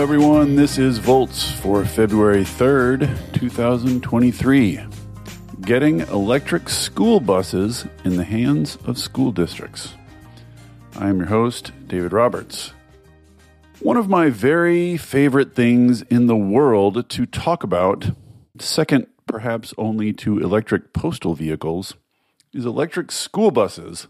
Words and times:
everyone. 0.00 0.56
This 0.56 0.78
is 0.78 0.96
Volts 0.96 1.50
for 1.50 1.84
February 1.84 2.42
3rd, 2.42 3.34
2023. 3.34 4.80
Getting 5.60 6.00
electric 6.00 6.70
school 6.70 7.20
buses 7.20 7.84
in 8.02 8.16
the 8.16 8.24
hands 8.24 8.78
of 8.86 8.96
school 8.96 9.30
districts. 9.30 9.92
I 10.96 11.10
am 11.10 11.18
your 11.18 11.26
host, 11.26 11.72
David 11.86 12.14
Roberts. 12.14 12.72
One 13.80 13.98
of 13.98 14.08
my 14.08 14.30
very 14.30 14.96
favorite 14.96 15.54
things 15.54 16.00
in 16.00 16.28
the 16.28 16.36
world 16.36 17.10
to 17.10 17.26
talk 17.26 17.62
about, 17.62 18.12
second 18.58 19.06
perhaps 19.26 19.74
only 19.76 20.14
to 20.14 20.38
electric 20.38 20.94
postal 20.94 21.34
vehicles, 21.34 21.94
is 22.54 22.64
electric 22.64 23.12
school 23.12 23.50
buses. 23.50 24.06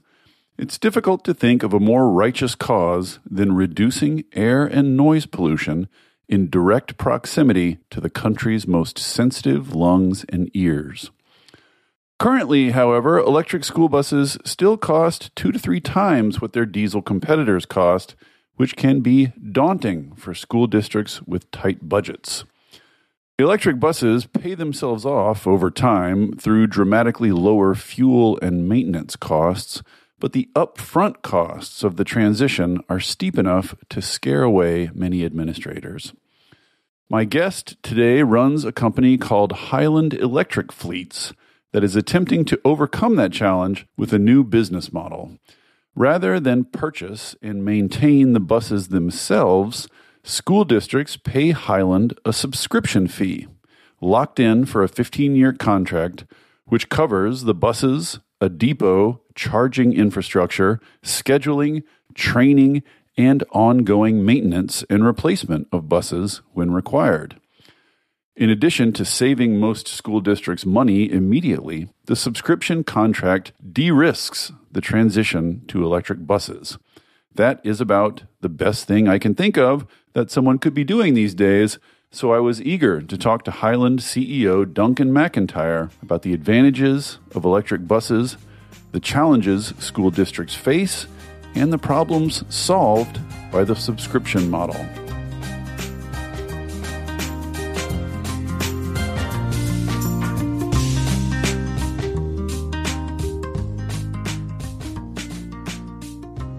It's 0.61 0.77
difficult 0.77 1.25
to 1.25 1.33
think 1.33 1.63
of 1.63 1.73
a 1.73 1.81
more 1.81 2.11
righteous 2.11 2.55
cause 2.55 3.19
than 3.25 3.55
reducing 3.55 4.25
air 4.35 4.67
and 4.67 4.95
noise 4.95 5.25
pollution 5.25 5.89
in 6.29 6.51
direct 6.51 6.99
proximity 6.99 7.79
to 7.89 7.99
the 7.99 8.11
country's 8.11 8.67
most 8.67 8.99
sensitive 8.99 9.75
lungs 9.75 10.27
and 10.29 10.51
ears. 10.53 11.11
Currently, 12.19 12.73
however, 12.73 13.19
electric 13.19 13.65
school 13.65 13.89
buses 13.89 14.37
still 14.45 14.77
cost 14.77 15.35
two 15.35 15.51
to 15.51 15.59
three 15.59 15.81
times 15.81 16.43
what 16.43 16.53
their 16.53 16.67
diesel 16.67 17.01
competitors 17.01 17.65
cost, 17.65 18.15
which 18.57 18.77
can 18.77 19.01
be 19.01 19.33
daunting 19.53 20.15
for 20.15 20.35
school 20.35 20.67
districts 20.67 21.23
with 21.23 21.51
tight 21.51 21.89
budgets. 21.89 22.45
Electric 23.39 23.81
buses 23.81 24.27
pay 24.27 24.53
themselves 24.53 25.07
off 25.07 25.47
over 25.47 25.71
time 25.71 26.37
through 26.37 26.67
dramatically 26.67 27.33
lower 27.33 27.75
fuel 27.75 28.39
and 28.43 28.69
maintenance 28.69 29.17
costs 29.17 29.83
but 30.21 30.33
the 30.33 30.49
upfront 30.55 31.23
costs 31.23 31.83
of 31.83 31.97
the 31.97 32.05
transition 32.05 32.81
are 32.89 33.01
steep 33.01 33.39
enough 33.39 33.75
to 33.89 34.01
scare 34.01 34.43
away 34.43 34.91
many 34.95 35.25
administrators. 35.25 36.13
My 37.09 37.25
guest 37.25 37.83
today 37.83 38.23
runs 38.23 38.65
a 38.65 38.71
company 38.71 39.19
called 39.19 39.53
Highland 39.53 40.15
Electric 40.15 40.71
Fleets 40.71 41.33
that 41.73 41.83
is 41.83 41.97
attempting 41.97 42.45
to 42.45 42.61
overcome 42.65 43.17
that 43.17 43.33
challenge 43.33 43.87
with 43.97 44.13
a 44.13 44.19
new 44.19 44.45
business 44.45 44.93
model. 44.93 45.37
Rather 45.97 46.39
than 46.39 46.65
purchase 46.65 47.35
and 47.43 47.65
maintain 47.65 48.33
the 48.33 48.41
buses 48.41 48.89
themselves, 48.89 49.89
school 50.23 50.65
districts 50.65 51.17
pay 51.17 51.51
Highland 51.51 52.19
a 52.25 52.33
subscription 52.33 53.09
fee, 53.09 53.49
locked 54.01 54.39
in 54.39 54.65
for 54.65 54.83
a 54.83 54.89
15 54.89 55.35
year 55.35 55.53
contract, 55.53 56.25
which 56.67 56.89
covers 56.89 57.43
the 57.43 57.55
buses, 57.55 58.21
a 58.41 58.49
depot, 58.49 59.21
charging 59.35 59.93
infrastructure, 59.93 60.81
scheduling, 61.03 61.83
training, 62.15 62.83
and 63.17 63.45
ongoing 63.53 64.25
maintenance 64.25 64.85
and 64.89 65.05
replacement 65.05 65.69
of 65.73 65.89
buses 65.89 66.43
when 66.53 66.73
required. 66.73 67.41
In 68.37 68.49
addition 68.49 68.93
to 68.95 69.05
saving 69.05 69.59
most 69.59 69.87
school 69.87 70.21
districts 70.21 70.65
money 70.65 71.11
immediately, 71.11 71.91
the 72.07 72.17
subscription 72.17 72.85
contract 72.85 73.53
de 73.73 73.91
risks 73.91 74.53
the 74.73 74.81
transition 74.81 75.63
to 75.69 75.85
electric 75.85 76.27
buses. 76.27 76.79
That 77.35 77.61
is 77.65 77.81
about 77.81 78.23
the 78.41 78.49
best 78.49 78.87
thing 78.87 79.09
I 79.09 79.19
can 79.19 79.35
think 79.35 79.59
of 79.59 79.87
that 80.15 80.31
someone 80.31 80.59
could 80.59 80.75
be 80.75 80.85
doing 80.85 81.15
these 81.15 81.35
days, 81.35 81.79
so 82.11 82.33
I 82.33 82.39
was 82.39 82.63
eager 82.63 83.01
to 83.03 83.19
talk 83.19 83.45
to 83.45 83.51
Highland 83.51 84.01
CEO 84.01 84.65
Duncan 84.73 85.11
McIntyre 85.11 85.91
about 86.03 86.23
the 86.23 86.33
advantages 86.33 87.19
of 87.35 87.45
electric 87.45 87.87
buses 87.87 88.37
the 88.93 89.01
challenges 89.01 89.73
school 89.79 90.11
districts 90.11 90.55
face, 90.55 91.07
and 91.55 91.73
the 91.73 91.79
problems 91.79 92.45
solved 92.55 93.19
by 93.51 93.65
the 93.65 93.75
subscription 93.75 94.51
model. 94.51 94.77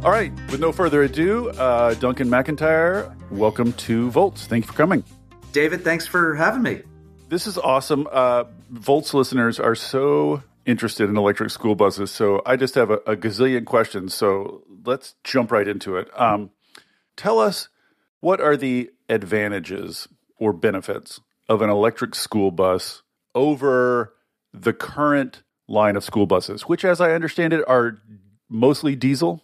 All 0.04 0.10
right, 0.10 0.32
with 0.50 0.60
no 0.60 0.72
further 0.72 1.04
ado, 1.04 1.50
uh, 1.50 1.94
Duncan 1.94 2.28
McIntyre, 2.28 3.16
welcome 3.30 3.72
to 3.74 4.10
Volts. 4.10 4.48
Thank 4.48 4.66
you 4.66 4.72
for 4.72 4.78
coming. 4.78 5.04
David, 5.52 5.84
thanks 5.84 6.08
for 6.08 6.34
having 6.34 6.64
me. 6.64 6.82
This 7.30 7.46
is 7.46 7.58
awesome. 7.58 8.08
Uh, 8.12 8.46
Volts 8.72 9.14
listeners 9.14 9.60
are 9.60 9.76
so 9.76 10.42
interested 10.66 11.10
in 11.10 11.18
electric 11.18 11.50
school 11.50 11.76
buses. 11.76 12.12
So 12.12 12.42
I 12.46 12.56
just 12.56 12.76
have 12.76 12.90
a, 12.90 12.98
a 13.08 13.16
gazillion 13.16 13.66
questions. 13.66 14.14
So 14.14 14.64
let's 14.86 15.16
jump 15.24 15.52
right 15.52 15.68
into 15.68 15.98
it. 15.98 16.10
Um, 16.20 16.52
tell 17.16 17.40
us 17.40 17.70
what 18.20 18.40
are 18.40 18.56
the 18.56 18.92
advantages 19.10 20.08
or 20.38 20.54
benefits 20.54 21.20
of 21.50 21.62
an 21.62 21.70
electric 21.70 22.16
school 22.16 22.52
bus 22.52 23.04
over 23.36 24.14
the 24.54 24.74
current 24.74 25.44
line 25.68 25.96
of 25.96 26.04
school 26.04 26.26
buses, 26.26 26.64
which, 26.64 26.84
as 26.86 27.02
I 27.02 27.12
understand 27.12 27.54
it, 27.54 27.64
are 27.68 28.02
mostly 28.50 28.96
diesel? 28.96 29.44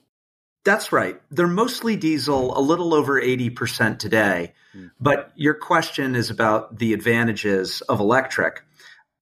That's 0.64 0.92
right. 0.92 1.22
They're 1.32 1.48
mostly 1.48 1.96
diesel, 1.96 2.58
a 2.58 2.60
little 2.60 2.94
over 2.94 3.22
80% 3.22 4.00
today. 4.00 4.54
Mm. 4.76 4.92
But 5.00 5.32
your 5.36 5.54
question 5.54 6.14
is 6.16 6.30
about 6.30 6.78
the 6.78 6.94
advantages 6.94 7.82
of 7.82 8.02
electric. 8.02 8.64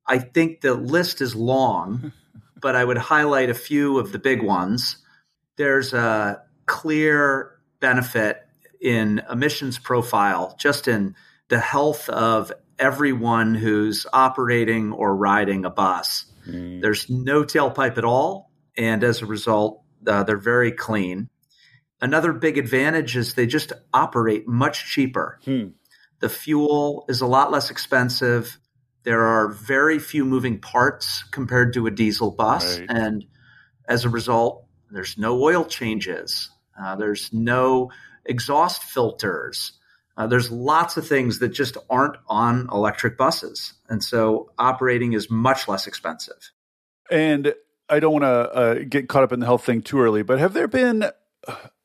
I 0.07 0.19
think 0.19 0.61
the 0.61 0.73
list 0.73 1.21
is 1.21 1.35
long, 1.35 2.11
but 2.61 2.75
I 2.75 2.83
would 2.83 2.97
highlight 2.97 3.49
a 3.49 3.55
few 3.55 3.99
of 3.99 4.11
the 4.11 4.19
big 4.19 4.41
ones. 4.41 4.97
There's 5.57 5.93
a 5.93 6.43
clear 6.65 7.51
benefit 7.79 8.41
in 8.81 9.21
emissions 9.29 9.79
profile, 9.79 10.55
just 10.59 10.87
in 10.87 11.15
the 11.47 11.59
health 11.59 12.09
of 12.09 12.51
everyone 12.77 13.55
who's 13.55 14.05
operating 14.11 14.91
or 14.91 15.15
riding 15.15 15.65
a 15.65 15.69
bus. 15.69 16.25
Mm. 16.47 16.81
There's 16.81 17.09
no 17.09 17.43
tailpipe 17.43 17.97
at 17.97 18.05
all, 18.05 18.51
and 18.77 19.03
as 19.03 19.21
a 19.21 19.25
result, 19.25 19.81
uh, 20.05 20.23
they're 20.23 20.37
very 20.37 20.71
clean. 20.71 21.29
Another 22.01 22.33
big 22.33 22.57
advantage 22.57 23.15
is 23.15 23.33
they 23.33 23.47
just 23.47 23.73
operate 23.93 24.47
much 24.47 24.85
cheaper. 24.91 25.39
Hmm. 25.45 25.69
The 26.19 26.29
fuel 26.29 27.05
is 27.07 27.21
a 27.21 27.27
lot 27.27 27.51
less 27.51 27.71
expensive. 27.71 28.59
There 29.05 29.21
are 29.21 29.49
very 29.49 29.99
few 29.99 30.25
moving 30.25 30.59
parts 30.59 31.23
compared 31.31 31.73
to 31.73 31.87
a 31.87 31.91
diesel 31.91 32.31
bus. 32.31 32.79
Right. 32.79 32.89
And 32.89 33.25
as 33.87 34.03
a 34.03 34.09
result, 34.09 34.65
there's 34.91 35.17
no 35.17 35.41
oil 35.41 35.63
changes, 35.63 36.49
uh, 36.79 36.95
there's 36.95 37.31
no 37.31 37.91
exhaust 38.25 38.83
filters. 38.83 39.73
Uh, 40.17 40.27
there's 40.27 40.49
lots 40.49 40.95
of 40.95 41.05
things 41.05 41.39
that 41.39 41.49
just 41.49 41.75
aren't 41.89 42.15
on 42.27 42.69
electric 42.71 43.17
buses. 43.17 43.73
And 43.89 44.01
so 44.01 44.49
operating 44.57 45.11
is 45.11 45.29
much 45.29 45.67
less 45.67 45.87
expensive. 45.87 46.51
And 47.11 47.53
I 47.89 47.99
don't 47.99 48.13
want 48.13 48.23
to 48.23 48.27
uh, 48.27 48.73
get 48.87 49.09
caught 49.09 49.23
up 49.23 49.33
in 49.33 49.41
the 49.41 49.45
health 49.45 49.65
thing 49.65 49.81
too 49.81 49.99
early, 49.99 50.23
but 50.23 50.39
have 50.39 50.53
there 50.53 50.69
been, 50.69 51.11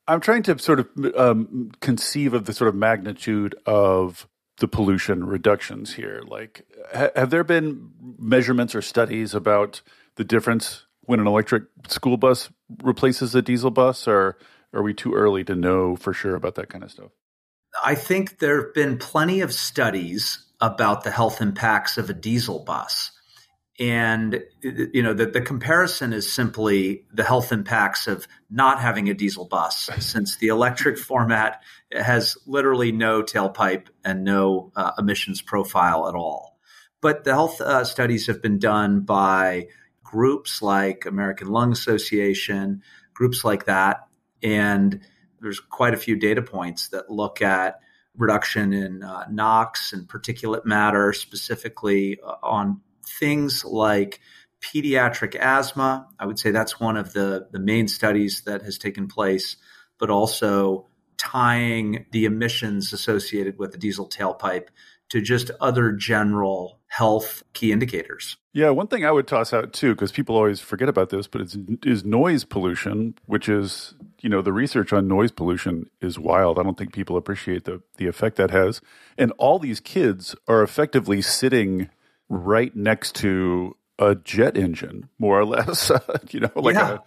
I'm 0.07 0.21
trying 0.21 0.43
to 0.43 0.57
sort 0.59 0.79
of 0.79 0.87
um, 1.17 1.71
conceive 1.81 2.33
of 2.33 2.45
the 2.45 2.53
sort 2.53 2.69
of 2.69 2.75
magnitude 2.75 3.53
of 3.65 4.27
the 4.61 4.67
pollution 4.67 5.25
reductions 5.25 5.93
here? 5.93 6.23
Like, 6.25 6.65
ha- 6.93 7.09
have 7.15 7.31
there 7.31 7.43
been 7.43 7.91
measurements 8.17 8.73
or 8.73 8.81
studies 8.81 9.33
about 9.33 9.81
the 10.15 10.23
difference 10.23 10.85
when 11.01 11.19
an 11.19 11.27
electric 11.27 11.63
school 11.89 12.15
bus 12.15 12.49
replaces 12.81 13.35
a 13.35 13.41
diesel 13.41 13.71
bus, 13.71 14.07
or 14.07 14.37
are 14.73 14.83
we 14.83 14.93
too 14.93 15.13
early 15.13 15.43
to 15.43 15.55
know 15.55 15.97
for 15.97 16.13
sure 16.13 16.35
about 16.35 16.55
that 16.55 16.69
kind 16.69 16.83
of 16.83 16.91
stuff? 16.91 17.11
I 17.83 17.95
think 17.95 18.39
there 18.39 18.61
have 18.61 18.73
been 18.73 18.97
plenty 18.97 19.41
of 19.41 19.51
studies 19.51 20.45
about 20.61 21.03
the 21.03 21.11
health 21.11 21.41
impacts 21.41 21.97
of 21.97 22.09
a 22.09 22.13
diesel 22.13 22.59
bus 22.59 23.11
and 23.81 24.43
you 24.61 25.01
know 25.01 25.13
the, 25.13 25.25
the 25.25 25.41
comparison 25.41 26.13
is 26.13 26.31
simply 26.31 27.03
the 27.11 27.23
health 27.23 27.51
impacts 27.51 28.05
of 28.05 28.27
not 28.47 28.79
having 28.79 29.09
a 29.09 29.13
diesel 29.15 29.45
bus 29.45 29.89
since 29.99 30.37
the 30.37 30.49
electric 30.49 30.97
format 31.09 31.63
has 31.91 32.37
literally 32.45 32.91
no 32.91 33.23
tailpipe 33.23 33.87
and 34.05 34.23
no 34.23 34.71
uh, 34.75 34.91
emissions 34.99 35.41
profile 35.41 36.07
at 36.07 36.13
all. 36.13 36.59
But 37.01 37.23
the 37.23 37.33
health 37.33 37.59
uh, 37.59 37.83
studies 37.83 38.27
have 38.27 38.39
been 38.39 38.59
done 38.59 39.01
by 39.01 39.69
groups 40.03 40.61
like 40.61 41.05
american 41.05 41.47
lung 41.47 41.71
association 41.71 42.83
groups 43.13 43.45
like 43.45 43.65
that 43.65 44.07
and 44.43 44.99
there's 45.39 45.59
quite 45.59 45.93
a 45.93 45.97
few 45.97 46.17
data 46.17 46.41
points 46.41 46.89
that 46.89 47.09
look 47.09 47.41
at 47.41 47.79
reduction 48.17 48.73
in 48.73 49.03
uh, 49.03 49.25
NOx 49.31 49.93
and 49.93 50.07
particulate 50.07 50.65
matter, 50.65 51.13
specifically 51.13 52.19
uh, 52.21 52.35
on 52.43 52.81
things 53.21 53.63
like 53.63 54.19
pediatric 54.61 55.35
asthma. 55.35 56.07
I 56.19 56.25
would 56.25 56.39
say 56.39 56.51
that's 56.51 56.79
one 56.79 56.97
of 56.97 57.13
the, 57.13 57.47
the 57.51 57.59
main 57.59 57.87
studies 57.87 58.41
that 58.45 58.63
has 58.63 58.77
taken 58.77 59.07
place, 59.07 59.55
but 59.97 60.09
also 60.09 60.87
tying 61.17 62.05
the 62.11 62.25
emissions 62.25 62.91
associated 62.91 63.57
with 63.59 63.71
the 63.71 63.77
diesel 63.77 64.09
tailpipe 64.09 64.67
to 65.09 65.21
just 65.21 65.51
other 65.59 65.91
general 65.91 66.79
health 66.87 67.43
key 67.53 67.71
indicators. 67.71 68.37
Yeah, 68.53 68.69
one 68.69 68.87
thing 68.87 69.05
I 69.05 69.11
would 69.11 69.27
toss 69.27 69.53
out 69.53 69.71
too, 69.73 69.93
because 69.93 70.11
people 70.11 70.35
always 70.35 70.59
forget 70.59 70.89
about 70.89 71.09
this, 71.09 71.27
but 71.27 71.41
it's 71.41 71.57
is 71.83 72.03
noise 72.03 72.43
pollution, 72.43 73.15
which 73.25 73.47
is 73.47 73.93
you 74.21 74.29
know 74.29 74.41
the 74.41 74.53
research 74.53 74.93
on 74.93 75.07
noise 75.07 75.31
pollution 75.31 75.89
is 76.01 76.17
wild. 76.17 76.57
I 76.57 76.63
don't 76.63 76.77
think 76.77 76.93
people 76.93 77.17
appreciate 77.17 77.65
the 77.65 77.81
the 77.97 78.07
effect 78.07 78.37
that 78.37 78.51
has, 78.51 78.81
and 79.17 79.31
all 79.37 79.59
these 79.59 79.79
kids 79.79 80.35
are 80.47 80.63
effectively 80.63 81.21
sitting 81.21 81.89
right 82.31 82.75
next 82.75 83.15
to 83.15 83.75
a 83.99 84.15
jet 84.15 84.57
engine, 84.57 85.09
more 85.19 85.39
or 85.39 85.45
less. 85.45 85.91
you 86.31 86.39
know, 86.39 86.51
like 86.55 86.75
yeah. 86.75 86.97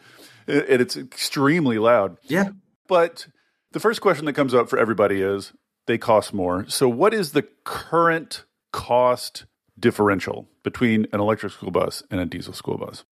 a, 0.46 0.72
and 0.72 0.82
it's 0.82 0.96
extremely 0.96 1.78
loud. 1.78 2.18
Yeah, 2.22 2.50
but 2.86 3.26
the 3.72 3.80
first 3.80 4.00
question 4.00 4.26
that 4.26 4.34
comes 4.34 4.54
up 4.54 4.68
for 4.68 4.78
everybody 4.78 5.20
is 5.20 5.52
they 5.86 5.98
cost 5.98 6.32
more. 6.32 6.66
So, 6.68 6.88
what 6.88 7.14
is 7.14 7.32
the 7.32 7.46
current 7.64 8.44
cost 8.72 9.46
differential 9.78 10.48
between 10.62 11.06
an 11.12 11.20
electric 11.20 11.52
school 11.52 11.70
bus 11.70 12.02
and 12.10 12.20
a 12.20 12.26
diesel 12.26 12.52
school 12.52 12.78
bus? 12.78 13.04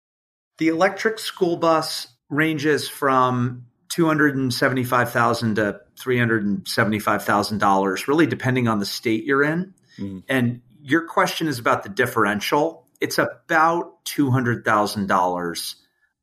The 0.59 0.69
electric 0.69 1.19
school 1.19 1.57
bus 1.57 2.09
ranges 2.29 2.89
from 2.89 3.67
two 3.89 4.07
hundred 4.07 4.37
and 4.37 4.53
seventy-five 4.53 5.13
thousand 5.13 5.57
to 5.57 5.81
three 5.99 6.19
hundred 6.19 6.45
and 6.45 6.67
seventy-five 6.67 7.25
thousand 7.25 7.59
dollars, 7.59 8.09
really 8.09 8.27
depending 8.27 8.69
on 8.69 8.81
the 8.81 8.87
state 8.87 9.25
you're 9.25 9.45
in. 9.45 9.75
Mm. 9.99 10.23
And 10.29 10.61
your 10.83 11.07
question 11.07 11.49
is 11.49 11.59
about 11.59 11.83
the 11.83 11.89
differential. 11.89 12.87
It's 13.01 13.19
about 13.19 14.05
two 14.05 14.31
hundred 14.31 14.65
thousand 14.65 15.07
dollars 15.07 15.77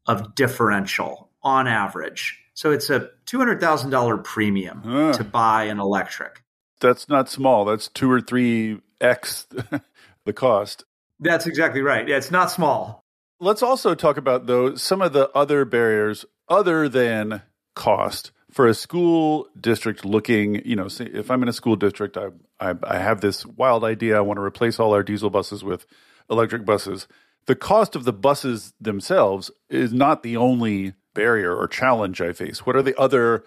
of 0.05 0.35
differential 0.35 1.29
on 1.41 1.67
average. 1.67 2.39
So 2.53 2.71
it's 2.71 2.89
a 2.89 3.09
two 3.25 3.37
hundred 3.37 3.59
thousand 3.59 3.89
dollar 3.89 4.17
premium 4.17 4.81
uh, 4.85 5.13
to 5.13 5.23
buy 5.23 5.65
an 5.65 5.79
electric. 5.79 6.43
That's 6.79 7.09
not 7.09 7.29
small. 7.29 7.65
That's 7.65 7.87
two 7.87 8.11
or 8.11 8.21
three 8.21 8.79
x 9.01 9.47
the 10.25 10.33
cost. 10.33 10.83
That's 11.19 11.47
exactly 11.47 11.81
right. 11.81 12.07
Yeah, 12.07 12.17
it's 12.17 12.31
not 12.31 12.51
small. 12.51 13.03
Let's 13.39 13.63
also 13.63 13.95
talk 13.95 14.17
about 14.17 14.47
though 14.47 14.75
some 14.75 15.01
of 15.01 15.13
the 15.13 15.29
other 15.35 15.65
barriers 15.65 16.25
other 16.49 16.89
than 16.89 17.41
cost 17.75 18.31
for 18.57 18.65
a 18.65 18.73
school 18.73 19.47
district 19.59 20.03
looking. 20.03 20.65
You 20.65 20.75
know, 20.75 20.87
if 20.99 21.29
I'm 21.29 21.43
in 21.43 21.47
a 21.47 21.53
school 21.53 21.75
district, 21.75 22.17
I, 22.17 22.29
I 22.59 22.73
I 22.83 22.97
have 22.97 23.21
this 23.21 23.45
wild 23.45 23.83
idea. 23.83 24.17
I 24.17 24.21
want 24.21 24.37
to 24.37 24.41
replace 24.41 24.79
all 24.79 24.93
our 24.95 25.03
diesel 25.03 25.29
buses 25.29 25.63
with 25.63 25.85
electric 26.27 26.65
buses. 26.65 27.07
The 27.45 27.55
cost 27.55 27.95
of 27.95 28.03
the 28.03 28.11
buses 28.11 28.73
themselves 28.81 29.51
is 29.69 29.93
not 29.93 30.23
the 30.23 30.37
only 30.37 30.95
barrier 31.13 31.55
or 31.55 31.67
challenge 31.67 32.19
I 32.19 32.31
face? 32.31 32.65
What 32.65 32.75
are 32.75 32.81
the 32.81 32.97
other 32.99 33.43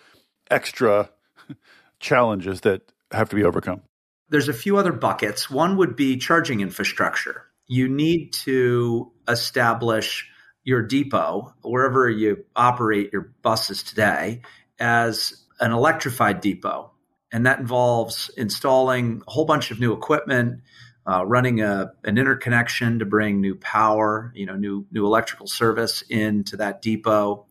extra 0.51 1.11
challenges 2.01 2.61
that 2.61 2.83
have 3.12 3.31
to 3.31 3.37
be 3.37 3.45
overcome? 3.45 3.83
There's 4.29 4.49
a 4.49 4.53
few 4.53 4.77
other 4.77 4.93
buckets. 4.93 5.51
One 5.51 5.77
would 5.79 5.97
be 5.97 6.19
charging 6.19 6.61
infrastructure. 6.61 7.47
You 7.67 7.89
need 7.89 8.33
to 8.45 9.12
establish 9.29 10.29
your 10.65 10.83
depot, 10.83 11.55
wherever 11.62 12.09
you 12.11 12.45
operate 12.55 13.12
your 13.12 13.33
buses 13.43 13.83
today, 13.83 14.43
as 14.81 15.44
an 15.61 15.73
electrified 15.73 16.41
depot. 16.41 16.91
And 17.32 17.47
that 17.47 17.61
involves 17.61 18.31
installing 18.37 19.23
a 19.29 19.31
whole 19.31 19.44
bunch 19.44 19.71
of 19.71 19.79
new 19.79 19.93
equipment, 19.93 20.62
uh, 21.06 21.25
running 21.25 21.61
a, 21.61 21.93
an 22.05 22.19
interconnection 22.19 22.99
to 22.99 23.05
bring 23.05 23.41
new 23.41 23.55
power, 23.55 24.32
you 24.35 24.47
know, 24.47 24.56
new 24.56 24.87
new 24.91 25.06
electrical 25.06 25.47
service 25.47 26.03
into 26.03 26.56
that 26.56 26.82
depot, 26.82 27.47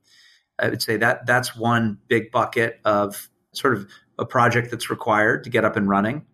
I 0.59 0.69
would 0.69 0.81
say 0.81 0.97
that 0.97 1.25
that's 1.25 1.55
one 1.55 1.97
big 2.07 2.31
bucket 2.31 2.79
of 2.85 3.29
sort 3.53 3.75
of 3.75 3.89
a 4.17 4.25
project 4.25 4.71
that's 4.71 4.89
required 4.89 5.45
to 5.45 5.49
get 5.49 5.65
up 5.65 5.75
and 5.75 5.87
running. 5.87 6.25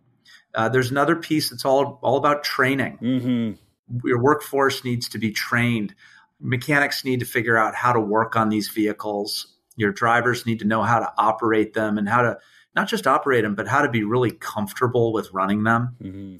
Uh, 0.53 0.69
there's 0.69 0.91
another 0.91 1.15
piece 1.15 1.49
that's 1.49 1.65
all 1.65 1.99
all 2.01 2.17
about 2.17 2.43
training. 2.43 2.97
Mm-hmm. 3.01 4.07
Your 4.07 4.21
workforce 4.21 4.83
needs 4.83 5.09
to 5.09 5.19
be 5.19 5.31
trained. 5.31 5.93
Mechanics 6.39 7.05
need 7.05 7.19
to 7.19 7.25
figure 7.25 7.57
out 7.57 7.75
how 7.75 7.93
to 7.93 7.99
work 7.99 8.35
on 8.35 8.49
these 8.49 8.69
vehicles. 8.69 9.54
Your 9.75 9.91
drivers 9.91 10.45
need 10.45 10.59
to 10.59 10.65
know 10.65 10.83
how 10.83 10.99
to 10.99 11.11
operate 11.17 11.73
them 11.73 11.97
and 11.97 12.07
how 12.07 12.21
to 12.21 12.37
not 12.75 12.87
just 12.87 13.07
operate 13.07 13.43
them, 13.43 13.55
but 13.55 13.67
how 13.67 13.81
to 13.81 13.89
be 13.89 14.03
really 14.03 14.31
comfortable 14.31 15.13
with 15.13 15.31
running 15.31 15.63
them. 15.63 15.95
Mm-hmm. 16.01 16.35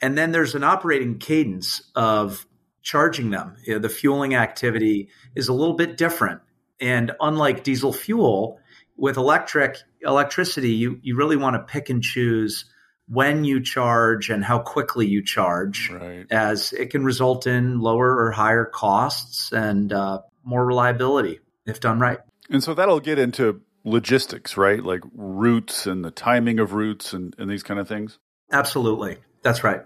And 0.00 0.18
then 0.18 0.32
there's 0.32 0.54
an 0.54 0.64
operating 0.64 1.18
cadence 1.18 1.90
of 1.94 2.46
charging 2.82 3.30
them. 3.30 3.56
You 3.64 3.74
know, 3.74 3.78
the 3.78 3.88
fueling 3.88 4.34
activity 4.34 5.08
is 5.34 5.48
a 5.48 5.52
little 5.52 5.74
bit 5.74 5.96
different. 5.96 6.40
And 6.80 7.12
unlike 7.20 7.64
diesel 7.64 7.92
fuel, 7.92 8.60
with 8.96 9.16
electric 9.16 9.78
electricity, 10.02 10.72
you, 10.72 10.98
you 11.02 11.16
really 11.16 11.36
want 11.36 11.54
to 11.54 11.62
pick 11.62 11.90
and 11.90 12.02
choose 12.02 12.66
when 13.06 13.44
you 13.44 13.62
charge 13.62 14.30
and 14.30 14.44
how 14.44 14.58
quickly 14.58 15.06
you 15.06 15.22
charge, 15.22 15.90
right. 15.90 16.26
as 16.30 16.72
it 16.72 16.90
can 16.90 17.04
result 17.04 17.46
in 17.46 17.80
lower 17.80 18.16
or 18.16 18.30
higher 18.30 18.64
costs 18.64 19.52
and 19.52 19.92
uh, 19.92 20.20
more 20.42 20.64
reliability 20.64 21.40
if 21.66 21.80
done 21.80 21.98
right. 21.98 22.18
And 22.50 22.62
so 22.62 22.74
that'll 22.74 23.00
get 23.00 23.18
into 23.18 23.62
logistics, 23.84 24.56
right? 24.56 24.82
Like 24.82 25.02
routes 25.14 25.86
and 25.86 26.04
the 26.04 26.10
timing 26.10 26.58
of 26.58 26.72
routes 26.72 27.12
and, 27.12 27.34
and 27.38 27.50
these 27.50 27.62
kind 27.62 27.80
of 27.80 27.88
things. 27.88 28.18
Absolutely. 28.52 29.18
That's 29.42 29.64
right. 29.64 29.82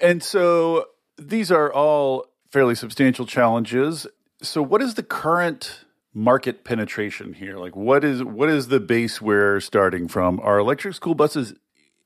And 0.00 0.22
so 0.22 0.86
these 1.16 1.50
are 1.50 1.72
all 1.72 2.26
fairly 2.50 2.74
substantial 2.74 3.26
challenges. 3.26 4.06
So, 4.42 4.62
what 4.62 4.80
is 4.80 4.94
the 4.94 5.02
current 5.02 5.84
market 6.14 6.64
penetration 6.64 7.34
here? 7.34 7.56
Like 7.56 7.76
what 7.76 8.04
is 8.04 8.22
what 8.24 8.48
is 8.48 8.68
the 8.68 8.80
base 8.80 9.20
we're 9.20 9.60
starting 9.60 10.08
from? 10.08 10.40
Are 10.40 10.58
electric 10.58 10.94
school 10.94 11.14
buses 11.14 11.54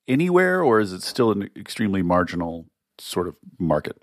anywhere 0.07 0.63
or 0.63 0.81
is 0.81 0.93
it 0.93 1.03
still 1.03 1.31
an 1.31 1.51
extremely 1.57 2.03
marginal 2.03 2.67
sort 2.99 3.29
of 3.29 3.37
market? 3.59 3.97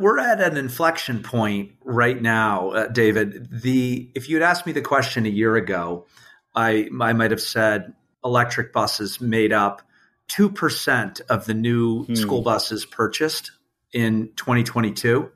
We're 0.00 0.18
at 0.18 0.40
an 0.40 0.56
inflection 0.56 1.22
point 1.22 1.72
right 1.84 2.20
now, 2.20 2.70
uh, 2.70 2.86
David. 2.88 3.48
The 3.50 4.10
if 4.14 4.28
you 4.28 4.36
had 4.36 4.42
asked 4.42 4.66
me 4.66 4.72
the 4.72 4.80
question 4.80 5.26
a 5.26 5.30
year 5.30 5.56
ago, 5.56 6.06
I 6.54 6.88
I 7.00 7.12
might 7.12 7.30
have 7.30 7.40
said 7.40 7.92
electric 8.24 8.72
buses 8.72 9.20
made 9.20 9.52
up 9.52 9.82
2% 10.30 11.20
of 11.28 11.44
the 11.46 11.54
new 11.54 12.04
hmm. 12.04 12.14
school 12.14 12.42
buses 12.42 12.86
purchased 12.86 13.52
in 13.92 14.30
2022. 14.36 15.30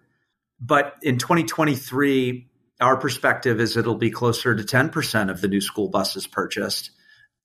But 0.60 0.94
in 1.02 1.18
2023, 1.18 2.48
our 2.80 2.96
perspective 2.96 3.60
is 3.60 3.76
it'll 3.76 3.96
be 3.96 4.10
closer 4.10 4.54
to 4.54 4.62
10% 4.62 5.30
of 5.30 5.40
the 5.40 5.48
new 5.48 5.60
school 5.60 5.88
buses 5.88 6.26
purchased. 6.26 6.90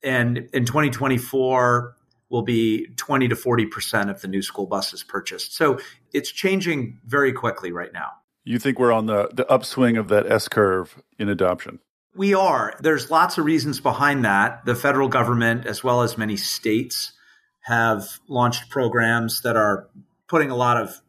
And 0.03 0.49
in 0.53 0.65
2024, 0.65 1.95
will 2.29 2.43
be 2.43 2.87
20 2.95 3.27
to 3.27 3.35
40% 3.35 4.09
of 4.09 4.21
the 4.21 4.27
new 4.27 4.41
school 4.41 4.67
buses 4.67 5.03
purchased. 5.03 5.55
So 5.55 5.79
it's 6.13 6.31
changing 6.31 6.99
very 7.05 7.33
quickly 7.33 7.71
right 7.71 7.91
now. 7.91 8.11
You 8.43 8.59
think 8.59 8.79
we're 8.79 8.91
on 8.91 9.07
the, 9.07 9.29
the 9.33 9.49
upswing 9.51 9.97
of 9.97 10.07
that 10.09 10.31
S 10.31 10.47
curve 10.47 11.01
in 11.17 11.29
adoption? 11.29 11.79
We 12.15 12.33
are. 12.33 12.73
There's 12.81 13.11
lots 13.11 13.37
of 13.37 13.45
reasons 13.45 13.79
behind 13.79 14.25
that. 14.25 14.65
The 14.65 14.75
federal 14.75 15.07
government, 15.07 15.65
as 15.65 15.83
well 15.83 16.01
as 16.01 16.17
many 16.17 16.37
states, 16.37 17.13
have 17.61 18.19
launched 18.27 18.69
programs 18.69 19.41
that 19.41 19.55
are 19.55 19.89
putting 20.27 20.49
a 20.49 20.55
lot 20.55 20.77
of 20.77 21.01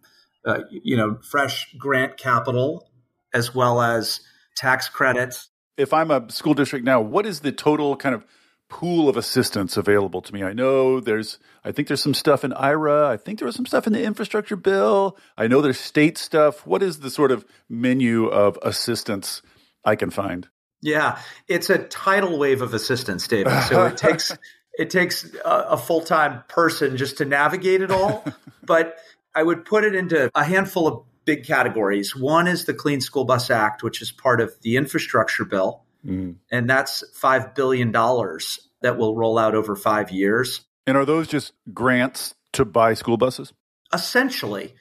uh, 0.45 0.61
you 0.71 0.97
know 0.97 1.19
fresh 1.23 1.75
grant 1.79 2.17
capital 2.17 2.89
as 3.33 3.55
well 3.55 3.81
as 3.81 4.21
tax 4.57 4.89
credits. 4.89 5.49
If 5.77 5.93
I'm 5.93 6.11
a 6.11 6.31
school 6.31 6.55
district 6.55 6.85
now, 6.85 7.01
what 7.01 7.25
is 7.27 7.41
the 7.41 7.53
total 7.53 7.97
kind 7.97 8.15
of 8.15 8.25
pool 8.71 9.09
of 9.09 9.17
assistance 9.17 9.77
available 9.77 10.23
to 10.23 10.33
me? 10.33 10.43
I 10.43 10.55
know 10.55 11.01
there's, 11.01 11.39
I 11.65 11.73
think 11.73 11.89
there's 11.89 12.03
some 12.03 12.15
stuff 12.15 12.45
in 12.45 12.53
IRA. 12.55 13.09
I 13.09 13.17
think 13.17 13.39
there 13.39 13.47
was 13.47 13.57
some 13.57 13.67
stuff 13.67 13.87
in 13.87 13.93
the 13.93 14.03
infrastructure 14.03 14.57
bill. 14.57 15.19
I 15.37 15.47
know 15.47 15.61
there's 15.61 15.79
state 15.79 16.17
stuff. 16.17 16.67
What 16.67 16.83
is 16.83 17.01
the 17.01 17.11
sort 17.11 17.33
of 17.33 17.45
menu 17.69 18.27
of 18.27 18.59
assistance 18.63 19.43
I 19.85 19.97
can 19.97 20.11
find? 20.11 20.49
Yeah, 20.81 21.19
it's 21.47 21.69
a 21.69 21.79
tidal 21.79 22.39
wave 22.39 22.63
of 22.63 22.73
assistance, 22.73 23.29
David. 23.29 23.61
So 23.65 23.85
it 23.85 23.97
takes 23.99 24.33
it 24.79 24.89
takes 24.89 25.31
a, 25.45 25.67
a 25.71 25.77
full 25.77 26.01
time 26.01 26.43
person 26.49 26.97
just 26.97 27.19
to 27.19 27.25
navigate 27.25 27.83
it 27.83 27.91
all. 27.91 28.25
but 28.65 28.97
I 29.35 29.43
would 29.43 29.65
put 29.65 29.85
it 29.85 29.95
into 29.95 30.31
a 30.35 30.45
handful 30.45 30.87
of 30.87 31.05
big 31.25 31.45
categories. 31.45 32.17
One 32.17 32.47
is 32.47 32.65
the 32.65 32.75
Clean 32.75 33.01
School 33.01 33.25
Bus 33.25 33.51
Act, 33.51 33.83
which 33.83 34.01
is 34.01 34.11
part 34.11 34.41
of 34.41 34.55
the 34.63 34.77
infrastructure 34.77 35.45
bill. 35.45 35.85
Mm. 36.05 36.37
And 36.51 36.69
that's 36.69 37.05
$5 37.21 37.55
billion 37.55 37.93
that 37.93 38.97
will 38.97 39.17
roll 39.17 39.39
out 39.39 39.55
over 39.55 39.77
five 39.77 40.11
years. 40.11 40.63
And 40.87 40.97
are 40.97 41.05
those 41.05 41.29
just 41.29 41.53
grants 41.73 42.35
to 42.55 42.65
buy 42.65 42.95
school 42.95 43.17
buses? 43.17 43.53
Essentially. 43.93 44.75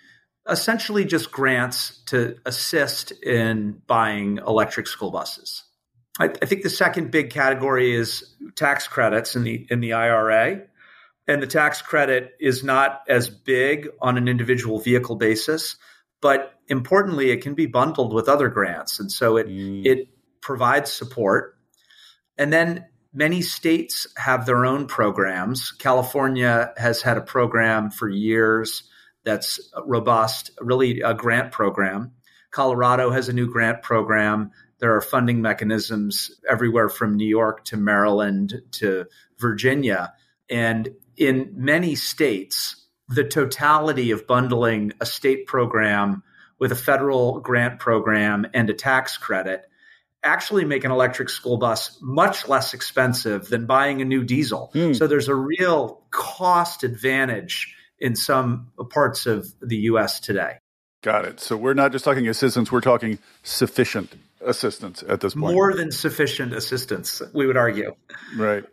Essentially, 0.48 1.06
just 1.06 1.32
grants 1.32 2.02
to 2.08 2.38
assist 2.46 3.12
in 3.12 3.82
buying 3.86 4.38
electric 4.38 4.88
school 4.88 5.12
buses. 5.12 5.64
I, 6.20 6.26
I 6.42 6.46
think 6.46 6.64
the 6.64 6.70
second 6.70 7.12
big 7.12 7.30
category 7.30 7.94
is 7.94 8.36
tax 8.56 8.88
credits 8.88 9.36
in 9.36 9.44
the 9.44 9.68
in 9.70 9.80
the 9.80 9.94
IRA 9.94 10.62
and 11.28 11.44
the 11.44 11.48
tax 11.48 11.84
credit 11.84 12.32
is 12.40 12.64
not 12.64 13.04
as 13.08 13.30
big 13.30 13.90
on 14.02 14.18
an 14.18 14.28
individual 14.28 14.80
vehicle 14.80 15.18
basis 15.18 15.76
but 16.22 16.54
importantly, 16.68 17.32
it 17.32 17.42
can 17.42 17.54
be 17.54 17.66
bundled 17.66 18.14
with 18.14 18.28
other 18.28 18.50
grants. 18.50 19.00
And 19.00 19.12
so 19.12 19.38
it, 19.38 19.48
mm. 19.48 19.86
it 19.86 20.10
provides 20.42 20.92
support. 20.92 21.58
And 22.38 22.52
then 22.52 22.86
Many 23.14 23.42
states 23.42 24.06
have 24.18 24.46
their 24.46 24.66
own 24.66 24.86
programs. 24.86 25.72
California 25.72 26.74
has 26.78 27.02
had 27.02 27.18
a 27.18 27.22
program 27.22 27.90
for 27.90 28.08
years 28.08 28.84
that's 29.24 29.60
robust, 29.84 30.52
really 30.62 31.02
a 31.02 31.16
grant 31.16 31.52
program. 31.52 32.12
Colorado 32.52 33.10
has 33.10 33.28
a 33.28 33.34
new 33.34 33.52
grant 33.52 33.82
program. 33.82 34.52
There 34.78 34.96
are 34.96 35.02
funding 35.02 35.42
mechanisms 35.42 36.30
everywhere 36.48 36.88
from 36.88 37.16
New 37.16 37.28
York 37.28 37.66
to 37.66 37.78
Maryland 37.78 38.62
to 38.74 39.06
Virginia. 39.40 40.14
And 40.48 40.90
in 41.18 41.52
many 41.56 41.96
states, 41.96 42.86
the 43.08 43.24
totality 43.24 44.12
of 44.12 44.28
bundling 44.28 44.94
a 45.02 45.06
state 45.06 45.48
program 45.48 46.22
with 46.60 46.72
a 46.72 46.76
federal 46.76 47.40
grant 47.40 47.80
program 47.80 48.46
and 48.54 48.70
a 48.70 48.74
tax 48.74 49.18
credit 49.18 49.69
actually 50.24 50.66
make 50.66 50.84
an 50.84 50.92
electric 50.92 51.30
school 51.30 51.58
bus 51.58 51.98
much 52.02 52.48
less 52.48 52.74
expensive 52.74 53.48
than 53.48 53.66
buying 53.66 54.02
a 54.02 54.06
new 54.06 54.24
diesel. 54.24 54.72
Mm. 54.74 54.96
So 54.96 55.08
there's 55.08 55.28
a 55.28 55.36
real 55.36 56.04
cost 56.12 56.84
advantage 56.84 57.76
in 58.00 58.16
some 58.16 58.72
parts 58.90 59.26
of 59.26 59.48
the 59.62 59.78
US 59.78 60.20
today. 60.20 60.58
Got 61.02 61.26
it. 61.26 61.40
So 61.40 61.56
we're 61.56 61.74
not 61.74 61.92
just 61.92 62.04
talking 62.04 62.28
assistance, 62.28 62.72
we're 62.72 62.82
talking 62.82 63.20
sufficient 63.44 64.14
assistance 64.42 65.04
at 65.08 65.22
this 65.22 65.34
point. 65.34 65.54
More 65.54 65.74
than 65.74 65.92
sufficient 65.92 66.54
assistance, 66.54 67.22
we 67.34 67.46
would 67.46 67.58
argue. 67.58 67.96
Right. 68.36 68.66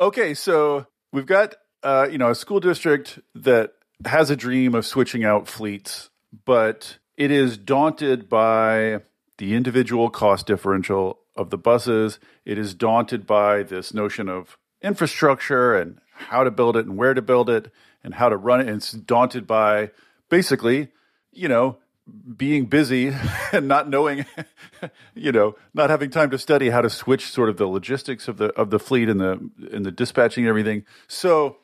Okay, 0.00 0.34
so 0.34 0.86
we've 1.12 1.26
got 1.26 1.54
uh, 1.82 2.08
you 2.10 2.18
know 2.18 2.30
a 2.30 2.34
school 2.34 2.60
district 2.60 3.18
that 3.34 3.72
has 4.04 4.30
a 4.30 4.36
dream 4.36 4.74
of 4.74 4.86
switching 4.86 5.24
out 5.24 5.46
fleets, 5.46 6.10
but 6.44 6.98
it 7.16 7.30
is 7.30 7.56
daunted 7.58 8.28
by 8.28 9.00
the 9.38 9.54
individual 9.54 10.10
cost 10.10 10.46
differential 10.46 11.18
of 11.36 11.50
the 11.50 11.58
buses. 11.58 12.18
It 12.44 12.58
is 12.58 12.74
daunted 12.74 13.26
by 13.26 13.62
this 13.62 13.92
notion 13.92 14.28
of 14.28 14.58
infrastructure 14.82 15.74
and 15.74 15.98
how 16.12 16.44
to 16.44 16.50
build 16.50 16.76
it 16.76 16.86
and 16.86 16.96
where 16.96 17.14
to 17.14 17.22
build 17.22 17.50
it 17.50 17.72
and 18.02 18.14
how 18.14 18.28
to 18.28 18.36
run 18.36 18.60
it. 18.60 18.68
And 18.68 18.76
it's 18.76 18.92
daunted 18.92 19.46
by 19.46 19.90
basically, 20.28 20.88
you 21.32 21.48
know, 21.48 21.78
being 22.36 22.66
busy 22.66 23.12
and 23.52 23.66
not 23.66 23.88
knowing, 23.88 24.26
you 25.14 25.32
know, 25.32 25.56
not 25.72 25.90
having 25.90 26.10
time 26.10 26.30
to 26.30 26.38
study 26.38 26.70
how 26.70 26.82
to 26.82 26.90
switch 26.90 27.30
sort 27.30 27.48
of 27.48 27.56
the 27.56 27.66
logistics 27.66 28.28
of 28.28 28.36
the 28.36 28.46
of 28.54 28.70
the 28.70 28.78
fleet 28.78 29.08
and 29.08 29.20
the 29.20 29.50
and 29.72 29.84
the 29.84 29.90
dispatching 29.90 30.44
and 30.44 30.48
everything. 30.48 30.84
So 31.08 31.56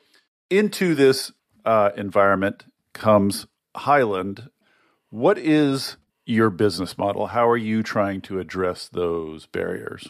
into 0.49 0.95
this 0.95 1.31
uh, 1.63 1.91
environment 1.95 2.65
comes 2.93 3.45
Highland. 3.75 4.49
What 5.09 5.37
is 5.37 5.97
your 6.31 6.49
business 6.49 6.97
model? 6.97 7.27
How 7.27 7.47
are 7.47 7.57
you 7.57 7.83
trying 7.83 8.21
to 8.21 8.39
address 8.39 8.89
those 8.89 9.45
barriers? 9.47 10.07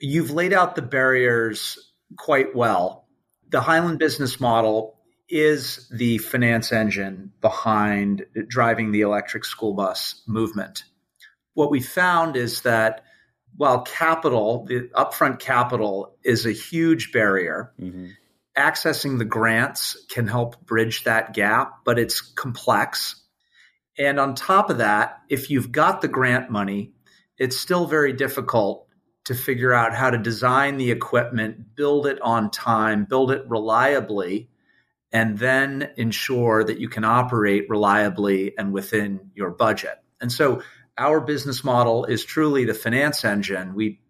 You've 0.00 0.30
laid 0.30 0.52
out 0.52 0.74
the 0.74 0.82
barriers 0.82 1.78
quite 2.16 2.54
well. 2.54 3.06
The 3.50 3.60
Highland 3.60 3.98
business 3.98 4.40
model 4.40 4.98
is 5.28 5.88
the 5.90 6.18
finance 6.18 6.72
engine 6.72 7.32
behind 7.40 8.26
driving 8.48 8.92
the 8.92 9.02
electric 9.02 9.44
school 9.44 9.74
bus 9.74 10.22
movement. 10.26 10.84
What 11.54 11.70
we 11.70 11.80
found 11.80 12.36
is 12.36 12.62
that 12.62 13.04
while 13.56 13.82
capital, 13.82 14.64
the 14.66 14.88
upfront 14.94 15.38
capital, 15.38 16.16
is 16.24 16.46
a 16.46 16.52
huge 16.52 17.12
barrier, 17.12 17.72
mm-hmm 17.80 18.08
accessing 18.56 19.18
the 19.18 19.24
grants 19.24 19.96
can 20.10 20.26
help 20.26 20.64
bridge 20.66 21.04
that 21.04 21.34
gap, 21.34 21.80
but 21.84 21.98
it's 21.98 22.20
complex. 22.20 23.21
And 23.98 24.18
on 24.18 24.34
top 24.34 24.70
of 24.70 24.78
that, 24.78 25.20
if 25.28 25.50
you've 25.50 25.72
got 25.72 26.00
the 26.00 26.08
grant 26.08 26.50
money, 26.50 26.92
it's 27.38 27.58
still 27.58 27.86
very 27.86 28.12
difficult 28.12 28.86
to 29.24 29.34
figure 29.34 29.72
out 29.72 29.94
how 29.94 30.10
to 30.10 30.18
design 30.18 30.76
the 30.76 30.90
equipment, 30.90 31.74
build 31.74 32.06
it 32.06 32.20
on 32.22 32.50
time, 32.50 33.04
build 33.04 33.30
it 33.30 33.44
reliably, 33.48 34.48
and 35.12 35.38
then 35.38 35.90
ensure 35.96 36.64
that 36.64 36.80
you 36.80 36.88
can 36.88 37.04
operate 37.04 37.68
reliably 37.68 38.56
and 38.56 38.72
within 38.72 39.30
your 39.34 39.50
budget. 39.50 40.02
And 40.20 40.32
so 40.32 40.62
our 40.98 41.20
business 41.20 41.62
model 41.62 42.04
is 42.06 42.24
truly 42.24 42.64
the 42.64 42.74
finance 42.74 43.24
engine. 43.24 43.74
We 43.74 44.00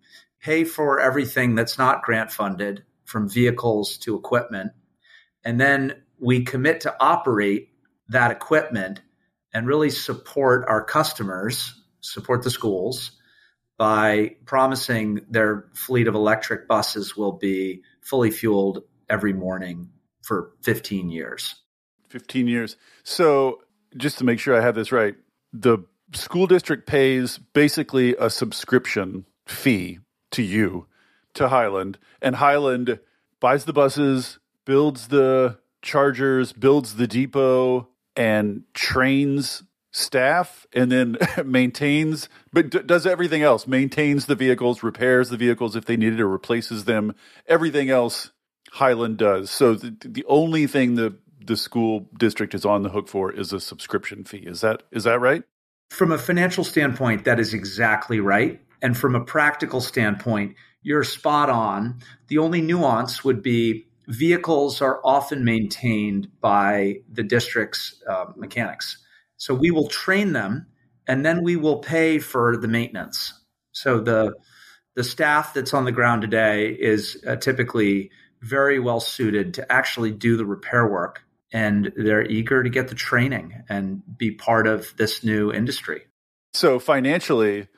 pay 0.40 0.64
for 0.64 1.00
everything 1.00 1.54
that's 1.54 1.78
not 1.78 2.02
grant 2.02 2.32
funded 2.32 2.84
from 3.04 3.28
vehicles 3.28 3.98
to 3.98 4.16
equipment. 4.16 4.72
And 5.44 5.60
then 5.60 6.02
we 6.18 6.44
commit 6.44 6.82
to 6.82 6.94
operate 7.00 7.70
that 8.08 8.30
equipment 8.30 9.00
and 9.52 9.66
really 9.66 9.90
support 9.90 10.64
our 10.68 10.82
customers, 10.82 11.74
support 12.00 12.42
the 12.42 12.50
schools 12.50 13.12
by 13.78 14.36
promising 14.44 15.20
their 15.28 15.66
fleet 15.74 16.06
of 16.06 16.14
electric 16.14 16.68
buses 16.68 17.16
will 17.16 17.32
be 17.32 17.82
fully 18.00 18.30
fueled 18.30 18.84
every 19.10 19.32
morning 19.32 19.88
for 20.22 20.52
15 20.62 21.10
years. 21.10 21.56
15 22.08 22.46
years. 22.46 22.76
So, 23.02 23.62
just 23.96 24.18
to 24.18 24.24
make 24.24 24.38
sure 24.38 24.56
I 24.56 24.60
have 24.60 24.74
this 24.74 24.92
right, 24.92 25.14
the 25.52 25.78
school 26.14 26.46
district 26.46 26.86
pays 26.86 27.38
basically 27.38 28.14
a 28.18 28.30
subscription 28.30 29.26
fee 29.46 29.98
to 30.30 30.42
you 30.42 30.86
to 31.34 31.48
Highland, 31.48 31.98
and 32.20 32.36
Highland 32.36 33.00
buys 33.40 33.64
the 33.64 33.72
buses, 33.72 34.38
builds 34.64 35.08
the 35.08 35.58
chargers, 35.80 36.52
builds 36.52 36.96
the 36.96 37.06
depot, 37.06 37.88
and 38.16 38.62
trains 38.74 39.62
staff 39.92 40.66
and 40.72 40.90
then 40.90 41.18
maintains 41.44 42.28
but 42.52 42.70
d- 42.70 42.82
does 42.84 43.06
everything 43.06 43.42
else 43.42 43.66
maintains 43.66 44.26
the 44.26 44.34
vehicles 44.34 44.82
repairs 44.82 45.28
the 45.28 45.36
vehicles 45.36 45.76
if 45.76 45.84
they 45.84 45.96
need 45.96 46.14
it 46.14 46.20
or 46.20 46.28
replaces 46.28 46.84
them. 46.84 47.14
Everything 47.46 47.90
else 47.90 48.30
Highland 48.72 49.18
does. 49.18 49.50
So 49.50 49.74
the, 49.74 49.94
the 50.00 50.24
only 50.26 50.66
thing 50.66 50.94
the 50.94 51.16
the 51.44 51.56
school 51.56 52.08
district 52.18 52.54
is 52.54 52.64
on 52.64 52.82
the 52.82 52.88
hook 52.88 53.08
for 53.08 53.32
is 53.32 53.52
a 53.52 53.60
subscription 53.60 54.24
fee. 54.24 54.44
Is 54.46 54.60
that 54.62 54.82
is 54.92 55.04
that 55.04 55.20
right? 55.20 55.42
From 55.90 56.12
a 56.12 56.18
financial 56.18 56.64
standpoint 56.64 57.24
that 57.26 57.38
is 57.38 57.52
exactly 57.52 58.20
right. 58.20 58.60
And 58.80 58.96
from 58.96 59.14
a 59.14 59.24
practical 59.24 59.80
standpoint 59.80 60.56
you're 60.82 61.04
spot 61.04 61.48
on. 61.48 62.00
The 62.28 62.38
only 62.38 62.60
nuance 62.60 63.22
would 63.24 63.42
be 63.42 63.86
vehicles 64.08 64.80
are 64.80 65.00
often 65.04 65.44
maintained 65.44 66.28
by 66.40 67.00
the 67.10 67.22
district's 67.22 68.02
uh, 68.08 68.26
mechanics. 68.36 68.98
So 69.36 69.54
we 69.54 69.70
will 69.70 69.88
train 69.88 70.32
them 70.32 70.66
and 71.06 71.24
then 71.24 71.42
we 71.42 71.56
will 71.56 71.78
pay 71.78 72.18
for 72.18 72.56
the 72.56 72.68
maintenance. 72.68 73.32
So 73.72 74.00
the 74.00 74.34
the 74.94 75.04
staff 75.04 75.54
that's 75.54 75.72
on 75.72 75.86
the 75.86 75.92
ground 75.92 76.20
today 76.20 76.68
is 76.68 77.22
uh, 77.26 77.36
typically 77.36 78.10
very 78.42 78.78
well 78.78 79.00
suited 79.00 79.54
to 79.54 79.72
actually 79.72 80.10
do 80.10 80.36
the 80.36 80.44
repair 80.44 80.86
work 80.86 81.22
and 81.50 81.92
they're 81.96 82.26
eager 82.26 82.62
to 82.62 82.68
get 82.68 82.88
the 82.88 82.94
training 82.94 83.62
and 83.68 84.02
be 84.18 84.30
part 84.30 84.66
of 84.66 84.94
this 84.96 85.24
new 85.24 85.50
industry. 85.52 86.02
So 86.52 86.78
financially, 86.78 87.68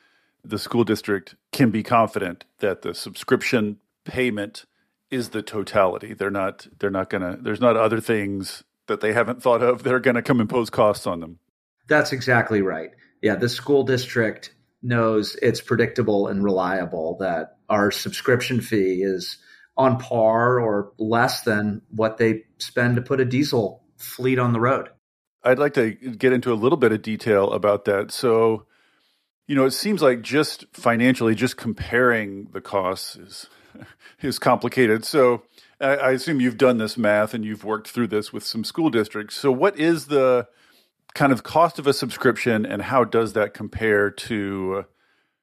the 0.45 0.59
school 0.59 0.85
district 0.85 1.37
can 1.53 1.71
be 1.71 1.83
confident 1.83 2.45
that 2.59 2.83
the 2.83 2.95
subscription 2.95 3.79
payment 4.05 4.65
is 5.15 5.31
the 5.31 5.43
totality. 5.43 6.13
They're 6.13 6.31
not 6.31 6.67
they're 6.79 6.91
not 6.91 7.09
gonna 7.09 7.39
there's 7.41 7.61
not 7.61 7.77
other 7.77 8.01
things 8.01 8.65
that 8.87 9.01
they 9.01 9.13
haven't 9.13 9.43
thought 9.43 9.63
of 9.63 9.83
that 9.83 9.95
are 9.95 10.01
gonna 10.01 10.23
come 10.23 10.41
impose 10.41 10.71
costs 10.71 11.07
on 11.07 11.21
them. 11.21 11.39
That's 11.89 12.13
exactly 12.13 12.63
right. 12.63 12.91
Yeah, 13.23 13.37
the 13.37 13.49
school 13.49 13.85
district 13.85 14.55
knows 14.83 15.37
it's 15.41 15.61
predictable 15.61 16.29
and 16.29 16.45
reliable 16.45 17.17
that 17.21 17.57
our 17.69 17.91
subscription 17.91 18.61
fee 18.61 19.03
is 19.03 19.39
on 19.77 19.99
par 19.99 20.61
or 20.61 20.93
less 20.99 21.43
than 21.43 21.81
what 21.91 22.19
they 22.19 22.45
spend 22.59 22.97
to 22.97 23.03
put 23.03 23.21
a 23.21 23.25
diesel 23.25 23.83
fleet 23.97 24.39
on 24.39 24.53
the 24.53 24.61
road. 24.61 24.89
I'd 25.43 25.59
like 25.59 25.75
to 25.75 25.93
get 25.93 26.33
into 26.33 26.53
a 26.53 26.55
little 26.55 26.77
bit 26.77 26.93
of 26.93 27.03
detail 27.03 27.53
about 27.53 27.85
that. 27.87 28.11
So 28.11 28.67
you 29.47 29.55
know, 29.55 29.67
it 29.67 29.73
seems 29.73 30.01
like 30.03 30.23
just 30.23 30.65
financially, 30.73 31.35
just 31.35 31.57
comparing 31.57 32.49
the 32.53 32.61
costs 32.61 33.17
is 33.17 33.49
is 34.23 34.39
complicated. 34.39 35.05
So 35.05 35.43
I, 35.81 35.97
I 35.97 36.11
assume 36.13 36.41
you've 36.41 36.59
done 36.59 36.79
this 36.79 36.97
math 36.97 37.35
and 37.35 37.45
you've 37.45 37.65
worked 37.65 37.89
through 37.89 38.09
this 38.09 38.33
with 38.33 38.45
some 38.45 38.65
school 38.65 38.91
districts. 38.91 39.37
So 39.37 39.51
what 39.53 39.79
is 39.79 40.07
the 40.07 40.49
kind 41.15 41.33
of 41.33 41.43
cost 41.43 41.79
of 41.79 41.87
a 41.87 41.93
subscription, 41.93 42.67
and 42.67 42.83
how 42.83 43.05
does 43.05 43.33
that 43.35 43.55
compare 43.55 44.11
to, 44.11 44.85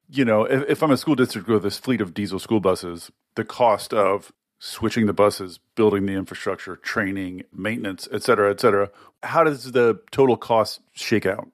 you 0.10 0.26
know, 0.26 0.44
if, 0.44 0.70
if 0.70 0.84
I'm 0.84 0.92
a 0.92 0.98
school 0.98 1.16
district 1.16 1.48
with 1.48 1.64
this 1.64 1.78
fleet 1.78 2.02
of 2.02 2.14
diesel 2.14 2.40
school 2.40 2.60
buses, 2.60 3.12
the 3.36 3.46
cost 3.46 3.94
of 3.94 4.34
switching 4.60 5.08
the 5.08 5.14
buses, 5.14 5.60
building 5.76 6.06
the 6.06 6.14
infrastructure, 6.14 6.76
training, 6.76 7.44
maintenance, 7.52 8.08
et 8.12 8.22
cetera, 8.22 8.52
et 8.52 8.60
cetera. 8.60 8.92
How 9.24 9.44
does 9.44 9.72
the 9.72 10.00
total 10.12 10.38
cost 10.38 10.82
shake 10.92 11.26
out? 11.26 11.48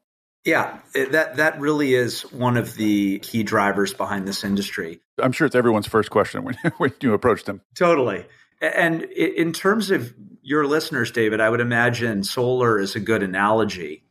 Yeah, 0.47 0.79
eh, 0.95 1.09
that 1.09 1.35
that 1.35 1.59
really 1.59 1.93
is 1.93 2.21
one 2.31 2.55
of 2.55 2.75
the 2.75 3.19
key 3.19 3.43
drivers 3.43 3.93
behind 3.93 4.25
this 4.25 4.45
industry. 4.45 5.01
I'm 5.21 5.33
sure 5.33 5.45
it's 5.45 5.57
everyone's 5.57 5.87
first 5.87 6.09
question 6.09 6.45
when, 6.45 6.55
when 6.77 6.93
you 7.01 7.13
approach 7.13 7.43
them. 7.43 7.61
Totally. 7.75 8.25
And 8.61 9.03
in 9.03 9.51
terms 9.51 9.91
of 9.91 10.13
your 10.41 10.65
listeners, 10.65 11.11
David, 11.11 11.41
I 11.41 11.49
would 11.49 11.59
imagine 11.59 12.23
solar 12.23 12.79
is 12.79 12.95
a 12.95 13.01
good 13.01 13.23
analogy. 13.23 14.05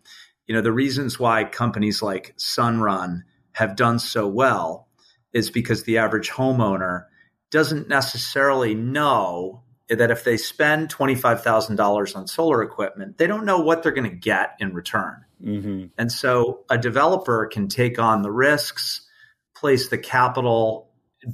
You 0.47 0.55
know, 0.55 0.61
the 0.61 0.73
reasons 0.73 1.19
why 1.19 1.45
companies 1.45 2.03
like 2.03 2.37
Sunrun 2.37 3.23
have 3.53 3.75
done 3.75 3.99
so 3.99 4.29
well 4.29 4.89
is 5.33 5.51
because 5.51 5.85
the 5.85 5.99
average 5.99 6.29
homeowner 6.29 7.07
doesn't 7.51 7.89
necessarily 7.89 8.75
know 8.75 9.63
that 9.89 10.11
if 10.11 10.25
they 10.25 10.37
spend 10.37 10.93
$25,000 10.93 12.17
on 12.17 12.27
solar 12.27 12.63
equipment, 12.63 13.19
they 13.19 13.27
don't 13.27 13.45
know 13.45 13.61
what 13.61 13.83
they're 13.83 13.93
going 13.93 14.11
to 14.11 14.17
get 14.17 14.57
in 14.59 14.75
return. 14.75 15.25
Mm-hmm. 15.43 15.87
And 15.97 16.11
so 16.11 16.65
a 16.69 16.77
developer 16.77 17.47
can 17.47 17.69
take 17.69 17.99
on 17.99 18.23
the 18.23 18.33
risks, 18.33 19.09
place 19.55 19.89
the 19.89 19.99
capital, 19.99 20.91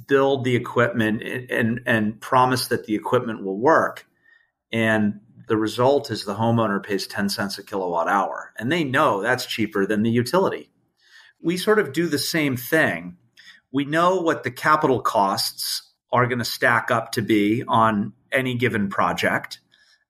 build 0.07 0.43
the 0.43 0.55
equipment, 0.55 1.23
and, 1.23 1.81
and 1.85 2.21
promise 2.21 2.67
that 2.67 2.85
the 2.85 2.95
equipment 2.95 3.43
will 3.43 3.57
work. 3.57 4.05
And 4.71 5.19
the 5.47 5.57
result 5.57 6.11
is 6.11 6.23
the 6.23 6.35
homeowner 6.35 6.83
pays 6.83 7.07
10 7.07 7.29
cents 7.29 7.57
a 7.57 7.63
kilowatt 7.63 8.07
hour. 8.07 8.53
And 8.57 8.71
they 8.71 8.83
know 8.83 9.21
that's 9.21 9.45
cheaper 9.45 9.85
than 9.85 10.03
the 10.03 10.11
utility. 10.11 10.69
We 11.41 11.57
sort 11.57 11.79
of 11.79 11.91
do 11.91 12.07
the 12.07 12.19
same 12.19 12.55
thing. 12.55 13.17
We 13.71 13.85
know 13.85 14.21
what 14.21 14.43
the 14.43 14.51
capital 14.51 15.01
costs 15.01 15.89
are 16.11 16.27
going 16.27 16.39
to 16.39 16.45
stack 16.45 16.91
up 16.91 17.13
to 17.13 17.21
be 17.21 17.63
on 17.67 18.13
any 18.33 18.55
given 18.55 18.89
project. 18.89 19.59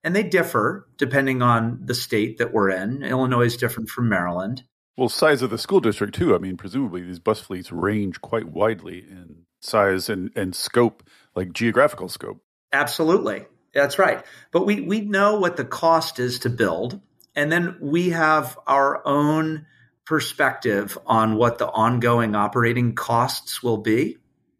And 0.03 0.15
they 0.15 0.23
differ 0.23 0.87
depending 0.97 1.41
on 1.41 1.81
the 1.85 1.95
state 1.95 2.37
that 2.39 2.53
we're 2.53 2.69
in. 2.69 3.03
Illinois 3.03 3.45
is 3.45 3.57
different 3.57 3.89
from 3.89 4.09
Maryland. 4.09 4.63
Well, 4.97 5.09
size 5.09 5.41
of 5.41 5.49
the 5.49 5.57
school 5.57 5.79
district, 5.79 6.15
too. 6.15 6.35
I 6.35 6.37
mean, 6.37 6.57
presumably 6.57 7.01
these 7.01 7.19
bus 7.19 7.39
fleets 7.39 7.71
range 7.71 8.21
quite 8.21 8.47
widely 8.47 8.99
in 8.99 9.45
size 9.59 10.09
and, 10.09 10.31
and 10.35 10.55
scope, 10.55 11.03
like 11.35 11.53
geographical 11.53 12.09
scope. 12.09 12.43
Absolutely. 12.71 13.45
That's 13.73 13.97
right. 13.97 14.23
But 14.51 14.65
we, 14.65 14.81
we 14.81 15.01
know 15.01 15.39
what 15.39 15.57
the 15.57 15.65
cost 15.65 16.19
is 16.19 16.39
to 16.39 16.49
build. 16.49 16.99
And 17.35 17.51
then 17.51 17.77
we 17.81 18.09
have 18.09 18.57
our 18.67 19.01
own 19.07 19.65
perspective 20.05 20.97
on 21.07 21.37
what 21.37 21.57
the 21.57 21.67
ongoing 21.67 22.35
operating 22.35 22.93
costs 22.93 23.63
will 23.63 23.77
be 23.77 24.17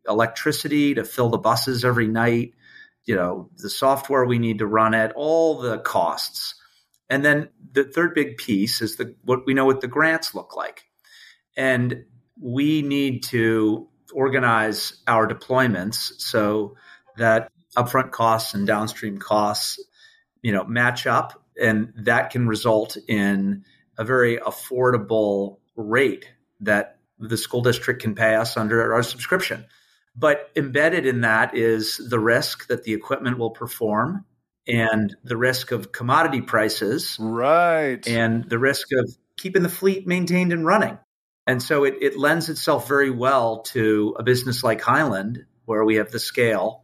electricity 0.08 0.96
to 0.96 1.04
fill 1.04 1.30
the 1.30 1.38
buses 1.38 1.86
every 1.86 2.08
night, 2.08 2.54
you 3.06 3.16
know, 3.16 3.50
the 3.58 3.70
software 3.70 4.26
we 4.26 4.40
need 4.40 4.60
to 4.60 4.68
run 4.68 4.94
it, 4.94 5.12
all 5.16 5.60
the 5.60 5.80
costs. 5.80 6.56
And 7.10 7.24
then 7.24 7.50
the 7.72 7.84
third 7.84 8.14
big 8.16 8.38
piece 8.38 8.82
is 8.82 8.96
the 8.96 9.16
what 9.24 9.46
we 9.46 9.54
know 9.54 9.66
what 9.66 9.82
the 9.82 9.88
grants 9.88 10.34
look 10.34 10.56
like. 10.56 10.84
And 11.56 12.06
we 12.40 12.82
need 12.82 13.24
to 13.26 13.88
organize 14.14 15.02
our 15.08 15.28
deployments 15.28 16.14
so 16.18 16.76
that 17.18 17.52
upfront 17.76 18.12
costs 18.12 18.54
and 18.54 18.66
downstream 18.66 19.18
costs, 19.18 19.84
you 20.42 20.52
know, 20.52 20.64
match 20.64 21.06
up 21.06 21.44
and 21.62 21.94
that 21.98 22.32
can 22.32 22.48
result 22.48 22.98
in 23.08 23.64
a 23.98 24.04
very 24.04 24.38
affordable 24.38 25.58
rate 25.76 26.30
that 26.62 26.98
the 27.20 27.38
school 27.38 27.62
district 27.62 28.02
can 28.02 28.16
pay 28.16 28.36
us 28.36 28.58
under 28.58 28.94
our 28.94 29.04
subscription. 29.04 29.66
But 30.16 30.52
embedded 30.56 31.06
in 31.06 31.22
that 31.22 31.56
is 31.56 31.98
the 31.98 32.20
risk 32.20 32.68
that 32.68 32.84
the 32.84 32.94
equipment 32.94 33.40
will 33.40 33.52
perform 33.52 34.26
and 34.68 35.16
the 35.24 35.38
risk 35.38 35.72
of 35.72 35.92
commodity 35.92 36.42
prices. 36.42 37.18
Right. 37.20 38.06
And 38.08 38.48
the 38.48 38.60
risk 38.60 38.88
of 38.94 39.10
keeping 39.38 39.64
the 39.64 39.70
fleet 39.70 40.08
maintained 40.08 40.54
and 40.54 40.66
running. 40.66 41.00
And 41.48 41.62
so 41.62 41.84
it, 41.84 41.96
it 42.02 42.18
lends 42.18 42.50
itself 42.50 42.88
very 42.88 43.10
well 43.10 43.64
to 43.64 44.16
a 44.18 44.24
business 44.24 44.64
like 44.64 44.82
Highland, 44.82 45.46
where 45.66 45.84
we 45.84 45.96
have 45.96 46.12
the 46.12 46.20
scale 46.20 46.84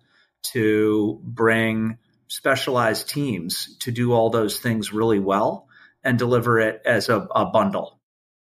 to 0.52 1.20
bring 1.24 1.98
specialized 2.28 3.10
teams 3.10 3.78
to 3.80 3.92
do 3.92 4.14
all 4.14 4.30
those 4.30 4.60
things 4.60 4.92
really 4.94 5.20
well 5.20 5.68
and 6.04 6.18
deliver 6.18 6.60
it 6.60 6.82
as 6.86 7.10
a, 7.10 7.28
a 7.36 7.46
bundle. 7.46 7.99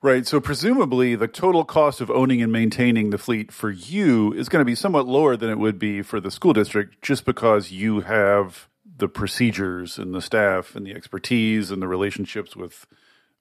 Right. 0.02 0.26
So 0.26 0.40
presumably 0.40 1.16
the 1.16 1.26
total 1.26 1.64
cost 1.64 2.00
of 2.00 2.10
owning 2.10 2.42
and 2.42 2.52
maintaining 2.52 3.10
the 3.10 3.18
fleet 3.18 3.50
for 3.50 3.70
you 3.70 4.32
is 4.34 4.48
going 4.48 4.60
to 4.60 4.64
be 4.66 4.74
somewhat 4.74 5.06
lower 5.06 5.36
than 5.36 5.50
it 5.50 5.58
would 5.58 5.78
be 5.78 6.02
for 6.02 6.20
the 6.20 6.30
school 6.30 6.52
district 6.52 7.02
just 7.02 7.24
because 7.24 7.72
you 7.72 8.00
have 8.00 8.68
the 8.98 9.08
procedures 9.08 9.98
and 9.98 10.14
the 10.14 10.20
staff 10.22 10.76
and 10.76 10.86
the 10.86 10.92
expertise 10.92 11.70
and 11.70 11.82
the 11.82 11.88
relationships 11.88 12.54
with 12.54 12.86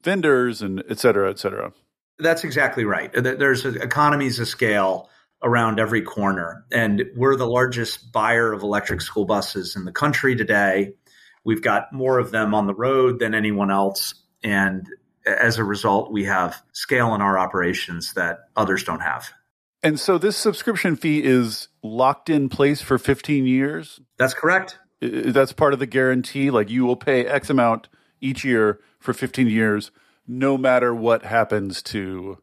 vendors 0.02 0.62
and 0.62 0.84
et 0.90 0.98
cetera, 0.98 1.30
et 1.30 1.40
cetera. 1.40 1.74
That's 2.20 2.44
exactly 2.44 2.86
right. 2.86 3.12
There's 3.14 3.66
economies 3.66 4.40
of 4.40 4.48
scale 4.48 5.10
around 5.44 5.80
every 5.80 6.02
corner. 6.02 6.66
And 6.72 7.04
we're 7.16 7.36
the 7.36 7.48
largest 7.48 8.12
buyer 8.12 8.54
of 8.54 8.64
electric 8.64 9.02
school 9.02 9.26
buses 9.26 9.76
in 9.76 9.86
the 9.86 9.92
country 9.92 10.36
today. 10.36 10.94
We've 11.44 11.62
got 11.62 11.92
more 11.92 12.18
of 12.18 12.32
them 12.32 12.56
on 12.56 12.66
the 12.66 12.74
road 12.74 13.20
than 13.20 13.36
anyone 13.36 13.70
else. 13.70 14.16
And 14.42 14.88
as 15.26 15.58
a 15.58 15.64
result, 15.64 16.12
we 16.12 16.26
have 16.26 16.62
scale 16.72 17.14
in 17.16 17.22
our 17.22 17.38
operations 17.38 18.14
that 18.14 18.40
others 18.56 18.84
don't 18.84 19.02
have. 19.02 19.32
And 19.84 20.00
so 20.00 20.18
this 20.18 20.36
subscription 20.36 20.96
fee 20.96 21.24
is 21.24 21.68
locked 21.84 22.30
in 22.30 22.50
place 22.50 22.82
for 22.82 22.98
15 22.98 23.46
years? 23.46 24.00
That's 24.18 24.34
correct. 24.34 24.80
That's 25.02 25.54
part 25.54 25.74
of 25.74 25.80
the 25.80 25.86
guarantee. 25.86 26.50
Like 26.50 26.70
you 26.70 26.86
will 26.86 26.96
pay 26.96 27.26
X 27.26 27.50
amount 27.50 27.90
each 28.20 28.44
year 28.44 28.80
for 29.00 29.14
15 29.14 29.48
years, 29.48 29.92
no 30.28 30.58
matter 30.58 30.94
what 30.96 31.24
happens 31.24 31.84
to 31.84 32.42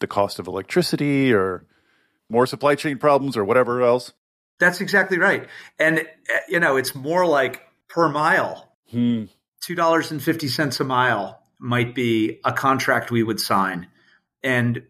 the 0.00 0.06
cost 0.06 0.38
of 0.38 0.46
electricity 0.46 1.32
or 1.32 1.66
more 2.28 2.46
supply 2.46 2.74
chain 2.74 2.98
problems 2.98 3.36
or 3.36 3.44
whatever 3.44 3.82
else. 3.82 4.12
That's 4.60 4.80
exactly 4.80 5.18
right. 5.18 5.48
And, 5.78 6.06
you 6.48 6.60
know, 6.60 6.76
it's 6.76 6.94
more 6.94 7.26
like 7.26 7.62
per 7.88 8.08
mile. 8.08 8.72
Hmm. 8.90 9.24
$2.50 9.62 10.80
a 10.80 10.84
mile 10.84 11.37
might 11.58 11.94
be 11.94 12.40
a 12.44 12.52
contract 12.52 13.10
we 13.10 13.22
would 13.22 13.40
sign. 13.40 13.88
And 14.42 14.82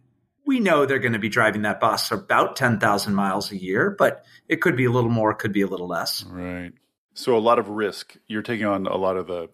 we 0.47 0.61
know 0.61 0.87
they're 0.87 0.99
going 0.99 1.13
to 1.13 1.19
be 1.19 1.29
driving 1.29 1.63
that 1.63 1.81
bus 1.81 2.11
about 2.11 2.57
10,000 2.57 3.15
miles 3.15 3.53
a 3.53 3.57
year, 3.57 3.91
but 3.91 4.25
it 4.49 4.61
could 4.61 4.77
be 4.77 4.85
a 4.85 4.91
little 4.91 5.11
more, 5.11 5.35
could 5.35 5.53
be 5.53 5.63
a 5.63 5.67
little 5.67 5.89
less. 5.89 6.25
Right. 6.25 6.73
So 7.15 7.37
a 7.37 7.39
lot 7.39 7.59
of 7.59 7.69
risk. 7.69 8.17
You're 8.27 8.43
taking 8.43 8.67
on 8.67 8.87
a 8.87 8.97
lot 8.97 9.17
of 9.17 9.27
the 9.27 9.49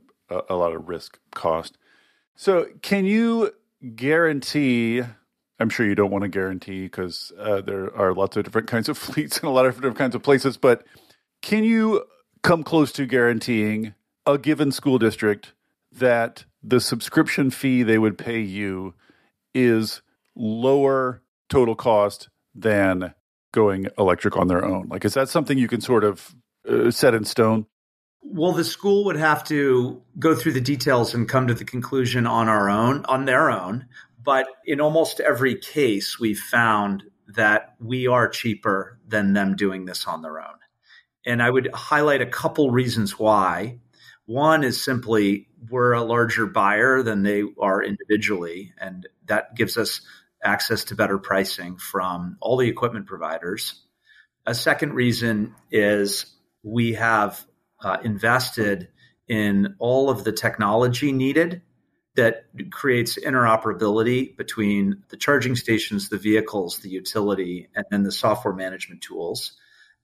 a 0.48 0.54
lot 0.54 0.74
of 0.74 0.88
risk 0.88 1.18
cost. 1.32 1.76
So 2.34 2.66
can 2.80 3.04
you 3.04 3.52
guarantee 3.94 5.02
I'm 5.60 5.68
sure 5.68 5.86
you 5.86 5.94
don't 5.94 6.10
want 6.10 6.22
to 6.22 6.28
guarantee 6.28 6.82
because 6.82 7.32
uh, 7.38 7.60
there 7.60 7.94
are 7.96 8.12
lots 8.12 8.36
of 8.36 8.44
different 8.44 8.68
kinds 8.68 8.88
of 8.88 8.98
fleets 8.98 9.38
and 9.38 9.48
a 9.48 9.50
lot 9.50 9.66
of 9.66 9.74
different 9.74 9.98
kinds 9.98 10.14
of 10.14 10.22
places, 10.22 10.56
but 10.56 10.86
can 11.42 11.64
you 11.64 12.04
come 12.42 12.62
close 12.62 12.92
to 12.92 13.06
guaranteeing 13.06 13.94
a 14.26 14.38
given 14.38 14.72
school 14.72 14.98
district 14.98 15.52
that 15.92 16.44
the 16.66 16.80
subscription 16.80 17.50
fee 17.50 17.82
they 17.82 17.98
would 17.98 18.16
pay 18.16 18.40
you 18.40 18.94
is 19.54 20.02
lower 20.34 21.22
total 21.48 21.74
cost 21.74 22.28
than 22.54 23.14
going 23.52 23.86
electric 23.98 24.36
on 24.36 24.48
their 24.48 24.64
own? 24.64 24.88
Like, 24.88 25.04
is 25.04 25.14
that 25.14 25.28
something 25.28 25.58
you 25.58 25.68
can 25.68 25.80
sort 25.80 26.04
of 26.04 26.34
uh, 26.68 26.90
set 26.90 27.14
in 27.14 27.24
stone? 27.24 27.66
Well, 28.22 28.52
the 28.52 28.64
school 28.64 29.04
would 29.04 29.16
have 29.16 29.44
to 29.44 30.02
go 30.18 30.34
through 30.34 30.52
the 30.52 30.60
details 30.60 31.14
and 31.14 31.28
come 31.28 31.46
to 31.48 31.54
the 31.54 31.64
conclusion 31.64 32.26
on 32.26 32.48
our 32.48 32.70
own, 32.70 33.04
on 33.04 33.26
their 33.26 33.50
own. 33.50 33.86
But 34.22 34.46
in 34.64 34.80
almost 34.80 35.20
every 35.20 35.56
case, 35.56 36.18
we've 36.18 36.38
found 36.38 37.04
that 37.28 37.74
we 37.78 38.06
are 38.06 38.28
cheaper 38.28 38.98
than 39.06 39.34
them 39.34 39.56
doing 39.56 39.84
this 39.84 40.06
on 40.06 40.22
their 40.22 40.40
own. 40.40 40.56
And 41.26 41.42
I 41.42 41.50
would 41.50 41.70
highlight 41.74 42.22
a 42.22 42.26
couple 42.26 42.70
reasons 42.70 43.18
why. 43.18 43.80
One 44.26 44.64
is 44.64 44.82
simply 44.82 45.48
we're 45.70 45.92
a 45.92 46.02
larger 46.02 46.46
buyer 46.46 47.02
than 47.02 47.22
they 47.22 47.42
are 47.60 47.82
individually, 47.82 48.72
and 48.78 49.06
that 49.26 49.54
gives 49.54 49.76
us 49.76 50.00
access 50.42 50.84
to 50.84 50.94
better 50.94 51.18
pricing 51.18 51.76
from 51.76 52.36
all 52.40 52.56
the 52.56 52.68
equipment 52.68 53.06
providers. 53.06 53.82
A 54.46 54.54
second 54.54 54.92
reason 54.92 55.54
is 55.70 56.26
we 56.62 56.94
have 56.94 57.44
uh, 57.82 57.98
invested 58.04 58.88
in 59.28 59.76
all 59.78 60.10
of 60.10 60.24
the 60.24 60.32
technology 60.32 61.12
needed 61.12 61.62
that 62.16 62.44
creates 62.70 63.18
interoperability 63.18 64.36
between 64.36 65.02
the 65.08 65.16
charging 65.16 65.56
stations, 65.56 66.08
the 66.08 66.18
vehicles, 66.18 66.78
the 66.78 66.90
utility, 66.90 67.68
and 67.74 67.84
then 67.90 68.02
the 68.02 68.12
software 68.12 68.54
management 68.54 69.00
tools. 69.00 69.52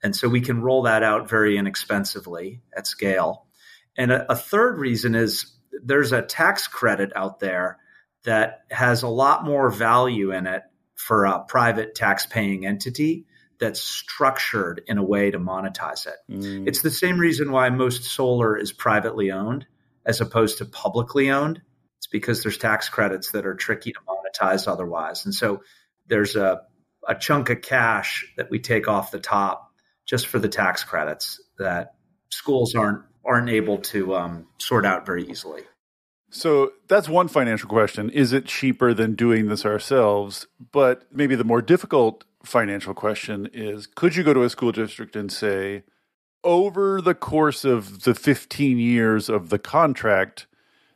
And 0.02 0.16
so 0.16 0.28
we 0.28 0.40
can 0.40 0.62
roll 0.62 0.82
that 0.82 1.02
out 1.02 1.28
very 1.28 1.56
inexpensively 1.56 2.62
at 2.76 2.86
scale. 2.86 3.46
And 4.00 4.10
a, 4.10 4.32
a 4.32 4.34
third 4.34 4.78
reason 4.78 5.14
is 5.14 5.52
there's 5.84 6.12
a 6.12 6.22
tax 6.22 6.66
credit 6.66 7.12
out 7.14 7.38
there 7.38 7.76
that 8.24 8.62
has 8.70 9.02
a 9.02 9.08
lot 9.08 9.44
more 9.44 9.68
value 9.68 10.32
in 10.32 10.46
it 10.46 10.62
for 10.94 11.26
a 11.26 11.44
private 11.44 11.94
tax 11.94 12.24
paying 12.24 12.64
entity 12.64 13.26
that's 13.58 13.78
structured 13.78 14.80
in 14.86 14.96
a 14.96 15.04
way 15.04 15.30
to 15.30 15.38
monetize 15.38 16.06
it. 16.06 16.14
Mm. 16.30 16.66
It's 16.66 16.80
the 16.80 16.90
same 16.90 17.18
reason 17.18 17.52
why 17.52 17.68
most 17.68 18.04
solar 18.04 18.56
is 18.56 18.72
privately 18.72 19.32
owned 19.32 19.66
as 20.06 20.22
opposed 20.22 20.58
to 20.58 20.64
publicly 20.64 21.30
owned 21.30 21.60
it's 21.98 22.06
because 22.06 22.42
there's 22.42 22.56
tax 22.56 22.88
credits 22.88 23.32
that 23.32 23.44
are 23.44 23.54
tricky 23.54 23.92
to 23.92 24.00
monetize 24.08 24.66
otherwise. 24.66 25.26
And 25.26 25.34
so 25.34 25.62
there's 26.06 26.36
a, 26.36 26.62
a 27.06 27.14
chunk 27.14 27.50
of 27.50 27.60
cash 27.60 28.32
that 28.38 28.50
we 28.50 28.60
take 28.60 28.88
off 28.88 29.10
the 29.10 29.20
top 29.20 29.70
just 30.06 30.26
for 30.26 30.38
the 30.38 30.48
tax 30.48 30.84
credits 30.84 31.38
that 31.58 31.96
schools 32.30 32.74
aren't 32.74 33.02
aren't 33.24 33.50
able 33.50 33.78
to 33.78 34.14
um, 34.14 34.46
sort 34.58 34.86
out 34.86 35.06
very 35.06 35.24
easily. 35.24 35.62
So 36.30 36.72
that's 36.88 37.08
one 37.08 37.28
financial 37.28 37.68
question. 37.68 38.08
Is 38.10 38.32
it 38.32 38.46
cheaper 38.46 38.94
than 38.94 39.14
doing 39.14 39.48
this 39.48 39.66
ourselves? 39.66 40.46
But 40.72 41.04
maybe 41.12 41.34
the 41.34 41.44
more 41.44 41.60
difficult 41.60 42.24
financial 42.44 42.94
question 42.94 43.48
is 43.52 43.86
could 43.86 44.16
you 44.16 44.22
go 44.22 44.32
to 44.32 44.44
a 44.44 44.50
school 44.50 44.72
district 44.72 45.16
and 45.16 45.30
say, 45.30 45.82
over 46.42 47.02
the 47.02 47.14
course 47.14 47.64
of 47.64 48.04
the 48.04 48.14
15 48.14 48.78
years 48.78 49.28
of 49.28 49.50
the 49.50 49.58
contract, 49.58 50.46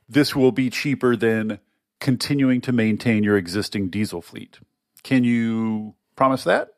this 0.08 0.34
will 0.34 0.52
be 0.52 0.70
cheaper 0.70 1.16
than 1.16 1.58
continuing 2.00 2.60
to 2.62 2.72
maintain 2.72 3.24
your 3.24 3.36
existing 3.36 3.88
diesel 3.88 4.22
fleet? 4.22 4.60
Can 5.02 5.24
you 5.24 5.94
promise 6.16 6.44
that? 6.44 6.68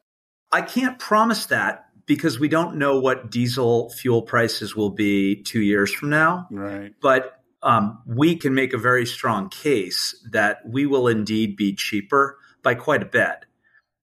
I 0.50 0.62
can't 0.62 0.98
promise 0.98 1.46
that 1.46 1.85
because 2.06 2.38
we 2.38 2.48
don't 2.48 2.76
know 2.76 2.98
what 2.98 3.30
diesel 3.30 3.90
fuel 3.90 4.22
prices 4.22 4.74
will 4.76 4.90
be 4.90 5.42
two 5.42 5.60
years 5.60 5.92
from 5.92 6.10
now. 6.10 6.46
Right. 6.50 6.92
But 7.00 7.40
um, 7.62 8.02
we 8.06 8.36
can 8.36 8.54
make 8.54 8.72
a 8.72 8.78
very 8.78 9.06
strong 9.06 9.48
case 9.48 10.14
that 10.30 10.60
we 10.66 10.86
will 10.86 11.08
indeed 11.08 11.56
be 11.56 11.74
cheaper 11.74 12.38
by 12.62 12.74
quite 12.74 13.02
a 13.02 13.06
bit. 13.06 13.44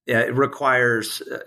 It 0.06 0.36
requires 0.36 1.22
uh, 1.22 1.40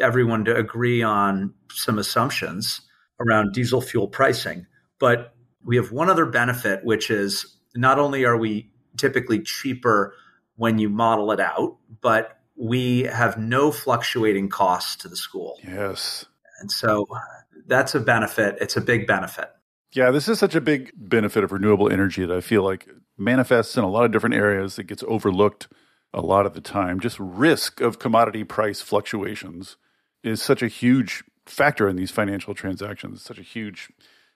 everyone 0.00 0.44
to 0.44 0.56
agree 0.56 1.02
on 1.02 1.54
some 1.72 1.98
assumptions 1.98 2.82
around 3.18 3.52
diesel 3.52 3.80
fuel 3.80 4.08
pricing. 4.08 4.66
But 4.98 5.34
we 5.64 5.76
have 5.76 5.92
one 5.92 6.10
other 6.10 6.26
benefit, 6.26 6.84
which 6.84 7.10
is 7.10 7.56
not 7.74 7.98
only 7.98 8.24
are 8.24 8.36
we 8.36 8.70
typically 8.96 9.40
cheaper 9.40 10.14
when 10.56 10.78
you 10.78 10.90
model 10.90 11.32
it 11.32 11.40
out, 11.40 11.76
but 12.02 12.39
we 12.60 13.04
have 13.04 13.38
no 13.38 13.72
fluctuating 13.72 14.50
costs 14.50 14.96
to 14.96 15.08
the 15.08 15.16
school. 15.16 15.58
Yes. 15.66 16.26
And 16.60 16.70
so 16.70 17.06
uh, 17.10 17.20
that's 17.66 17.94
a 17.94 18.00
benefit. 18.00 18.58
It's 18.60 18.76
a 18.76 18.82
big 18.82 19.06
benefit. 19.06 19.50
Yeah, 19.92 20.10
this 20.10 20.28
is 20.28 20.38
such 20.38 20.54
a 20.54 20.60
big 20.60 20.92
benefit 20.94 21.42
of 21.42 21.52
renewable 21.52 21.90
energy 21.90 22.24
that 22.26 22.36
I 22.36 22.42
feel 22.42 22.62
like 22.62 22.86
manifests 23.16 23.76
in 23.76 23.82
a 23.82 23.88
lot 23.88 24.04
of 24.04 24.12
different 24.12 24.34
areas. 24.34 24.78
It 24.78 24.86
gets 24.86 25.02
overlooked 25.08 25.68
a 26.12 26.20
lot 26.20 26.44
of 26.44 26.52
the 26.52 26.60
time. 26.60 27.00
Just 27.00 27.18
risk 27.18 27.80
of 27.80 27.98
commodity 27.98 28.44
price 28.44 28.82
fluctuations 28.82 29.78
is 30.22 30.42
such 30.42 30.62
a 30.62 30.68
huge 30.68 31.24
factor 31.46 31.88
in 31.88 31.96
these 31.96 32.10
financial 32.10 32.54
transactions, 32.54 33.16
it's 33.16 33.24
such 33.24 33.38
a 33.38 33.42
huge 33.42 33.88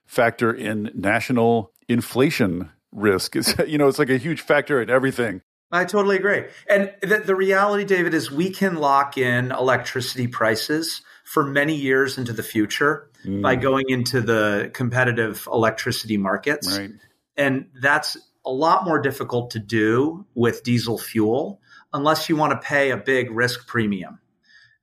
factor 0.07 0.53
in 0.53 0.91
national 0.95 1.73
inflation 1.89 2.71
risk. 2.91 3.37
It's, 3.37 3.55
you 3.67 3.77
know, 3.79 3.87
it's 3.87 3.99
like 3.99 4.11
a 4.11 4.17
huge 4.17 4.41
factor 4.41 4.81
in 4.81 4.89
everything. 4.89 5.43
I 5.75 5.85
totally 5.85 6.17
agree. 6.17 6.45
And 6.69 6.93
the, 7.03 7.19
the 7.19 7.35
reality, 7.35 7.85
David, 7.85 8.15
is 8.15 8.31
we 8.31 8.51
can 8.51 8.77
lock 8.77 9.19
in 9.19 9.51
electricity 9.51 10.29
prices 10.29 11.03
for 11.25 11.45
many 11.45 11.75
years 11.75 12.17
into 12.17 12.33
the 12.33 12.45
future 12.45 13.11
mm. 13.25 13.43
by 13.43 13.57
going 13.57 13.87
into 13.89 14.21
the 14.21 14.71
competitive 14.73 15.49
electricity 15.53 16.17
markets. 16.17 16.79
Right. 16.79 16.93
And 17.37 17.71
that's 17.81 18.17
a 18.47 18.53
lot 18.53 18.85
more 18.85 19.01
difficult 19.01 19.51
to 19.51 19.59
do 19.59 20.25
with 20.35 20.63
diesel 20.63 20.97
fuel 20.97 21.61
unless 21.93 22.29
you 22.29 22.37
want 22.37 22.53
to 22.53 22.65
pay 22.65 22.93
a 22.93 22.97
big 22.97 23.33
risk 23.33 23.67
premium. 23.67 24.21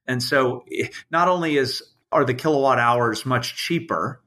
And 0.08 0.21
so 0.21 0.65
not 1.10 1.30
only 1.30 1.56
is 1.56 1.82
are 2.12 2.25
the 2.25 2.34
kilowatt 2.34 2.80
hours 2.80 3.25
much 3.25 3.56
cheaper, 3.56 4.21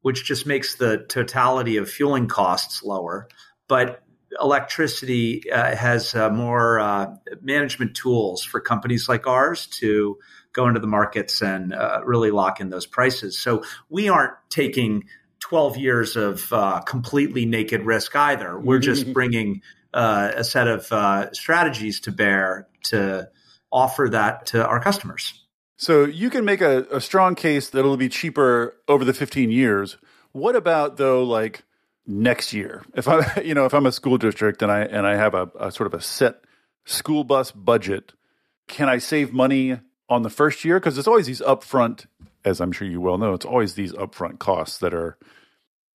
which 0.00 0.24
just 0.24 0.46
makes 0.46 0.76
the 0.76 1.04
totality 1.06 1.76
of 1.76 1.90
fueling 1.90 2.28
costs 2.28 2.82
lower, 2.82 3.28
but 3.68 4.02
electricity 4.40 5.50
uh, 5.50 5.74
has 5.74 6.14
uh, 6.14 6.30
more 6.30 6.78
uh, 6.80 7.14
management 7.40 7.96
tools 7.96 8.42
for 8.42 8.60
companies 8.60 9.08
like 9.08 9.26
ours 9.26 9.66
to 9.66 10.18
go 10.52 10.66
into 10.68 10.80
the 10.80 10.86
markets 10.86 11.40
and 11.42 11.72
uh, 11.72 12.00
really 12.04 12.30
lock 12.30 12.60
in 12.60 12.70
those 12.70 12.86
prices. 12.86 13.38
So 13.38 13.62
we 13.88 14.08
aren't 14.08 14.34
taking 14.50 15.04
12 15.40 15.76
years 15.76 16.16
of 16.16 16.52
uh, 16.52 16.80
completely 16.80 17.46
naked 17.46 17.82
risk 17.82 18.14
either. 18.16 18.58
We're 18.58 18.80
just 18.80 19.12
bringing 19.12 19.62
uh, 19.94 20.32
a 20.34 20.44
set 20.44 20.66
of 20.66 21.34
strategies 21.34 22.00
to 22.00 22.12
bear 22.12 22.68
to 22.84 23.28
offer 23.70 24.08
that 24.10 24.46
to 24.46 24.66
our 24.66 24.80
customers. 24.80 25.44
So 25.76 26.04
you 26.04 26.28
can 26.28 26.44
make 26.44 26.60
a, 26.60 26.86
a 26.90 27.00
strong 27.00 27.36
case 27.36 27.70
that 27.70 27.78
it'll 27.78 27.96
be 27.96 28.08
cheaper 28.08 28.74
over 28.88 29.04
the 29.04 29.14
15 29.14 29.50
years. 29.52 29.96
What 30.32 30.56
about 30.56 30.96
though, 30.96 31.22
like 31.22 31.62
next 32.08 32.52
year. 32.52 32.82
If 32.94 33.06
I, 33.06 33.40
you 33.44 33.54
know, 33.54 33.66
if 33.66 33.74
I'm 33.74 33.86
a 33.86 33.92
school 33.92 34.18
district 34.18 34.62
and 34.62 34.72
I 34.72 34.80
and 34.80 35.06
I 35.06 35.14
have 35.14 35.34
a, 35.34 35.50
a, 35.60 35.70
sort 35.70 35.86
of 35.86 35.94
a 35.94 36.02
set 36.02 36.42
school 36.86 37.22
bus 37.22 37.52
budget, 37.52 38.14
can 38.66 38.88
I 38.88 38.98
save 38.98 39.32
money 39.32 39.78
on 40.08 40.22
the 40.22 40.30
first 40.30 40.64
year? 40.64 40.80
Because 40.80 40.98
it's 40.98 41.06
always 41.06 41.26
these 41.26 41.42
upfront, 41.42 42.06
as 42.44 42.60
I'm 42.60 42.72
sure 42.72 42.88
you 42.88 43.00
well 43.00 43.18
know, 43.18 43.34
it's 43.34 43.46
always 43.46 43.74
these 43.74 43.92
upfront 43.92 44.38
costs 44.38 44.78
that 44.78 44.94
are 44.94 45.18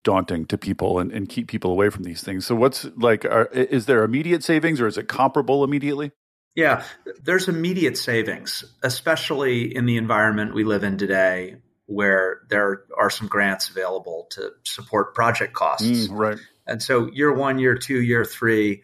daunting 0.04 0.46
to 0.46 0.58
people 0.58 1.00
and, 1.00 1.12
and 1.12 1.28
keep 1.30 1.48
people 1.48 1.72
away 1.72 1.90
from 1.90 2.04
these 2.04 2.22
things. 2.22 2.46
So 2.46 2.56
what's 2.56 2.86
like, 2.98 3.26
are, 3.26 3.46
is 3.46 3.86
there 3.86 4.04
immediate 4.04 4.44
savings 4.44 4.82
or 4.82 4.88
is 4.88 4.98
it 4.98 5.08
comparable 5.08 5.64
immediately? 5.64 6.12
Yeah, 6.56 6.84
there's 7.24 7.48
immediate 7.48 7.98
savings, 7.98 8.64
especially 8.84 9.76
in 9.76 9.86
the 9.86 9.98
environment 9.98 10.54
we 10.54 10.66
live 10.66 10.84
in 10.84 10.98
today 10.98 11.56
where 11.86 12.42
there 12.50 12.84
are 12.98 13.10
some 13.10 13.28
grants 13.28 13.70
available 13.70 14.28
to 14.32 14.52
support 14.64 15.14
project 15.14 15.54
costs. 15.54 16.08
Mm, 16.08 16.18
right. 16.18 16.38
And 16.66 16.82
so 16.82 17.10
year 17.12 17.34
one, 17.34 17.60
year 17.60 17.76
two, 17.76 18.02
year 18.02 18.24
three, 18.24 18.84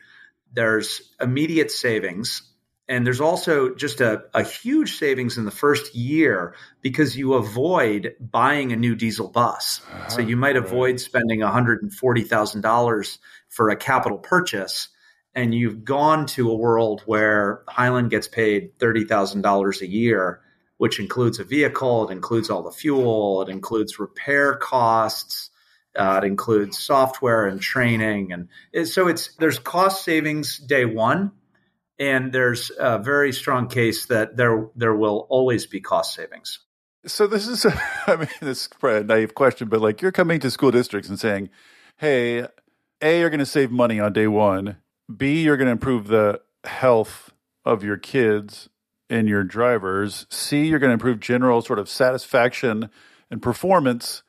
there's 0.54 1.02
immediate 1.22 1.72
savings. 1.72 2.44
And 2.88 3.06
there's 3.06 3.22
also 3.22 3.76
just 3.76 4.02
a, 4.02 4.24
a 4.34 4.44
huge 4.44 4.98
savings 4.98 5.38
in 5.38 5.46
the 5.46 5.52
first 5.52 5.94
year 5.94 6.56
because 6.82 7.16
you 7.16 7.36
avoid 7.36 8.16
buying 8.20 8.72
a 8.72 8.76
new 8.76 8.96
diesel 8.96 9.28
bus. 9.28 9.82
Uh-huh. 9.88 10.10
So 10.10 10.22
you 10.22 10.36
might 10.36 10.56
avoid 10.58 10.94
right. 10.94 11.00
spending 11.00 11.40
$140,000 11.42 13.18
for 13.48 13.70
a 13.70 13.76
capital 13.76 14.18
purchase. 14.18 14.90
And 15.36 15.54
you've 15.54 15.86
gone 15.86 16.26
to 16.28 16.50
a 16.50 16.56
world 16.56 17.04
where 17.06 17.62
Highland 17.68 18.10
gets 18.10 18.28
paid 18.28 18.80
$30,000 18.80 19.82
a 19.82 19.88
year 19.88 20.42
which 20.80 20.98
includes 20.98 21.40
a 21.40 21.44
vehicle, 21.44 22.08
it 22.08 22.12
includes 22.14 22.50
all 22.50 22.64
the 22.64 22.72
fuel, 22.72 23.42
it 23.42 23.50
includes 23.50 24.00
repair 24.00 24.56
costs, 24.56 25.50
uh, 25.94 26.22
it 26.24 26.26
includes 26.26 26.80
software 26.80 27.48
and 27.48 27.60
training, 27.60 28.32
and 28.32 28.48
it, 28.72 28.86
so 28.86 29.10
it's 29.10 29.36
there's 29.36 29.60
cost 29.60 30.06
savings 30.06 30.58
day 30.58 30.86
one, 30.86 31.34
and 32.00 32.32
there's 32.32 32.72
a 32.80 32.98
very 32.98 33.34
strong 33.34 33.68
case 33.68 34.06
that 34.06 34.38
there 34.38 34.70
there 34.74 34.96
will 34.96 35.28
always 35.30 35.66
be 35.66 35.82
cost 35.82 36.16
savings. 36.16 36.60
So 37.06 37.28
this 37.28 37.46
is, 37.46 37.66
a, 37.66 37.82
I 38.08 38.16
mean, 38.16 38.30
this 38.40 38.62
is 38.62 38.70
probably 38.80 39.02
a 39.02 39.04
naive 39.04 39.36
question, 39.36 39.68
but 39.68 39.82
like 39.82 40.02
you're 40.02 40.14
coming 40.14 40.40
to 40.40 40.50
school 40.50 40.72
districts 40.72 41.10
and 41.10 41.20
saying, 41.20 41.50
"Hey, 41.98 42.48
a, 43.02 43.20
you're 43.20 43.30
going 43.30 43.40
to 43.40 43.46
save 43.46 43.70
money 43.70 44.00
on 44.00 44.14
day 44.14 44.28
one. 44.28 44.78
B, 45.14 45.42
you're 45.44 45.58
going 45.58 45.68
to 45.68 45.74
improve 45.74 46.08
the 46.08 46.40
health 46.64 47.34
of 47.66 47.84
your 47.84 47.98
kids 47.98 48.70
in 49.10 49.28
your 49.28 49.44
drivers. 49.44 50.26
C, 50.30 50.66
you're 50.66 50.80
going 50.80 50.90
to 50.90 50.94
improve 50.94 51.20
general 51.20 51.62
sort 51.62 51.80
of 51.80 51.90
satisfaction 51.90 52.90
and 53.30 53.42
performance. 53.42 54.24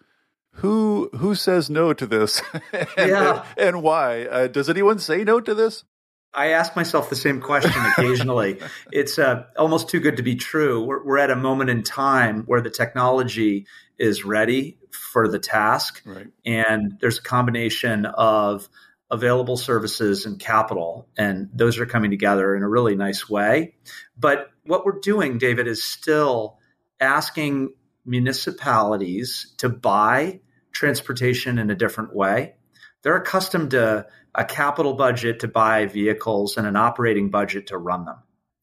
Who 0.55 1.11
who 1.17 1.35
says 1.35 1.71
no 1.71 1.93
to 1.93 2.07
this? 2.07 2.43
and, 2.73 2.89
yeah. 2.97 3.45
and, 3.57 3.83
why? 3.83 4.25
Uh, 4.25 4.47
does 4.49 4.69
anyone 4.69 4.99
say 4.99 5.23
no 5.25 5.41
to 5.41 5.55
this? 5.55 5.85
I 6.33 6.49
ask 6.49 6.77
myself 6.77 7.11
the 7.11 7.17
same 7.17 7.41
question 7.41 7.85
occasionally. 7.87 8.61
it's 8.93 9.19
uh, 9.19 9.45
almost 9.57 9.89
too 9.89 10.01
good 10.01 10.17
to 10.19 10.23
be 10.23 10.37
true. 10.37 10.85
We're, 10.85 11.05
we're, 11.05 11.19
at 11.19 11.31
a 11.31 11.37
moment 11.37 11.71
in 11.71 11.83
time 11.83 12.45
where 12.45 12.61
the 12.61 12.71
technology 12.71 13.67
is 13.99 14.25
ready 14.25 14.79
for 14.93 15.29
the 15.29 15.41
task, 15.41 16.03
right. 16.05 16.29
and 16.45 16.97
there's 17.01 17.19
a 17.19 17.23
combination 17.23 18.07
of 18.07 18.69
available 19.11 19.57
services 19.57 20.25
and 20.25 20.39
capital, 20.39 21.09
and 21.17 21.51
those 21.53 21.79
are 21.79 21.87
coming 21.87 22.11
together 22.11 22.55
in 22.55 22.63
a 22.63 22.69
really 22.69 22.95
nice 22.95 23.29
way. 23.29 23.75
But 24.17 24.50
what 24.71 24.87
we're 24.87 25.01
doing, 25.01 25.37
David, 25.37 25.67
is 25.67 25.83
still 25.83 26.59
asking 27.01 27.75
municipalities 28.07 29.55
to 29.59 29.69
buy 29.69 30.41
transportation 30.73 31.59
in 31.59 31.71
a 31.71 31.75
different 31.75 32.15
way. 32.15 32.55
They're 33.03 33.17
accustomed 33.17 33.73
to 33.73 34.07
a 34.35 34.45
capital 34.45 34.95
budget 34.95 35.41
to 35.41 35.49
buy 35.49 35.87
vehicles 35.87 36.57
and 36.57 36.67
an 36.67 36.77
operating 36.77 37.31
budget 37.31 37.67
to 37.69 37.79
run 37.79 38.05
them. 38.05 38.19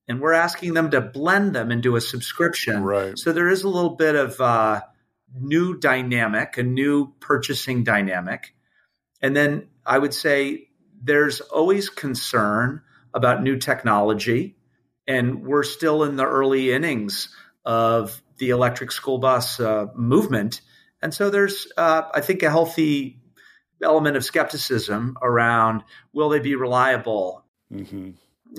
And 0.08 0.22
we're 0.22 0.34
asking 0.34 0.74
them 0.74 0.92
to 0.92 1.02
blend 1.02 1.54
them 1.54 1.72
into 1.72 1.98
a 1.98 2.02
subscription. 2.02 2.84
Right. 2.84 3.18
So 3.18 3.34
there 3.34 3.50
is 3.50 3.64
a 3.64 3.70
little 3.70 3.96
bit 3.98 4.16
of 4.16 4.40
uh, 4.40 4.82
new 5.38 5.78
dynamic, 5.78 6.58
a 6.58 6.64
new 6.64 7.14
purchasing 7.20 7.84
dynamic. 7.84 8.56
And 9.22 9.36
then 9.36 9.68
I 9.86 9.98
would 9.98 10.14
say 10.14 10.70
there's 11.04 11.42
always 11.42 11.90
concern 11.90 12.82
about 13.14 13.44
new 13.44 13.58
technology 13.58 14.57
and 15.08 15.44
we're 15.44 15.64
still 15.64 16.04
in 16.04 16.16
the 16.16 16.26
early 16.26 16.72
innings 16.72 17.30
of 17.66 18.22
the 18.38 18.50
electric 18.50 18.92
school 18.92 19.18
bus 19.18 19.60
uh, 19.60 19.88
movement. 19.96 20.62
And 21.02 21.14
so 21.14 21.30
there's, 21.30 21.68
uh, 21.78 22.04
I 22.14 22.22
think, 22.22 22.44
a 22.44 22.50
healthy 22.50 23.22
element 23.84 24.18
of 24.18 24.26
skepticism 24.26 25.18
around 25.22 25.84
will 26.14 26.30
they 26.30 26.40
be 26.40 26.56
reliable? 26.56 27.46
Mm-hmm. 27.72 28.12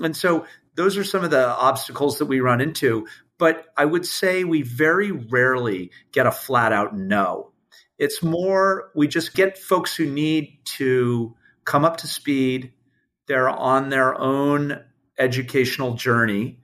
And 0.03 0.15
so 0.15 0.45
those 0.75 0.97
are 0.97 1.03
some 1.03 1.23
of 1.23 1.31
the 1.31 1.47
obstacles 1.47 2.19
that 2.19 2.25
we 2.25 2.39
run 2.39 2.61
into. 2.61 3.07
But 3.37 3.65
I 3.77 3.85
would 3.85 4.05
say 4.05 4.43
we 4.43 4.61
very 4.61 5.11
rarely 5.11 5.91
get 6.11 6.27
a 6.27 6.31
flat 6.31 6.73
out 6.73 6.95
no. 6.95 7.51
It's 7.97 8.23
more, 8.23 8.91
we 8.95 9.07
just 9.07 9.33
get 9.33 9.57
folks 9.57 9.95
who 9.95 10.05
need 10.05 10.59
to 10.77 11.35
come 11.65 11.83
up 11.83 11.97
to 11.97 12.07
speed. 12.07 12.73
They're 13.27 13.49
on 13.49 13.89
their 13.89 14.19
own 14.19 14.83
educational 15.19 15.93
journey 15.93 16.59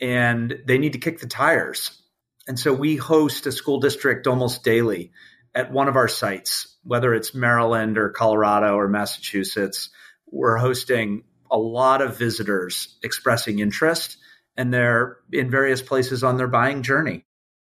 and 0.00 0.60
they 0.66 0.78
need 0.78 0.94
to 0.94 0.98
kick 0.98 1.20
the 1.20 1.26
tires. 1.26 2.00
And 2.46 2.58
so 2.58 2.72
we 2.72 2.96
host 2.96 3.46
a 3.46 3.52
school 3.52 3.80
district 3.80 4.26
almost 4.26 4.64
daily 4.64 5.12
at 5.54 5.72
one 5.72 5.88
of 5.88 5.96
our 5.96 6.08
sites, 6.08 6.76
whether 6.82 7.14
it's 7.14 7.34
Maryland 7.34 7.98
or 7.98 8.10
Colorado 8.10 8.76
or 8.76 8.88
Massachusetts. 8.88 9.90
We're 10.30 10.56
hosting 10.56 11.24
a 11.50 11.58
lot 11.58 12.00
of 12.00 12.18
visitors 12.18 12.96
expressing 13.02 13.58
interest, 13.58 14.18
and 14.56 14.72
they're 14.72 15.18
in 15.32 15.50
various 15.50 15.82
places 15.82 16.22
on 16.22 16.36
their 16.36 16.48
buying 16.48 16.82
journey. 16.82 17.24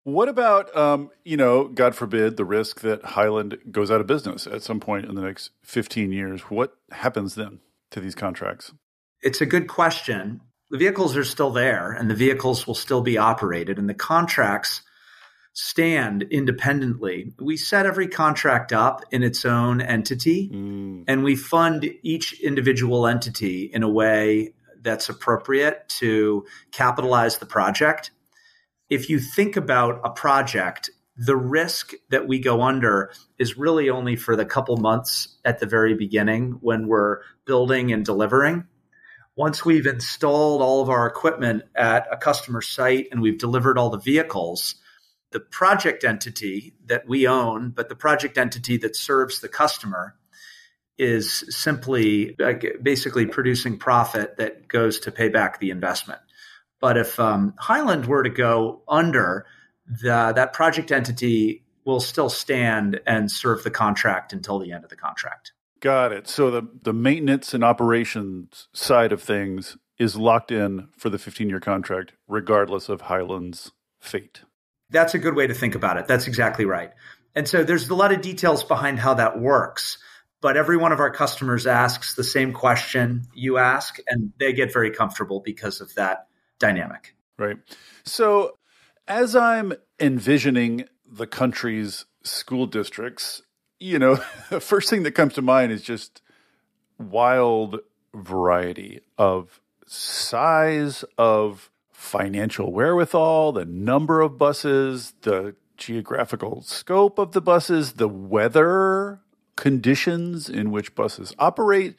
What 0.04 0.28
about, 0.28 0.74
um, 0.76 1.10
you 1.24 1.36
know, 1.36 1.68
God 1.68 1.94
forbid, 1.94 2.36
the 2.36 2.44
risk 2.44 2.80
that 2.80 3.04
Highland 3.04 3.58
goes 3.70 3.90
out 3.90 4.00
of 4.00 4.06
business 4.06 4.46
at 4.46 4.62
some 4.62 4.80
point 4.80 5.06
in 5.06 5.14
the 5.14 5.22
next 5.22 5.50
15 5.62 6.12
years? 6.12 6.42
What 6.42 6.76
happens 6.90 7.36
then 7.36 7.60
to 7.92 8.00
these 8.00 8.14
contracts? 8.14 8.72
It's 9.22 9.40
a 9.40 9.46
good 9.46 9.68
question. 9.68 10.40
The 10.70 10.78
vehicles 10.78 11.16
are 11.16 11.24
still 11.24 11.50
there 11.50 11.92
and 11.92 12.10
the 12.10 12.14
vehicles 12.14 12.66
will 12.66 12.74
still 12.74 13.02
be 13.02 13.18
operated, 13.18 13.78
and 13.78 13.88
the 13.88 13.94
contracts 13.94 14.82
stand 15.52 16.22
independently. 16.22 17.34
We 17.38 17.58
set 17.58 17.84
every 17.84 18.08
contract 18.08 18.72
up 18.72 19.02
in 19.10 19.22
its 19.22 19.44
own 19.44 19.82
entity 19.82 20.48
mm. 20.50 21.04
and 21.06 21.22
we 21.22 21.36
fund 21.36 21.88
each 22.02 22.40
individual 22.40 23.06
entity 23.06 23.70
in 23.72 23.82
a 23.82 23.88
way 23.88 24.54
that's 24.80 25.10
appropriate 25.10 25.88
to 26.00 26.46
capitalize 26.70 27.36
the 27.36 27.46
project 27.46 28.12
if 28.92 29.08
you 29.08 29.20
think 29.20 29.56
about 29.56 30.02
a 30.04 30.10
project, 30.10 30.90
the 31.16 31.34
risk 31.34 31.94
that 32.10 32.28
we 32.28 32.38
go 32.38 32.60
under 32.60 33.10
is 33.38 33.56
really 33.56 33.88
only 33.88 34.16
for 34.16 34.36
the 34.36 34.44
couple 34.44 34.76
months 34.76 35.38
at 35.46 35.60
the 35.60 35.66
very 35.66 35.94
beginning 35.94 36.58
when 36.60 36.86
we're 36.86 37.20
building 37.46 37.90
and 37.90 38.04
delivering. 38.04 38.66
Once 39.42 39.64
we've 39.64 39.88
installed 39.88 40.62
all 40.62 40.80
of 40.80 40.88
our 40.88 41.04
equipment 41.04 41.64
at 41.74 42.06
a 42.12 42.16
customer 42.16 42.62
site 42.62 43.08
and 43.10 43.20
we've 43.20 43.38
delivered 43.38 43.76
all 43.76 43.90
the 43.90 43.98
vehicles, 43.98 44.76
the 45.32 45.40
project 45.40 46.04
entity 46.04 46.76
that 46.86 47.08
we 47.08 47.26
own, 47.26 47.70
but 47.70 47.88
the 47.88 47.96
project 47.96 48.38
entity 48.38 48.76
that 48.76 48.94
serves 48.94 49.40
the 49.40 49.48
customer 49.48 50.14
is 50.96 51.44
simply 51.48 52.36
basically 52.84 53.26
producing 53.26 53.76
profit 53.76 54.36
that 54.36 54.68
goes 54.68 55.00
to 55.00 55.10
pay 55.10 55.28
back 55.28 55.58
the 55.58 55.70
investment. 55.70 56.20
But 56.80 56.96
if 56.96 57.18
um, 57.18 57.54
Highland 57.58 58.06
were 58.06 58.22
to 58.22 58.30
go 58.30 58.82
under, 58.86 59.44
the, 59.88 60.32
that 60.36 60.52
project 60.52 60.92
entity 60.92 61.64
will 61.84 61.98
still 61.98 62.30
stand 62.30 63.00
and 63.08 63.28
serve 63.28 63.64
the 63.64 63.72
contract 63.72 64.32
until 64.32 64.60
the 64.60 64.70
end 64.70 64.84
of 64.84 64.90
the 64.90 64.94
contract. 64.94 65.50
Got 65.82 66.12
it. 66.12 66.28
So 66.28 66.50
the, 66.50 66.62
the 66.82 66.92
maintenance 66.92 67.52
and 67.52 67.64
operations 67.64 68.68
side 68.72 69.10
of 69.10 69.20
things 69.20 69.76
is 69.98 70.16
locked 70.16 70.52
in 70.52 70.88
for 70.96 71.10
the 71.10 71.18
15 71.18 71.50
year 71.50 71.58
contract, 71.58 72.12
regardless 72.28 72.88
of 72.88 73.02
Highland's 73.02 73.72
fate. 74.00 74.42
That's 74.90 75.14
a 75.14 75.18
good 75.18 75.34
way 75.34 75.48
to 75.48 75.54
think 75.54 75.74
about 75.74 75.96
it. 75.96 76.06
That's 76.06 76.28
exactly 76.28 76.66
right. 76.66 76.92
And 77.34 77.48
so 77.48 77.64
there's 77.64 77.88
a 77.88 77.96
lot 77.96 78.12
of 78.12 78.20
details 78.20 78.62
behind 78.62 79.00
how 79.00 79.14
that 79.14 79.40
works. 79.40 79.98
But 80.40 80.56
every 80.56 80.76
one 80.76 80.92
of 80.92 81.00
our 81.00 81.10
customers 81.10 81.66
asks 81.66 82.14
the 82.14 82.24
same 82.24 82.52
question 82.52 83.26
you 83.32 83.58
ask, 83.58 83.98
and 84.08 84.32
they 84.38 84.52
get 84.52 84.72
very 84.72 84.90
comfortable 84.90 85.40
because 85.40 85.80
of 85.80 85.94
that 85.94 86.26
dynamic. 86.58 87.14
Right. 87.38 87.58
So, 88.04 88.58
as 89.06 89.36
I'm 89.36 89.72
envisioning 90.00 90.86
the 91.06 91.28
country's 91.28 92.06
school 92.24 92.66
districts, 92.66 93.42
you 93.82 93.98
know, 93.98 94.18
the 94.50 94.60
first 94.60 94.88
thing 94.88 95.02
that 95.02 95.12
comes 95.12 95.34
to 95.34 95.42
mind 95.42 95.72
is 95.72 95.82
just 95.82 96.22
wild 96.98 97.80
variety 98.14 99.00
of 99.18 99.60
size, 99.86 101.04
of 101.18 101.70
financial 101.92 102.72
wherewithal, 102.72 103.52
the 103.52 103.64
number 103.64 104.20
of 104.20 104.38
buses, 104.38 105.14
the 105.22 105.54
geographical 105.76 106.62
scope 106.62 107.18
of 107.18 107.32
the 107.32 107.40
buses, 107.40 107.94
the 107.94 108.08
weather 108.08 109.20
conditions 109.56 110.48
in 110.48 110.70
which 110.70 110.94
buses 110.94 111.34
operate. 111.38 111.96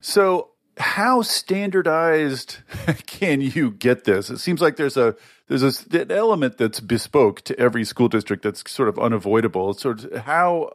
So 0.00 0.50
how 0.78 1.22
standardized 1.22 2.58
can 3.06 3.40
you 3.40 3.70
get 3.70 4.04
this? 4.04 4.30
It 4.30 4.38
seems 4.38 4.60
like 4.60 4.76
there's 4.76 4.96
a 4.96 5.16
there's 5.48 5.62
a, 5.62 5.98
an 5.98 6.12
element 6.12 6.58
that's 6.58 6.80
bespoke 6.80 7.40
to 7.42 7.58
every 7.58 7.84
school 7.84 8.08
district 8.08 8.42
that's 8.42 8.70
sort 8.70 8.88
of 8.88 8.98
unavoidable. 8.98 9.70
It's 9.70 9.82
sort 9.82 10.04
of 10.04 10.22
how 10.22 10.72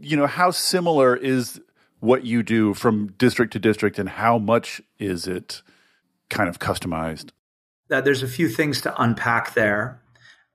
you 0.00 0.16
know 0.16 0.26
how 0.26 0.50
similar 0.50 1.16
is 1.16 1.60
what 2.00 2.24
you 2.24 2.42
do 2.42 2.74
from 2.74 3.08
district 3.18 3.52
to 3.54 3.58
district, 3.58 3.98
and 3.98 4.08
how 4.08 4.38
much 4.38 4.82
is 4.98 5.26
it 5.26 5.62
kind 6.28 6.48
of 6.48 6.58
customized? 6.58 7.30
Uh, 7.90 8.00
there's 8.00 8.22
a 8.22 8.28
few 8.28 8.48
things 8.48 8.80
to 8.82 9.02
unpack 9.02 9.54
there. 9.54 10.02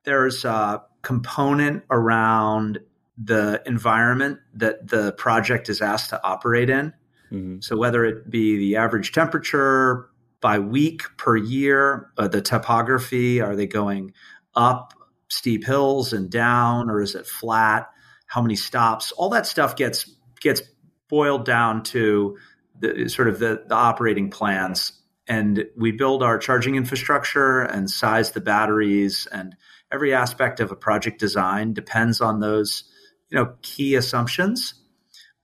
There's 0.04 0.46
a 0.46 0.84
component 1.02 1.84
around 1.90 2.80
the 3.18 3.62
environment 3.66 4.40
that 4.54 4.88
the 4.88 5.12
project 5.14 5.70
is 5.70 5.82
asked 5.82 6.10
to 6.10 6.24
operate 6.24 6.70
in. 6.70 6.94
Mm-hmm. 7.32 7.60
So 7.62 7.78
whether 7.78 8.06
it 8.06 8.30
be 8.30 8.58
the 8.58 8.78
average 8.78 9.12
temperature 9.12 10.10
by 10.42 10.60
week 10.60 11.04
per 11.18 11.36
year, 11.36 12.12
uh, 12.18 12.28
the 12.28 12.42
topography, 12.42 13.42
are 13.42 13.56
they 13.56 13.68
going 13.68 14.14
up 14.56 14.94
steep 15.28 15.66
hills 15.66 16.14
and 16.14 16.30
down, 16.30 16.90
or 16.90 17.02
is 17.02 17.14
it 17.14 17.28
flat? 17.28 17.90
How 18.30 18.42
many 18.44 18.56
stops? 18.56 19.12
All 19.12 19.30
that 19.30 19.48
stuff 19.48 19.76
gets 19.76 20.10
gets 20.40 20.62
boiled 21.10 21.46
down 21.46 21.82
to 21.84 22.38
the 22.80 23.10
sort 23.10 23.28
of 23.28 23.40
the, 23.40 23.64
the 23.68 23.76
operating 23.76 24.30
plans. 24.30 24.94
And 25.28 25.66
we 25.76 25.92
build 25.92 26.24
our 26.24 26.38
charging 26.38 26.76
infrastructure 26.76 27.62
and 27.62 27.90
size 27.90 28.32
the 28.32 28.42
batteries 28.42 29.28
and 29.32 29.56
every 29.92 30.14
aspect 30.14 30.60
of 30.60 30.72
a 30.72 30.76
project 30.76 31.20
design 31.20 31.74
depends 31.74 32.22
on 32.22 32.40
those, 32.40 32.84
you 33.30 33.38
know, 33.38 33.56
key 33.64 33.96
assumptions. 33.96 34.76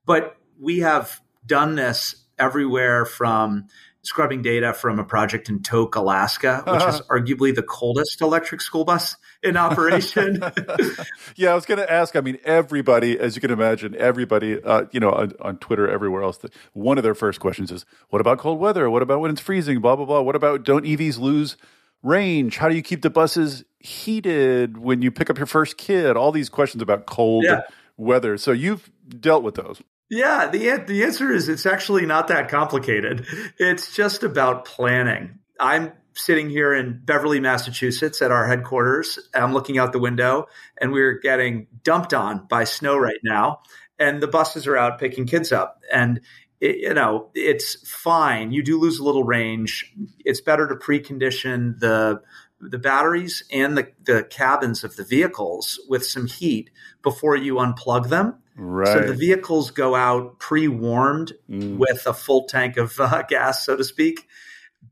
But 0.05 0.37
we 0.59 0.79
have 0.79 1.19
done 1.45 1.75
this 1.75 2.15
everywhere 2.37 3.05
from 3.05 3.65
scrubbing 4.05 4.41
data 4.41 4.73
from 4.73 4.99
a 4.99 5.03
project 5.03 5.49
in 5.49 5.61
Tok, 5.61 5.95
Alaska, 5.95 6.63
which 6.65 6.81
uh-huh. 6.81 6.89
is 6.89 7.01
arguably 7.01 7.53
the 7.53 7.63
coldest 7.63 8.21
electric 8.21 8.61
school 8.61 8.85
bus 8.85 9.15
in 9.43 9.57
operation. 9.57 10.41
yeah, 11.35 11.51
I 11.51 11.55
was 11.55 11.65
going 11.65 11.79
to 11.79 11.91
ask. 11.91 12.15
I 12.15 12.21
mean, 12.21 12.37
everybody, 12.43 13.19
as 13.19 13.35
you 13.35 13.41
can 13.41 13.51
imagine, 13.51 13.95
everybody, 13.95 14.61
uh, 14.61 14.85
you 14.91 14.99
know, 14.99 15.11
on, 15.11 15.33
on, 15.41 15.57
Twitter, 15.57 15.89
everywhere 15.89 16.23
else, 16.23 16.37
the, 16.37 16.49
one 16.73 16.97
of 16.97 17.03
their 17.03 17.15
first 17.15 17.39
questions 17.39 17.71
is, 17.71 17.85
"What 18.09 18.21
about 18.21 18.39
cold 18.39 18.59
weather? 18.59 18.89
What 18.89 19.01
about 19.01 19.19
when 19.19 19.31
it's 19.31 19.41
freezing? 19.41 19.79
Blah 19.79 19.95
blah 19.95 20.05
blah. 20.05 20.21
What 20.21 20.35
about 20.35 20.63
don't 20.63 20.85
EVs 20.85 21.19
lose 21.19 21.57
range? 22.03 22.57
How 22.57 22.69
do 22.69 22.75
you 22.75 22.83
keep 22.83 23.01
the 23.01 23.09
buses 23.09 23.63
heated 23.79 24.77
when 24.77 25.01
you 25.01 25.11
pick 25.11 25.29
up 25.29 25.37
your 25.37 25.47
first 25.47 25.77
kid? 25.77 26.15
All 26.17 26.31
these 26.31 26.49
questions 26.49 26.81
about 26.81 27.05
cold." 27.05 27.45
Yeah. 27.45 27.61
Weather. 27.97 28.37
So 28.37 28.51
you've 28.51 28.91
dealt 29.21 29.41
with 29.41 29.55
those. 29.55 29.81
Yeah, 30.09 30.47
the 30.49 30.83
the 30.85 31.03
answer 31.03 31.31
is 31.31 31.49
it's 31.49 31.65
actually 31.65 32.05
not 32.05 32.27
that 32.27 32.49
complicated. 32.49 33.25
It's 33.57 33.95
just 33.95 34.23
about 34.23 34.65
planning. 34.65 35.39
I'm 35.59 35.93
sitting 36.13 36.49
here 36.49 36.73
in 36.73 37.01
Beverly, 37.03 37.39
Massachusetts 37.39 38.21
at 38.21 38.31
our 38.31 38.47
headquarters. 38.47 39.19
I'm 39.33 39.53
looking 39.53 39.77
out 39.77 39.91
the 39.93 39.99
window 39.99 40.45
and 40.79 40.91
we're 40.91 41.19
getting 41.19 41.67
dumped 41.83 42.13
on 42.13 42.45
by 42.47 42.63
snow 42.63 42.97
right 42.97 43.19
now 43.23 43.61
and 43.99 44.21
the 44.21 44.27
buses 44.27 44.67
are 44.67 44.77
out 44.77 44.99
picking 44.99 45.25
kids 45.25 45.51
up 45.51 45.81
and 45.91 46.21
it, 46.61 46.77
you 46.77 46.93
know, 46.93 47.31
it's 47.35 47.87
fine. 47.89 48.51
You 48.51 48.63
do 48.63 48.79
lose 48.79 48.99
a 48.99 49.03
little 49.03 49.25
range. 49.25 49.93
It's 50.23 50.39
better 50.39 50.67
to 50.67 50.75
precondition 50.75 51.79
the 51.79 52.21
the 52.61 52.79
batteries 52.79 53.43
and 53.51 53.77
the, 53.77 53.91
the 54.05 54.23
cabins 54.23 54.83
of 54.85 54.95
the 54.95 55.03
vehicles 55.03 55.79
with 55.89 56.05
some 56.05 56.25
heat 56.27 56.69
before 57.03 57.35
you 57.35 57.55
unplug 57.55 58.07
them 58.07 58.35
Right. 58.55 58.87
So 58.87 59.01
the 59.01 59.13
vehicles 59.13 59.71
go 59.71 59.95
out 59.95 60.39
pre-warmed 60.39 61.33
mm. 61.49 61.77
with 61.77 62.05
a 62.05 62.13
full 62.13 62.45
tank 62.45 62.77
of 62.77 62.99
uh, 62.99 63.23
gas, 63.27 63.65
so 63.65 63.75
to 63.75 63.83
speak. 63.83 64.27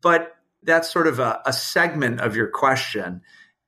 But 0.02 0.36
that's 0.64 0.92
sort 0.92 1.08
of 1.08 1.20
a, 1.20 1.42
a 1.46 1.54
segment 1.54 2.20
of 2.20 2.36
your 2.36 2.48
question. 2.48 3.22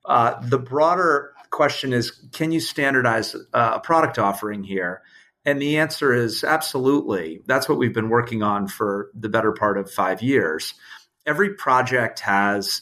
Uh, 0.03 0.39
the 0.41 0.59
broader 0.59 1.33
question 1.49 1.93
is, 1.93 2.11
can 2.31 2.51
you 2.51 2.59
standardize 2.59 3.35
uh, 3.53 3.71
a 3.75 3.79
product 3.79 4.19
offering 4.19 4.63
here? 4.63 5.01
And 5.45 5.61
the 5.61 5.77
answer 5.77 6.13
is 6.13 6.43
absolutely. 6.43 7.41
That's 7.45 7.69
what 7.69 7.77
we've 7.77 7.93
been 7.93 8.09
working 8.09 8.43
on 8.43 8.67
for 8.67 9.11
the 9.13 9.29
better 9.29 9.51
part 9.51 9.77
of 9.77 9.91
five 9.91 10.21
years. 10.21 10.73
Every 11.25 11.53
project 11.53 12.19
has 12.21 12.81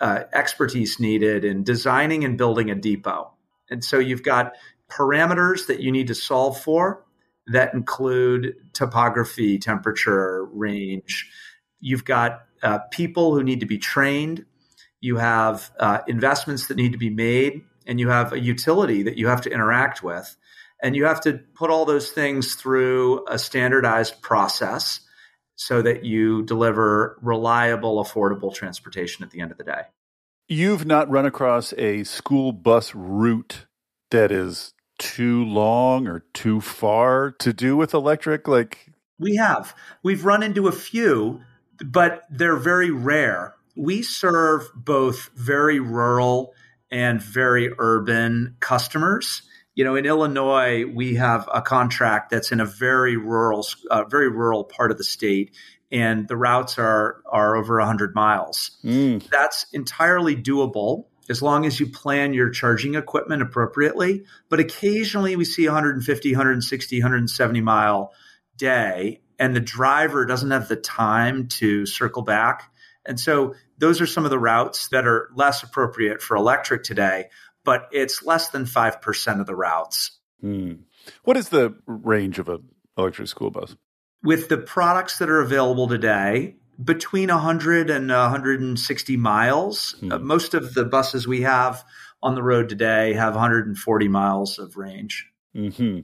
uh, 0.00 0.24
expertise 0.32 1.00
needed 1.00 1.44
in 1.44 1.64
designing 1.64 2.24
and 2.24 2.36
building 2.36 2.70
a 2.70 2.74
depot. 2.74 3.32
And 3.70 3.82
so 3.82 3.98
you've 3.98 4.22
got 4.22 4.52
parameters 4.92 5.66
that 5.66 5.80
you 5.80 5.90
need 5.90 6.08
to 6.08 6.14
solve 6.14 6.60
for 6.60 7.04
that 7.46 7.74
include 7.74 8.54
topography, 8.72 9.58
temperature, 9.58 10.44
range. 10.52 11.30
You've 11.80 12.04
got 12.04 12.42
uh, 12.62 12.78
people 12.90 13.34
who 13.34 13.42
need 13.42 13.60
to 13.60 13.66
be 13.66 13.78
trained. 13.78 14.44
You 15.00 15.16
have 15.16 15.70
uh, 15.80 15.98
investments 16.06 16.68
that 16.68 16.76
need 16.76 16.92
to 16.92 16.98
be 16.98 17.10
made, 17.10 17.62
and 17.86 17.98
you 17.98 18.08
have 18.08 18.32
a 18.32 18.38
utility 18.38 19.02
that 19.02 19.16
you 19.16 19.26
have 19.26 19.40
to 19.42 19.50
interact 19.50 20.02
with. 20.02 20.36
And 20.82 20.94
you 20.96 21.04
have 21.04 21.20
to 21.22 21.40
put 21.54 21.70
all 21.70 21.84
those 21.84 22.10
things 22.10 22.54
through 22.54 23.24
a 23.28 23.38
standardized 23.38 24.20
process 24.20 25.00
so 25.56 25.80
that 25.82 26.04
you 26.04 26.42
deliver 26.42 27.18
reliable, 27.22 28.02
affordable 28.02 28.54
transportation 28.54 29.24
at 29.24 29.30
the 29.30 29.40
end 29.40 29.52
of 29.52 29.58
the 29.58 29.64
day. 29.64 29.82
you've 30.48 30.84
not 30.84 31.08
run 31.08 31.24
across 31.24 31.72
a 31.78 32.04
school 32.04 32.52
bus 32.52 32.94
route 32.94 33.66
that 34.10 34.30
is 34.30 34.74
too 35.02 35.44
long 35.44 36.06
or 36.06 36.20
too 36.32 36.60
far 36.60 37.32
to 37.32 37.52
do 37.52 37.76
with 37.76 37.92
electric? 37.92 38.46
Like, 38.46 38.92
we 39.18 39.34
have. 39.34 39.74
We've 40.04 40.24
run 40.24 40.44
into 40.44 40.68
a 40.68 40.72
few, 40.72 41.40
but 41.84 42.22
they're 42.30 42.56
very 42.56 42.90
rare. 42.90 43.54
We 43.76 44.02
serve 44.02 44.70
both 44.74 45.30
very 45.34 45.80
rural 45.80 46.54
and 46.90 47.20
very 47.20 47.70
urban 47.78 48.56
customers. 48.60 49.42
You 49.74 49.84
know, 49.84 49.96
in 49.96 50.06
Illinois, 50.06 50.84
we 50.84 51.16
have 51.16 51.48
a 51.52 51.62
contract 51.62 52.30
that's 52.30 52.52
in 52.52 52.60
a 52.60 52.66
very 52.66 53.16
rural, 53.16 53.66
uh, 53.90 54.04
very 54.04 54.28
rural 54.28 54.62
part 54.62 54.92
of 54.92 54.98
the 54.98 55.04
state, 55.04 55.50
and 55.90 56.28
the 56.28 56.36
routes 56.36 56.78
are 56.78 57.22
are 57.28 57.56
over 57.56 57.78
100 57.78 58.14
miles. 58.14 58.78
Mm. 58.84 59.26
That's 59.30 59.66
entirely 59.72 60.36
doable 60.36 61.06
as 61.28 61.42
long 61.42 61.64
as 61.66 61.78
you 61.78 61.86
plan 61.86 62.34
your 62.34 62.50
charging 62.50 62.94
equipment 62.94 63.42
appropriately. 63.42 64.24
But 64.48 64.60
occasionally, 64.60 65.36
we 65.36 65.44
see 65.44 65.66
150, 65.66 66.32
160, 66.32 67.00
170 67.00 67.60
mile 67.60 68.12
day, 68.56 69.22
and 69.38 69.54
the 69.54 69.60
driver 69.60 70.26
doesn't 70.26 70.50
have 70.50 70.68
the 70.68 70.76
time 70.76 71.48
to 71.48 71.86
circle 71.86 72.22
back. 72.22 72.72
And 73.04 73.18
so 73.18 73.54
those 73.78 74.00
are 74.00 74.06
some 74.06 74.24
of 74.24 74.30
the 74.30 74.38
routes 74.38 74.88
that 74.88 75.06
are 75.06 75.30
less 75.34 75.62
appropriate 75.62 76.22
for 76.22 76.36
electric 76.36 76.84
today, 76.84 77.30
but 77.64 77.88
it's 77.92 78.22
less 78.22 78.50
than 78.50 78.64
5% 78.64 79.40
of 79.40 79.46
the 79.46 79.56
routes. 79.56 80.18
Hmm. 80.40 80.72
What 81.24 81.36
is 81.36 81.48
the 81.48 81.74
range 81.86 82.38
of 82.38 82.48
an 82.48 82.68
electric 82.96 83.28
school 83.28 83.50
bus? 83.50 83.76
With 84.22 84.48
the 84.48 84.58
products 84.58 85.18
that 85.18 85.28
are 85.28 85.40
available 85.40 85.88
today, 85.88 86.56
between 86.82 87.28
100 87.28 87.90
and 87.90 88.08
160 88.08 89.16
miles. 89.16 89.96
Hmm. 90.00 90.12
Uh, 90.12 90.18
most 90.18 90.54
of 90.54 90.74
the 90.74 90.84
buses 90.84 91.26
we 91.26 91.42
have 91.42 91.84
on 92.22 92.34
the 92.34 92.42
road 92.42 92.68
today 92.68 93.14
have 93.14 93.34
140 93.34 94.08
miles 94.08 94.58
of 94.58 94.76
range. 94.76 95.28
Mm-hmm. 95.56 96.00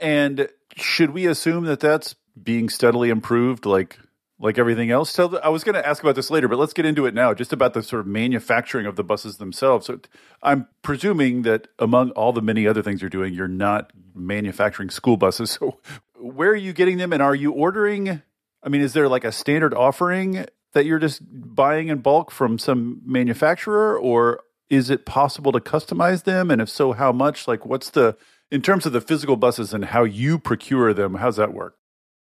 And 0.00 0.48
should 0.76 1.10
we 1.10 1.26
assume 1.26 1.64
that 1.64 1.80
that's 1.80 2.14
being 2.42 2.68
steadily 2.68 3.10
improved? 3.10 3.66
Like 3.66 3.98
like 4.42 4.58
everything 4.58 4.90
else. 4.90 5.10
So 5.10 5.38
I 5.38 5.48
was 5.48 5.62
going 5.62 5.76
to 5.76 5.86
ask 5.86 6.02
about 6.02 6.16
this 6.16 6.28
later, 6.28 6.48
but 6.48 6.58
let's 6.58 6.72
get 6.72 6.84
into 6.84 7.06
it 7.06 7.14
now. 7.14 7.32
Just 7.32 7.52
about 7.52 7.74
the 7.74 7.82
sort 7.82 8.00
of 8.00 8.08
manufacturing 8.08 8.86
of 8.86 8.96
the 8.96 9.04
buses 9.04 9.36
themselves. 9.36 9.86
So 9.86 10.00
I'm 10.42 10.66
presuming 10.82 11.42
that 11.42 11.68
among 11.78 12.10
all 12.10 12.32
the 12.32 12.42
many 12.42 12.66
other 12.66 12.82
things 12.82 13.00
you're 13.00 13.08
doing, 13.08 13.32
you're 13.32 13.46
not 13.46 13.92
manufacturing 14.14 14.90
school 14.90 15.16
buses. 15.16 15.58
So 15.62 15.78
where 16.16 16.50
are 16.50 16.56
you 16.56 16.72
getting 16.72 16.98
them, 16.98 17.12
and 17.12 17.20
are 17.22 17.34
you 17.34 17.52
ordering? 17.52 18.22
I 18.62 18.68
mean, 18.68 18.80
is 18.80 18.92
there 18.92 19.08
like 19.08 19.24
a 19.24 19.32
standard 19.32 19.74
offering 19.74 20.46
that 20.72 20.86
you're 20.86 20.98
just 20.98 21.22
buying 21.22 21.88
in 21.88 21.98
bulk 21.98 22.30
from 22.30 22.58
some 22.58 23.02
manufacturer, 23.04 23.98
or 23.98 24.40
is 24.70 24.90
it 24.90 25.04
possible 25.04 25.52
to 25.52 25.60
customize 25.60 26.24
them? 26.24 26.50
And 26.50 26.60
if 26.60 26.68
so, 26.68 26.92
how 26.92 27.12
much? 27.12 27.46
Like, 27.46 27.66
what's 27.66 27.90
the 27.90 28.16
in 28.50 28.62
terms 28.62 28.86
of 28.86 28.92
the 28.92 29.00
physical 29.00 29.36
buses 29.36 29.74
and 29.74 29.84
how 29.86 30.04
you 30.04 30.38
procure 30.38 30.94
them? 30.94 31.14
How's 31.14 31.36
that 31.36 31.54
work? 31.54 31.76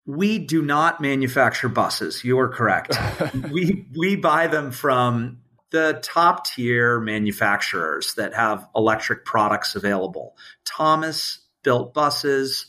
We 0.06 0.38
do 0.38 0.60
not 0.60 1.00
manufacture 1.00 1.68
buses. 1.68 2.24
You 2.24 2.38
are 2.38 2.48
correct. 2.48 2.96
we 3.50 3.86
we 3.96 4.16
buy 4.16 4.48
them 4.48 4.72
from 4.72 5.38
the 5.70 5.98
top 6.02 6.46
tier 6.46 7.00
manufacturers 7.00 8.14
that 8.14 8.34
have 8.34 8.66
electric 8.76 9.24
products 9.24 9.74
available. 9.74 10.36
Thomas 10.64 11.40
built 11.62 11.94
buses. 11.94 12.66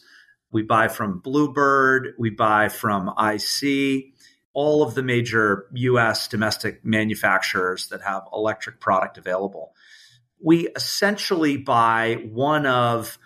We 0.55 0.63
buy 0.63 0.87
from 0.87 1.19
Bluebird. 1.19 2.13
We 2.17 2.29
buy 2.29 2.69
from 2.69 3.13
IC. 3.19 4.13
All 4.53 4.83
of 4.83 4.95
the 4.95 5.03
major 5.03 5.65
US 5.73 6.29
domestic 6.29 6.85
manufacturers 6.85 7.89
that 7.89 8.01
have 8.03 8.23
electric 8.31 8.79
product 8.79 9.17
available. 9.17 9.73
We 10.41 10.69
essentially 10.69 11.57
buy 11.57 12.23
one 12.31 12.65
of 12.65 13.17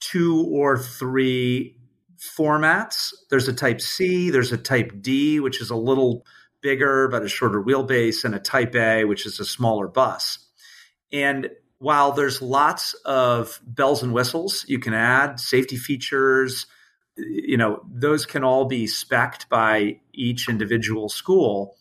two 0.00 0.46
or 0.50 0.76
three 0.76 1.78
formats. 2.18 3.14
There's 3.30 3.48
a 3.48 3.54
type 3.54 3.80
C, 3.80 4.28
there's 4.28 4.52
a 4.52 4.58
type 4.58 5.00
D, 5.00 5.40
which 5.40 5.62
is 5.62 5.70
a 5.70 5.76
little 5.76 6.26
bigger 6.60 7.08
but 7.08 7.22
a 7.22 7.28
shorter 7.28 7.62
wheelbase, 7.62 8.22
and 8.22 8.34
a 8.34 8.38
type 8.38 8.74
A, 8.74 9.06
which 9.06 9.24
is 9.24 9.40
a 9.40 9.46
smaller 9.46 9.88
bus. 9.88 10.40
And 11.10 11.48
while 11.78 12.12
there's 12.12 12.40
lots 12.40 12.94
of 13.04 13.60
bells 13.64 14.02
and 14.02 14.12
whistles 14.12 14.64
you 14.68 14.78
can 14.78 14.94
add, 14.94 15.38
safety 15.38 15.76
features, 15.76 16.66
you 17.16 17.56
know, 17.56 17.82
those 17.90 18.26
can 18.26 18.44
all 18.44 18.64
be 18.64 18.84
specced 18.84 19.48
by 19.48 20.00
each 20.12 20.48
individual 20.48 21.08
school. 21.08 21.76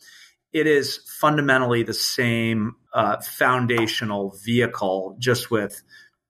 It 0.54 0.68
is 0.68 1.00
fundamentally 1.20 1.84
the 1.84 1.94
same 1.94 2.76
uh, 2.94 3.22
foundational 3.22 4.38
vehicle, 4.44 5.18
just 5.20 5.52
with 5.52 5.84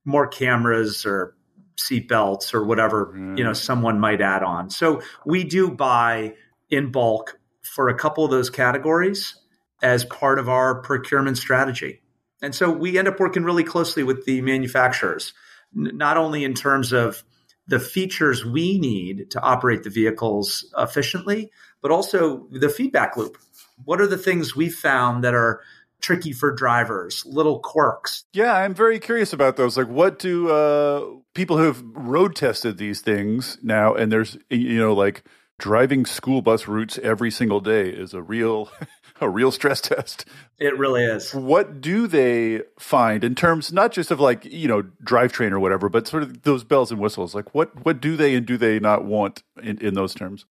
more 0.04 0.28
cameras 0.28 1.06
or 1.06 1.36
seatbelts 1.78 2.54
or 2.54 2.63
whatever 2.63 3.13
mm. 3.15 3.38
you 3.38 3.43
know 3.43 3.54
someone 3.54 3.99
might 3.99 4.21
add 4.21 4.43
on. 4.43 4.69
So 4.69 5.01
we 5.25 5.43
do 5.43 5.69
buy 5.69 6.34
in 6.69 6.91
bulk 6.91 7.38
for 7.63 7.89
a 7.89 7.97
couple 7.97 8.23
of 8.23 8.32
those 8.32 8.49
categories 8.49 9.36
as 9.82 10.06
part 10.06 10.39
of 10.39 10.47
our 10.47 10.82
procurement 10.82 11.38
strategy. 11.38 12.01
And 12.45 12.53
so 12.53 12.69
we 12.69 12.99
end 12.99 13.08
up 13.08 13.19
working 13.19 13.43
really 13.43 13.63
closely 13.63 14.03
with 14.03 14.25
the 14.25 14.39
manufacturers, 14.41 15.34
not 15.73 16.15
only 16.15 16.43
in 16.43 16.53
terms 16.53 16.93
of 16.93 17.23
the 17.67 17.79
features 17.79 18.45
we 18.45 18.77
need 18.77 19.31
to 19.31 19.41
operate 19.41 19.81
the 19.81 19.89
vehicles 19.89 20.71
efficiently, 20.77 21.49
but 21.81 21.89
also 21.89 22.47
the 22.51 22.69
feedback 22.69 23.17
loop. 23.17 23.39
What 23.84 23.99
are 23.99 24.05
the 24.05 24.19
things 24.19 24.55
we 24.55 24.69
found 24.69 25.23
that 25.23 25.34
are 25.34 25.62
tricky 26.01 26.34
for 26.34 26.51
drivers, 26.51 27.25
little 27.25 27.60
quirks. 27.60 28.25
Yeah, 28.31 28.53
I'm 28.53 28.75
very 28.75 28.99
curious 28.99 29.34
about 29.34 29.55
those. 29.55 29.75
Like, 29.75 29.88
what 29.88 30.19
do 30.19 30.51
uh, 30.51 31.03
people 31.34 31.58
who 31.58 31.63
have 31.63 31.81
road 31.84 32.36
tested 32.36 32.77
these 32.77 33.01
things 33.01 33.58
now? 33.63 33.95
And 33.95 34.12
there's, 34.12 34.38
you 34.51 34.77
know, 34.77 34.93
like 34.93 35.23
driving 35.58 36.05
school 36.05 36.43
bus 36.43 36.67
routes 36.67 36.99
every 36.99 37.31
single 37.31 37.60
day 37.60 37.89
is 37.89 38.13
a 38.13 38.21
real. 38.21 38.69
a 39.21 39.30
real 39.30 39.51
stress 39.51 39.82
test. 39.82 40.25
It 40.60 40.78
really 40.78 41.04
is. 41.04 41.34
What 41.34 41.82
do 41.82 42.08
they 42.08 42.62
find 42.80 43.23
in 43.23 43.36
terms 43.36 43.71
not 43.71 43.91
just 43.91 44.12
of 44.12 44.19
like, 44.19 44.45
you 44.45 44.67
know, 44.67 44.84
drivetrain 45.04 45.51
or 45.51 45.60
whatever, 45.60 45.89
but 45.89 46.08
sort 46.08 46.23
of 46.23 46.43
those 46.43 46.63
bells 46.63 46.91
and 46.91 46.99
whistles? 46.99 47.36
Like 47.36 47.54
what 47.54 47.86
what 47.86 48.01
do 48.01 48.15
they 48.15 48.36
and 48.36 48.45
do 48.45 48.58
they 48.58 48.80
not 48.80 49.06
want 49.06 49.43
in, 49.62 49.78
in 49.80 49.93
those 49.93 50.13
terms? 50.13 50.45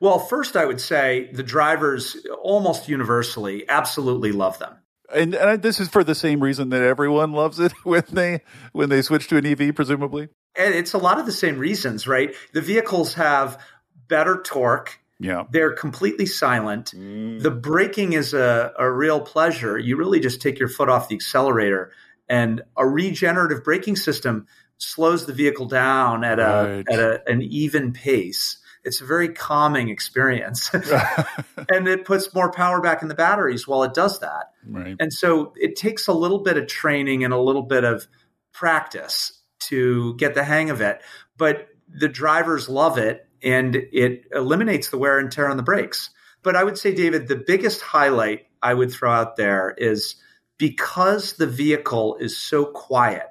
Well, 0.00 0.18
first 0.18 0.56
I 0.56 0.64
would 0.64 0.80
say 0.80 1.30
the 1.32 1.42
drivers 1.42 2.16
almost 2.42 2.88
universally 2.88 3.68
absolutely 3.68 4.32
love 4.32 4.58
them 4.58 4.76
and, 5.12 5.34
and 5.34 5.62
this 5.62 5.80
is 5.80 5.88
for 5.88 6.04
the 6.04 6.14
same 6.14 6.42
reason 6.42 6.70
that 6.70 6.82
everyone 6.82 7.32
loves 7.32 7.58
it 7.58 7.72
when 7.84 8.04
they 8.12 8.42
when 8.72 8.88
they 8.88 9.02
switch 9.02 9.28
to 9.28 9.36
an 9.36 9.46
EV, 9.46 9.74
presumably. 9.74 10.28
And 10.56 10.74
it's 10.74 10.92
a 10.92 10.98
lot 10.98 11.18
of 11.18 11.26
the 11.26 11.32
same 11.32 11.58
reasons, 11.58 12.06
right? 12.06 12.34
The 12.52 12.60
vehicles 12.60 13.14
have 13.14 13.62
better 14.08 14.42
torque. 14.42 14.98
Yeah. 15.20 15.44
They're 15.50 15.72
completely 15.72 16.26
silent. 16.26 16.92
Mm. 16.96 17.42
The 17.42 17.50
braking 17.50 18.14
is 18.14 18.34
a, 18.34 18.72
a 18.78 18.90
real 18.90 19.20
pleasure. 19.20 19.78
You 19.78 19.96
really 19.96 20.18
just 20.18 20.40
take 20.40 20.58
your 20.58 20.68
foot 20.68 20.88
off 20.88 21.08
the 21.08 21.14
accelerator 21.14 21.92
and 22.28 22.62
a 22.76 22.86
regenerative 22.86 23.62
braking 23.62 23.96
system 23.96 24.46
slows 24.78 25.26
the 25.26 25.32
vehicle 25.34 25.66
down 25.66 26.24
at 26.24 26.38
a 26.40 26.82
at 26.90 26.98
a, 26.98 27.22
an 27.26 27.42
even 27.42 27.92
pace 27.92 28.60
it's 28.84 29.00
a 29.00 29.04
very 29.04 29.28
calming 29.28 29.88
experience. 29.88 30.70
and 31.70 31.86
it 31.86 32.04
puts 32.04 32.32
more 32.34 32.50
power 32.50 32.80
back 32.80 33.02
in 33.02 33.08
the 33.08 33.14
batteries 33.14 33.68
while 33.68 33.82
it 33.82 33.94
does 33.94 34.20
that. 34.20 34.52
Right. 34.66 34.96
And 34.98 35.12
so 35.12 35.52
it 35.56 35.76
takes 35.76 36.08
a 36.08 36.12
little 36.12 36.42
bit 36.42 36.56
of 36.56 36.66
training 36.66 37.24
and 37.24 37.32
a 37.32 37.40
little 37.40 37.62
bit 37.62 37.84
of 37.84 38.06
practice 38.52 39.38
to 39.64 40.14
get 40.16 40.34
the 40.34 40.44
hang 40.44 40.70
of 40.70 40.80
it. 40.80 41.02
But 41.36 41.68
the 41.88 42.08
drivers 42.08 42.68
love 42.68 42.96
it 42.96 43.26
and 43.42 43.74
it 43.76 44.24
eliminates 44.32 44.90
the 44.90 44.98
wear 44.98 45.18
and 45.18 45.30
tear 45.30 45.48
on 45.48 45.56
the 45.56 45.62
brakes. 45.62 46.10
But 46.42 46.56
I 46.56 46.64
would 46.64 46.78
say, 46.78 46.94
David, 46.94 47.28
the 47.28 47.36
biggest 47.36 47.80
highlight 47.80 48.46
I 48.62 48.74
would 48.74 48.92
throw 48.92 49.10
out 49.10 49.36
there 49.36 49.74
is 49.76 50.16
because 50.58 51.34
the 51.34 51.46
vehicle 51.46 52.16
is 52.16 52.36
so 52.36 52.66
quiet, 52.66 53.28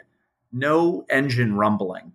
no 0.51 1.05
engine 1.09 1.55
rumbling, 1.55 2.13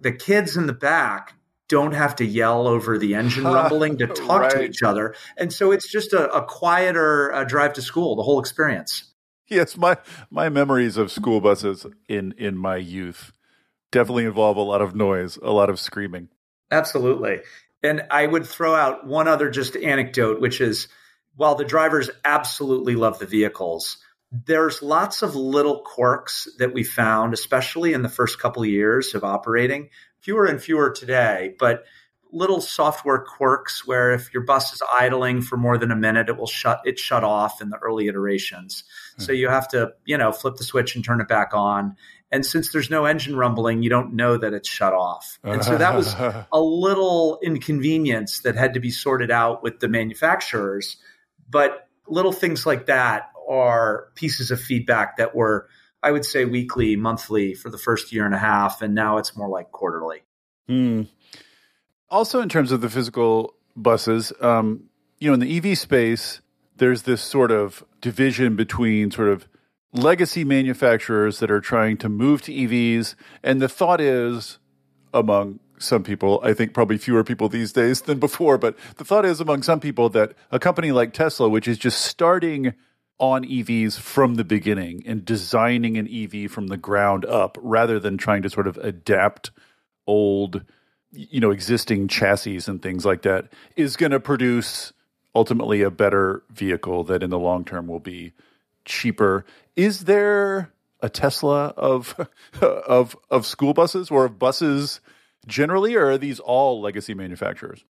the 0.00 0.12
kids 0.12 0.56
in 0.56 0.66
the 0.66 0.72
back 0.72 1.34
don't 1.68 1.94
have 1.94 2.16
to 2.16 2.24
yell 2.24 2.66
over 2.66 2.98
the 2.98 3.14
engine 3.14 3.44
rumbling 3.58 3.98
to 3.98 4.06
talk 4.06 4.42
right. 4.42 4.50
to 4.50 4.62
each 4.62 4.82
other. 4.82 5.14
And 5.36 5.52
so 5.52 5.72
it's 5.72 5.90
just 5.90 6.12
a, 6.12 6.30
a 6.32 6.44
quieter 6.44 7.32
uh, 7.32 7.44
drive 7.44 7.72
to 7.74 7.82
school, 7.82 8.16
the 8.16 8.22
whole 8.22 8.38
experience. 8.38 9.10
Yes, 9.48 9.76
my 9.76 9.98
my 10.30 10.48
memories 10.48 10.96
of 10.96 11.12
school 11.12 11.40
buses 11.40 11.86
in 12.08 12.32
in 12.38 12.56
my 12.56 12.76
youth 12.76 13.32
definitely 13.92 14.24
involve 14.24 14.56
a 14.56 14.62
lot 14.62 14.80
of 14.80 14.94
noise, 14.94 15.36
a 15.42 15.50
lot 15.50 15.68
of 15.68 15.78
screaming. 15.78 16.28
Absolutely. 16.70 17.40
And 17.82 18.06
I 18.10 18.26
would 18.26 18.46
throw 18.46 18.74
out 18.74 19.06
one 19.06 19.28
other 19.28 19.50
just 19.50 19.76
anecdote, 19.76 20.40
which 20.40 20.60
is 20.60 20.88
while 21.36 21.54
the 21.54 21.64
drivers 21.64 22.10
absolutely 22.24 22.94
love 22.96 23.18
the 23.18 23.26
vehicles, 23.26 23.98
there's 24.32 24.82
lots 24.82 25.22
of 25.22 25.36
little 25.36 25.80
quirks 25.80 26.48
that 26.58 26.72
we 26.74 26.82
found, 26.82 27.34
especially 27.34 27.92
in 27.92 28.02
the 28.02 28.08
first 28.08 28.40
couple 28.40 28.62
of 28.62 28.68
years 28.68 29.14
of 29.14 29.22
operating, 29.22 29.90
fewer 30.20 30.46
and 30.46 30.60
fewer 30.60 30.90
today, 30.90 31.54
but 31.58 31.84
little 32.32 32.60
software 32.60 33.20
quirks 33.20 33.86
where 33.86 34.12
if 34.12 34.34
your 34.34 34.42
bus 34.42 34.72
is 34.72 34.82
idling 34.98 35.40
for 35.40 35.56
more 35.56 35.78
than 35.78 35.92
a 35.92 35.96
minute, 35.96 36.28
it 36.28 36.36
will 36.36 36.48
shut 36.48 36.80
it 36.84 36.98
shut 36.98 37.22
off 37.22 37.62
in 37.62 37.70
the 37.70 37.78
early 37.78 38.08
iterations. 38.08 38.82
Hmm. 39.16 39.22
So 39.22 39.32
you 39.32 39.48
have 39.48 39.68
to, 39.68 39.92
you 40.04 40.18
know, 40.18 40.32
flip 40.32 40.56
the 40.56 40.64
switch 40.64 40.96
and 40.96 41.04
turn 41.04 41.20
it 41.20 41.28
back 41.28 41.50
on. 41.54 41.96
And 42.34 42.44
since 42.44 42.72
there's 42.72 42.90
no 42.90 43.04
engine 43.04 43.36
rumbling, 43.36 43.84
you 43.84 43.90
don't 43.90 44.14
know 44.14 44.36
that 44.36 44.52
it's 44.52 44.68
shut 44.68 44.92
off. 44.92 45.38
And 45.44 45.64
so 45.64 45.78
that 45.78 45.94
was 45.94 46.14
a 46.52 46.60
little 46.60 47.38
inconvenience 47.44 48.40
that 48.40 48.56
had 48.56 48.74
to 48.74 48.80
be 48.80 48.90
sorted 48.90 49.30
out 49.30 49.62
with 49.62 49.78
the 49.78 49.86
manufacturers. 49.86 50.96
But 51.48 51.88
little 52.08 52.32
things 52.32 52.66
like 52.66 52.86
that 52.86 53.30
are 53.48 54.08
pieces 54.16 54.50
of 54.50 54.60
feedback 54.60 55.18
that 55.18 55.36
were, 55.36 55.68
I 56.02 56.10
would 56.10 56.24
say, 56.24 56.44
weekly, 56.44 56.96
monthly 56.96 57.54
for 57.54 57.70
the 57.70 57.78
first 57.78 58.12
year 58.12 58.26
and 58.26 58.34
a 58.34 58.38
half. 58.38 58.82
And 58.82 58.96
now 58.96 59.18
it's 59.18 59.36
more 59.36 59.48
like 59.48 59.70
quarterly. 59.70 60.24
Mm. 60.68 61.06
Also, 62.10 62.40
in 62.40 62.48
terms 62.48 62.72
of 62.72 62.80
the 62.80 62.90
physical 62.90 63.54
buses, 63.76 64.32
um, 64.40 64.90
you 65.20 65.28
know, 65.28 65.34
in 65.34 65.40
the 65.40 65.56
EV 65.56 65.78
space, 65.78 66.40
there's 66.78 67.02
this 67.02 67.22
sort 67.22 67.52
of 67.52 67.84
division 68.00 68.56
between 68.56 69.12
sort 69.12 69.28
of 69.28 69.46
legacy 69.94 70.44
manufacturers 70.44 71.38
that 71.38 71.50
are 71.50 71.60
trying 71.60 71.96
to 71.96 72.08
move 72.08 72.42
to 72.42 72.52
EVs. 72.52 73.14
And 73.42 73.62
the 73.62 73.68
thought 73.68 74.00
is 74.00 74.58
among 75.14 75.60
some 75.78 76.02
people, 76.02 76.40
I 76.42 76.52
think 76.52 76.74
probably 76.74 76.98
fewer 76.98 77.24
people 77.24 77.48
these 77.48 77.72
days 77.72 78.02
than 78.02 78.18
before, 78.18 78.58
but 78.58 78.76
the 78.96 79.04
thought 79.04 79.24
is 79.24 79.40
among 79.40 79.62
some 79.62 79.80
people 79.80 80.08
that 80.10 80.34
a 80.50 80.58
company 80.58 80.92
like 80.92 81.12
Tesla, 81.12 81.48
which 81.48 81.68
is 81.68 81.78
just 81.78 82.00
starting 82.00 82.74
on 83.18 83.44
EVs 83.44 83.98
from 83.98 84.34
the 84.34 84.44
beginning 84.44 85.04
and 85.06 85.24
designing 85.24 85.96
an 85.96 86.08
EV 86.12 86.50
from 86.50 86.66
the 86.66 86.76
ground 86.76 87.24
up 87.24 87.56
rather 87.60 88.00
than 88.00 88.18
trying 88.18 88.42
to 88.42 88.50
sort 88.50 88.66
of 88.66 88.76
adapt 88.78 89.52
old, 90.06 90.64
you 91.12 91.40
know, 91.40 91.52
existing 91.52 92.08
chassis 92.08 92.60
and 92.66 92.82
things 92.82 93.04
like 93.04 93.22
that, 93.22 93.52
is 93.76 93.96
going 93.96 94.12
to 94.12 94.18
produce 94.18 94.92
ultimately 95.34 95.82
a 95.82 95.90
better 95.90 96.42
vehicle 96.50 97.04
that 97.04 97.22
in 97.22 97.30
the 97.30 97.38
long 97.38 97.64
term 97.64 97.86
will 97.86 98.00
be 98.00 98.32
cheaper. 98.84 99.44
Is 99.76 100.04
there 100.04 100.72
a 101.00 101.08
Tesla 101.08 101.68
of 101.76 102.28
of 102.62 103.16
of 103.30 103.46
school 103.46 103.74
buses 103.74 104.10
or 104.10 104.24
of 104.24 104.38
buses 104.38 105.00
generally, 105.46 105.94
or 105.94 106.10
are 106.10 106.18
these 106.18 106.40
all 106.40 106.80
legacy 106.80 107.14
manufacturers? 107.14 107.84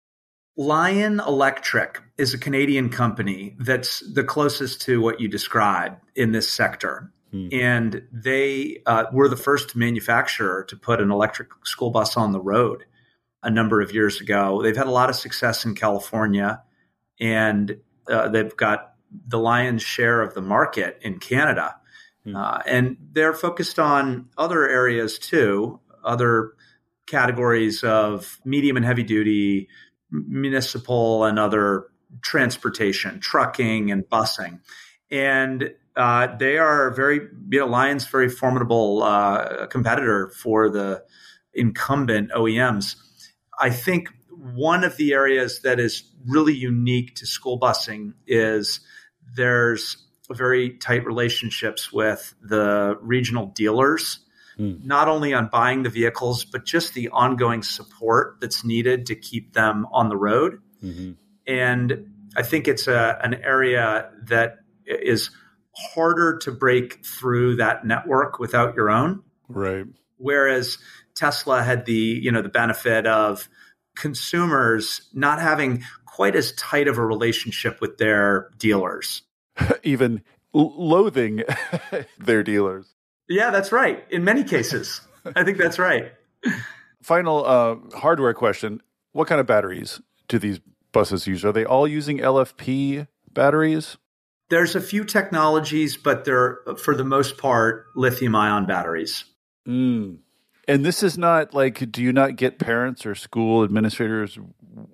Lion 0.57 1.19
Electric 1.19 2.01
is 2.17 2.33
a 2.33 2.37
Canadian 2.37 2.89
company 2.89 3.55
that's 3.59 3.99
the 4.13 4.23
closest 4.23 4.81
to 4.83 5.01
what 5.01 5.19
you 5.19 5.27
described 5.27 6.01
in 6.15 6.31
this 6.31 6.49
sector. 6.49 7.11
Hmm. 7.31 7.49
And 7.51 8.03
they 8.11 8.81
uh, 8.85 9.05
were 9.11 9.27
the 9.27 9.35
first 9.35 9.75
manufacturer 9.75 10.63
to 10.69 10.77
put 10.77 11.01
an 11.01 11.11
electric 11.11 11.49
school 11.65 11.89
bus 11.89 12.15
on 12.15 12.31
the 12.31 12.39
road 12.39 12.85
a 13.43 13.49
number 13.49 13.81
of 13.81 13.93
years 13.93 14.21
ago. 14.21 14.61
They've 14.63 14.75
had 14.75 14.87
a 14.87 14.91
lot 14.91 15.09
of 15.09 15.17
success 15.17 15.65
in 15.65 15.75
California, 15.75 16.63
and 17.19 17.77
uh, 18.09 18.29
they've 18.29 18.55
got 18.55 18.94
the 19.27 19.39
lion's 19.39 19.81
share 19.81 20.21
of 20.21 20.33
the 20.33 20.41
market 20.41 20.99
in 21.01 21.19
Canada. 21.19 21.75
Hmm. 22.23 22.35
Uh, 22.35 22.59
and 22.65 22.97
they're 23.11 23.33
focused 23.33 23.79
on 23.79 24.29
other 24.37 24.67
areas 24.67 25.19
too, 25.19 25.79
other 26.03 26.53
categories 27.07 27.83
of 27.83 28.39
medium 28.45 28.77
and 28.77 28.85
heavy 28.85 29.03
duty, 29.03 29.69
municipal 30.11 31.25
and 31.25 31.37
other 31.37 31.87
transportation, 32.21 33.19
trucking 33.19 33.91
and 33.91 34.03
busing. 34.05 34.59
And 35.11 35.73
uh, 35.95 36.35
they 36.35 36.57
are 36.57 36.91
very, 36.91 37.21
you 37.49 37.59
know, 37.59 37.67
Lion's 37.67 38.05
very 38.07 38.29
formidable 38.29 39.03
uh, 39.03 39.67
competitor 39.67 40.29
for 40.29 40.69
the 40.69 41.03
incumbent 41.53 42.31
OEMs. 42.31 42.95
I 43.59 43.69
think 43.69 44.09
one 44.29 44.83
of 44.83 44.97
the 44.97 45.13
areas 45.13 45.61
that 45.61 45.79
is 45.79 46.03
really 46.27 46.53
unique 46.53 47.15
to 47.15 47.25
school 47.25 47.59
busing 47.59 48.13
is 48.27 48.81
there's 49.35 49.97
very 50.31 50.71
tight 50.71 51.05
relationships 51.05 51.91
with 51.93 52.33
the 52.41 52.97
regional 53.01 53.47
dealers, 53.47 54.19
mm. 54.57 54.83
not 54.83 55.07
only 55.07 55.33
on 55.33 55.49
buying 55.51 55.83
the 55.83 55.89
vehicles, 55.89 56.45
but 56.45 56.65
just 56.65 56.93
the 56.93 57.09
ongoing 57.09 57.61
support 57.61 58.37
that's 58.41 58.63
needed 58.65 59.05
to 59.05 59.15
keep 59.15 59.53
them 59.53 59.85
on 59.91 60.09
the 60.09 60.17
road. 60.17 60.59
Mm-hmm. 60.83 61.11
And 61.47 62.07
I 62.35 62.41
think 62.41 62.67
it's 62.67 62.87
a, 62.87 63.19
an 63.23 63.35
area 63.35 64.09
that 64.23 64.57
is 64.85 65.29
harder 65.75 66.37
to 66.39 66.51
break 66.51 67.05
through 67.05 67.57
that 67.57 67.85
network 67.85 68.39
without 68.39 68.75
your 68.75 68.89
own. 68.89 69.21
Right. 69.47 69.85
Whereas 70.17 70.77
Tesla 71.15 71.61
had 71.61 71.85
the, 71.85 71.93
you 71.93 72.31
know, 72.31 72.41
the 72.41 72.49
benefit 72.49 73.05
of 73.05 73.47
consumers 73.95 75.07
not 75.13 75.39
having 75.39 75.83
quite 76.05 76.35
as 76.35 76.53
tight 76.53 76.87
of 76.87 76.97
a 76.97 77.05
relationship 77.05 77.81
with 77.81 77.97
their 77.97 78.49
dealers. 78.57 79.21
Even 79.83 80.21
loathing 80.53 81.43
their 82.17 82.43
dealers. 82.43 82.95
Yeah, 83.27 83.51
that's 83.51 83.71
right. 83.71 84.03
In 84.09 84.23
many 84.23 84.43
cases. 84.43 85.01
I 85.35 85.43
think 85.43 85.57
that's 85.57 85.79
right. 85.79 86.13
Final 87.01 87.45
uh, 87.45 87.75
hardware 87.97 88.33
question. 88.33 88.81
What 89.11 89.27
kind 89.27 89.39
of 89.41 89.47
batteries 89.47 90.01
do 90.27 90.39
these 90.39 90.59
buses 90.91 91.27
use? 91.27 91.43
Are 91.45 91.51
they 91.51 91.65
all 91.65 91.87
using 91.87 92.19
LFP 92.19 93.07
batteries? 93.31 93.97
There's 94.49 94.75
a 94.75 94.81
few 94.81 95.03
technologies, 95.03 95.97
but 95.97 96.25
they're, 96.25 96.59
for 96.77 96.95
the 96.95 97.03
most 97.03 97.37
part, 97.37 97.87
lithium 97.95 98.35
ion 98.35 98.65
batteries. 98.65 99.25
Mm. 99.67 100.19
And 100.67 100.85
this 100.85 101.03
is 101.03 101.17
not 101.17 101.53
like, 101.53 101.91
do 101.91 102.01
you 102.01 102.11
not 102.11 102.35
get 102.35 102.59
parents 102.59 103.05
or 103.05 103.15
school 103.15 103.63
administrators 103.63 104.37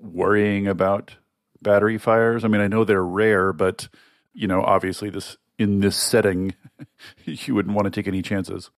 worrying 0.02 0.68
about 0.68 1.16
battery 1.62 1.98
fires? 1.98 2.44
I 2.44 2.48
mean, 2.48 2.62
I 2.62 2.68
know 2.68 2.84
they're 2.84 3.04
rare, 3.04 3.52
but, 3.54 3.90
you 4.34 4.48
know, 4.48 4.62
obviously, 4.62 5.10
this 5.10 5.38
in 5.58 5.80
this 5.80 5.96
setting, 5.96 6.56
you 7.26 7.56
wouldn't 7.56 7.76
want 7.76 7.86
to 7.86 7.92
take 7.92 8.08
any 8.08 8.22
chances. 8.22 8.70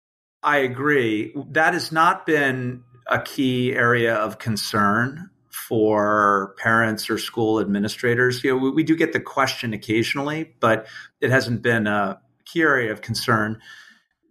I 0.41 0.57
agree. 0.57 1.33
That 1.51 1.73
has 1.73 1.91
not 1.91 2.25
been 2.25 2.83
a 3.07 3.21
key 3.21 3.73
area 3.73 4.15
of 4.15 4.39
concern 4.39 5.29
for 5.49 6.55
parents 6.57 7.09
or 7.09 7.17
school 7.17 7.59
administrators. 7.59 8.43
You 8.43 8.51
know, 8.51 8.57
we, 8.57 8.71
we, 8.71 8.83
do 8.83 8.95
get 8.95 9.13
the 9.13 9.19
question 9.19 9.73
occasionally, 9.73 10.53
but 10.59 10.87
it 11.21 11.29
hasn't 11.29 11.61
been 11.61 11.87
a 11.87 12.19
key 12.45 12.61
area 12.61 12.91
of 12.91 13.01
concern. 13.01 13.61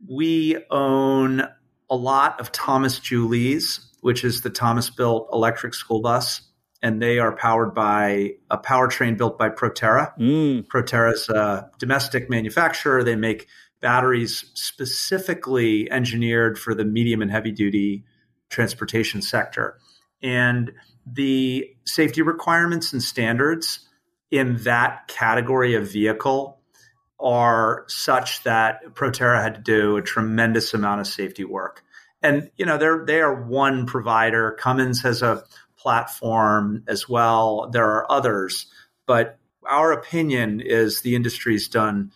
We 0.06 0.62
own 0.70 1.48
a 1.88 1.96
lot 1.96 2.40
of 2.40 2.52
Thomas 2.52 2.98
Jouleys, 2.98 3.86
which 4.00 4.24
is 4.24 4.42
the 4.42 4.50
Thomas 4.50 4.90
built 4.90 5.28
electric 5.32 5.74
school 5.74 6.00
bus. 6.00 6.42
And 6.82 7.00
they 7.00 7.18
are 7.20 7.36
powered 7.36 7.74
by 7.74 8.32
a 8.50 8.58
powertrain 8.58 9.16
built 9.16 9.38
by 9.38 9.50
Proterra. 9.50 10.18
Mm. 10.18 10.66
Proterra 10.66 11.12
is 11.12 11.28
a 11.28 11.70
domestic 11.78 12.28
manufacturer. 12.28 13.04
They 13.04 13.14
make 13.14 13.46
batteries 13.80 14.50
specifically 14.54 15.90
engineered 15.90 16.58
for 16.58 16.74
the 16.74 16.84
medium 16.84 17.22
and 17.22 17.30
heavy 17.30 17.52
duty 17.52 18.04
transportation 18.48 19.22
sector. 19.22 19.78
And 20.22 20.72
the 21.06 21.68
safety 21.84 22.22
requirements 22.22 22.92
and 22.92 23.02
standards 23.02 23.88
in 24.30 24.56
that 24.64 25.08
category 25.08 25.74
of 25.74 25.90
vehicle 25.90 26.60
are 27.20 27.84
such 27.88 28.42
that 28.42 28.94
Proterra 28.94 29.42
had 29.42 29.54
to 29.56 29.60
do 29.60 29.96
a 29.96 30.02
tremendous 30.02 30.74
amount 30.74 31.00
of 31.00 31.06
safety 31.06 31.44
work. 31.44 31.84
And 32.22 32.50
you 32.56 32.66
know, 32.66 32.78
they're 32.78 33.04
they 33.04 33.20
are 33.20 33.34
one 33.34 33.86
provider. 33.86 34.52
Cummins 34.52 35.02
has 35.02 35.22
a 35.22 35.44
platform 35.82 36.84
as 36.86 37.08
well. 37.08 37.68
There 37.72 37.90
are 37.90 38.10
others, 38.10 38.66
but 39.06 39.38
our 39.68 39.92
opinion 39.92 40.60
is 40.60 41.00
the 41.00 41.16
industry's 41.16 41.66
done 41.68 42.12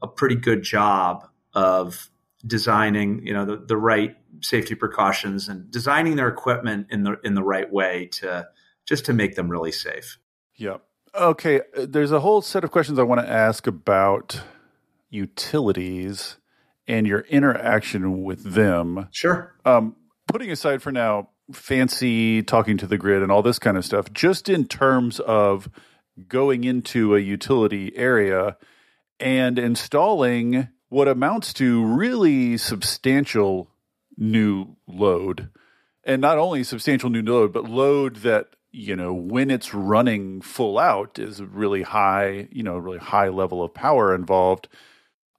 a 0.00 0.08
pretty 0.08 0.36
good 0.36 0.62
job 0.62 1.28
of 1.52 2.10
designing, 2.46 3.24
you 3.26 3.34
know, 3.34 3.44
the, 3.44 3.56
the 3.56 3.76
right 3.76 4.16
safety 4.40 4.74
precautions 4.74 5.48
and 5.48 5.70
designing 5.70 6.16
their 6.16 6.28
equipment 6.28 6.86
in 6.90 7.02
the 7.04 7.16
in 7.22 7.34
the 7.34 7.42
right 7.42 7.70
way 7.70 8.08
to 8.12 8.48
just 8.86 9.04
to 9.04 9.12
make 9.12 9.34
them 9.36 9.48
really 9.48 9.72
safe. 9.72 10.18
Yeah. 10.56 10.78
Okay. 11.14 11.60
There's 11.76 12.12
a 12.12 12.20
whole 12.20 12.40
set 12.40 12.64
of 12.64 12.70
questions 12.70 12.98
I 12.98 13.02
want 13.02 13.20
to 13.20 13.28
ask 13.28 13.66
about 13.66 14.40
utilities 15.10 16.36
and 16.88 17.06
your 17.06 17.20
interaction 17.20 18.24
with 18.24 18.42
them. 18.54 19.08
Sure. 19.12 19.54
Um, 19.64 19.96
putting 20.26 20.50
aside 20.50 20.82
for 20.82 20.90
now 20.90 21.28
fancy 21.52 22.42
talking 22.42 22.76
to 22.78 22.86
the 22.86 22.98
grid 22.98 23.22
and 23.22 23.32
all 23.32 23.42
this 23.42 23.58
kind 23.58 23.76
of 23.76 23.84
stuff, 23.84 24.12
just 24.12 24.48
in 24.48 24.66
terms 24.66 25.20
of 25.20 25.68
going 26.28 26.64
into 26.64 27.16
a 27.16 27.20
utility 27.20 27.96
area 27.96 28.56
and 29.18 29.58
installing 29.58 30.68
what 30.88 31.08
amounts 31.08 31.52
to 31.54 31.84
really 31.84 32.56
substantial 32.58 33.70
new 34.16 34.76
load. 34.86 35.48
And 36.04 36.20
not 36.20 36.38
only 36.38 36.64
substantial 36.64 37.10
new 37.10 37.22
load, 37.22 37.52
but 37.52 37.64
load 37.64 38.16
that, 38.16 38.48
you 38.72 38.94
know, 38.96 39.14
when 39.14 39.50
it's 39.50 39.72
running 39.72 40.40
full 40.42 40.78
out 40.78 41.18
is 41.18 41.40
really 41.42 41.82
high, 41.82 42.48
you 42.50 42.62
know, 42.62 42.76
really 42.76 42.98
high 42.98 43.28
level 43.28 43.62
of 43.62 43.72
power 43.72 44.14
involved. 44.14 44.68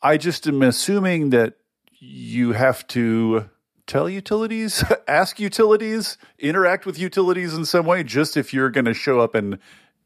I 0.01 0.17
just 0.17 0.47
am 0.47 0.61
assuming 0.61 1.29
that 1.31 1.55
you 1.91 2.53
have 2.53 2.87
to 2.87 3.49
tell 3.93 4.09
utilities, 4.09 4.83
ask 5.07 5.39
utilities, 5.39 6.17
interact 6.39 6.87
with 6.87 6.97
utilities 6.97 7.53
in 7.53 7.63
some 7.63 7.85
way, 7.85 8.03
just 8.03 8.35
if 8.35 8.51
you're 8.51 8.71
going 8.71 8.85
to 8.85 8.93
show 8.93 9.19
up 9.19 9.35
and 9.35 9.59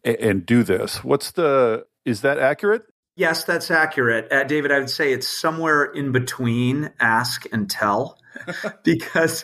and 0.04 0.46
do 0.46 0.62
this. 0.64 1.04
What's 1.04 1.32
the 1.32 1.86
is 2.06 2.22
that 2.22 2.38
accurate? 2.38 2.84
Yes, 3.16 3.46
that's 3.46 3.72
accurate. 3.72 4.32
Uh, 4.32 4.44
David, 4.44 4.72
I 4.72 4.80
would 4.80 4.90
say 4.90 5.12
it's 5.12 5.28
somewhere 5.28 5.86
in 5.86 6.12
between 6.12 6.92
ask 7.00 7.46
and 7.52 7.70
tell 7.70 8.20
because 8.84 9.44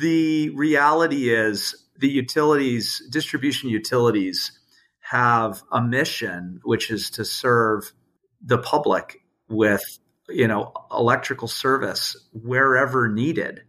the 0.00 0.50
reality 0.50 1.32
is 1.32 1.86
the 1.96 2.08
utilities, 2.08 3.02
distribution 3.08 3.70
utilities, 3.70 4.58
have 4.98 5.62
a 5.72 5.80
mission, 5.80 6.60
which 6.64 6.90
is 6.90 7.10
to 7.10 7.24
serve 7.24 7.92
the 8.44 8.58
public 8.58 9.22
with 9.48 9.98
you 10.28 10.48
know 10.48 10.72
electrical 10.90 11.46
service 11.46 12.16
wherever 12.32 13.08
needed 13.08 13.62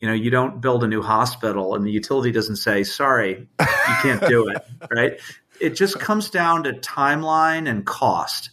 you 0.00 0.08
know 0.08 0.14
you 0.14 0.30
don't 0.30 0.60
build 0.60 0.84
a 0.84 0.88
new 0.88 1.02
hospital 1.02 1.74
and 1.74 1.86
the 1.86 1.90
utility 1.90 2.30
doesn't 2.32 2.56
say 2.56 2.82
sorry 2.84 3.48
you 3.60 3.94
can't 4.02 4.26
do 4.28 4.48
it 4.48 4.62
right 4.94 5.20
it 5.60 5.70
just 5.70 5.98
comes 5.98 6.30
down 6.30 6.64
to 6.64 6.72
timeline 6.72 7.68
and 7.68 7.86
cost 7.86 8.50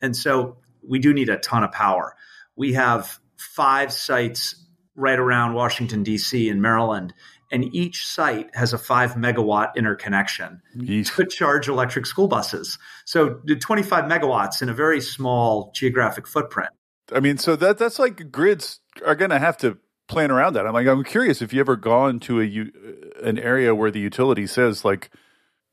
and 0.00 0.16
so 0.16 0.56
we 0.86 0.98
do 0.98 1.12
need 1.12 1.28
a 1.28 1.38
ton 1.38 1.64
of 1.64 1.72
power 1.72 2.14
we 2.56 2.72
have 2.72 3.18
five 3.36 3.92
sites 3.92 4.54
right 4.94 5.18
around 5.18 5.54
washington 5.54 6.02
d.c. 6.02 6.48
and 6.48 6.60
maryland 6.62 7.14
and 7.50 7.74
each 7.74 8.06
site 8.06 8.54
has 8.54 8.72
a 8.72 8.78
five 8.78 9.14
megawatt 9.14 9.74
interconnection 9.76 10.62
Yeesh. 10.76 11.14
to 11.16 11.26
charge 11.26 11.68
electric 11.68 12.06
school 12.06 12.28
buses. 12.28 12.78
So 13.04 13.40
25 13.44 14.04
megawatts 14.04 14.62
in 14.62 14.68
a 14.68 14.74
very 14.74 15.00
small 15.00 15.72
geographic 15.74 16.26
footprint. 16.26 16.70
I 17.12 17.20
mean, 17.20 17.38
so 17.38 17.56
that 17.56 17.78
that's 17.78 17.98
like 17.98 18.30
grids 18.30 18.80
are 19.04 19.16
going 19.16 19.30
to 19.30 19.38
have 19.38 19.56
to 19.58 19.78
plan 20.10 20.30
around 20.30 20.54
that. 20.54 20.66
I'm 20.66 20.74
like, 20.74 20.86
I'm 20.86 21.04
curious 21.04 21.40
if 21.40 21.52
you 21.52 21.60
ever 21.60 21.76
gone 21.76 22.20
to 22.20 22.40
a 22.42 23.26
an 23.26 23.38
area 23.38 23.74
where 23.74 23.90
the 23.90 24.00
utility 24.00 24.46
says 24.46 24.84
like, 24.84 25.10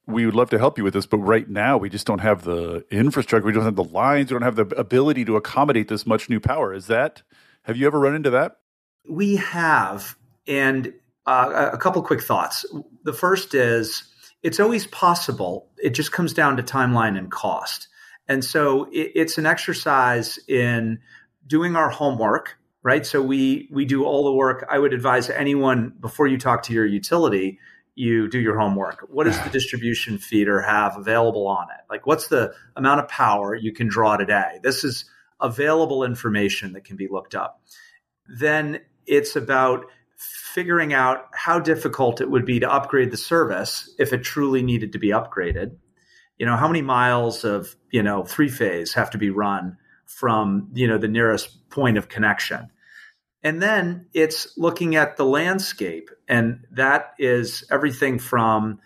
we 0.05 0.25
would 0.25 0.35
love 0.35 0.49
to 0.51 0.57
help 0.57 0.77
you 0.77 0.85
with 0.85 0.93
this, 0.93 1.05
but 1.05 1.17
right 1.17 1.49
now 1.49 1.77
we 1.77 1.89
just 1.89 2.07
don't 2.07 2.19
have 2.19 2.43
the 2.43 2.85
infrastructure, 2.89 3.45
we 3.45 3.51
don't 3.51 3.65
have 3.65 3.75
the 3.75 3.83
lines, 3.83 4.31
we 4.31 4.35
don't 4.35 4.43
have 4.43 4.55
the 4.55 4.67
ability 4.77 5.25
to 5.25 5.35
accommodate 5.35 5.89
this 5.89 6.05
much 6.05 6.29
new 6.29 6.39
power. 6.39 6.73
Is 6.73 6.87
that? 6.87 7.23
Have 7.63 7.75
you 7.75 7.87
ever 7.87 7.99
run 7.99 8.15
into 8.15 8.29
that? 8.29 8.59
We 9.09 9.35
have, 9.37 10.15
and 10.47 10.93
uh, 11.25 11.71
a 11.73 11.77
couple 11.77 12.01
quick 12.03 12.21
thoughts. 12.21 12.65
The 13.03 13.13
first 13.13 13.53
is 13.53 14.03
it's 14.43 14.59
always 14.59 14.87
possible. 14.87 15.67
It 15.77 15.89
just 15.89 16.13
comes 16.13 16.33
down 16.33 16.55
to 16.57 16.63
timeline 16.63 17.17
and 17.17 17.29
cost. 17.29 17.89
And 18.29 18.45
so 18.45 18.85
it, 18.93 19.11
it's 19.15 19.37
an 19.37 19.45
exercise 19.45 20.39
in 20.47 20.99
doing 21.45 21.75
our 21.75 21.89
homework, 21.89 22.56
right? 22.87 23.05
So 23.05 23.21
we 23.21 23.67
we 23.69 23.83
do 23.83 24.05
all 24.05 24.23
the 24.23 24.31
work. 24.31 24.65
I 24.69 24.79
would 24.79 24.93
advise 24.93 25.29
anyone 25.29 25.91
before 25.99 26.25
you 26.25 26.37
talk 26.37 26.63
to 26.63 26.73
your 26.73 26.85
utility, 26.85 27.59
you 27.95 28.29
do 28.29 28.39
your 28.39 28.57
homework. 28.57 29.05
What 29.09 29.25
does 29.25 29.37
the 29.41 29.49
distribution 29.49 30.17
feeder 30.17 30.61
have 30.61 30.95
available 30.95 31.47
on 31.47 31.67
it? 31.69 31.83
Like 31.89 32.07
what's 32.07 32.29
the 32.29 32.53
amount 32.77 33.01
of 33.01 33.09
power 33.09 33.53
you 33.53 33.73
can 33.73 33.89
draw 33.89 34.15
today? 34.15 34.59
This 34.63 34.85
is 34.85 35.03
available 35.41 36.05
information 36.05 36.71
that 36.73 36.85
can 36.85 36.95
be 36.95 37.09
looked 37.09 37.35
up. 37.35 37.61
Then 38.39 38.79
it's 39.05 39.35
about 39.35 39.87
figuring 40.17 40.93
out 40.93 41.25
how 41.33 41.59
difficult 41.59 42.21
it 42.21 42.31
would 42.31 42.45
be 42.45 42.61
to 42.61 42.71
upgrade 42.71 43.11
the 43.11 43.17
service 43.17 43.93
if 43.99 44.13
it 44.13 44.23
truly 44.23 44.63
needed 44.63 44.93
to 44.93 44.97
be 44.97 45.09
upgraded. 45.09 45.75
You 46.37 46.45
know, 46.45 46.55
how 46.55 46.69
many 46.69 46.83
miles 46.83 47.43
of, 47.43 47.75
you 47.91 48.01
know, 48.01 48.23
three 48.23 48.47
phase 48.47 48.93
have 48.93 49.09
to 49.09 49.17
be 49.17 49.29
run 49.29 49.75
from, 50.05 50.69
you 50.73 50.87
know, 50.87 50.97
the 50.97 51.09
nearest 51.09 51.69
point 51.69 51.97
of 51.97 52.07
connection. 52.07 52.69
And 53.43 53.61
then 53.61 54.07
it's 54.13 54.57
looking 54.57 54.95
at 54.95 55.17
the 55.17 55.25
landscape. 55.25 56.09
And 56.27 56.65
that 56.71 57.13
is 57.19 57.63
everything 57.71 58.19
from 58.19 58.79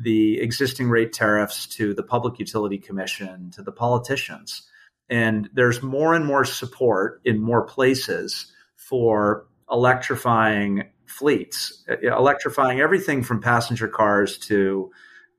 the 0.00 0.40
existing 0.40 0.88
rate 0.88 1.12
tariffs 1.12 1.66
to 1.66 1.94
the 1.94 2.02
Public 2.02 2.38
Utility 2.38 2.78
Commission 2.78 3.50
to 3.52 3.62
the 3.62 3.72
politicians. 3.72 4.62
And 5.08 5.48
there's 5.52 5.82
more 5.82 6.14
and 6.14 6.24
more 6.24 6.44
support 6.44 7.20
in 7.24 7.40
more 7.40 7.62
places 7.62 8.52
for 8.76 9.46
electrifying 9.70 10.84
fleets, 11.06 11.84
uh, 11.88 11.96
electrifying 12.16 12.80
everything 12.80 13.22
from 13.22 13.40
passenger 13.40 13.88
cars 13.88 14.38
to 14.38 14.90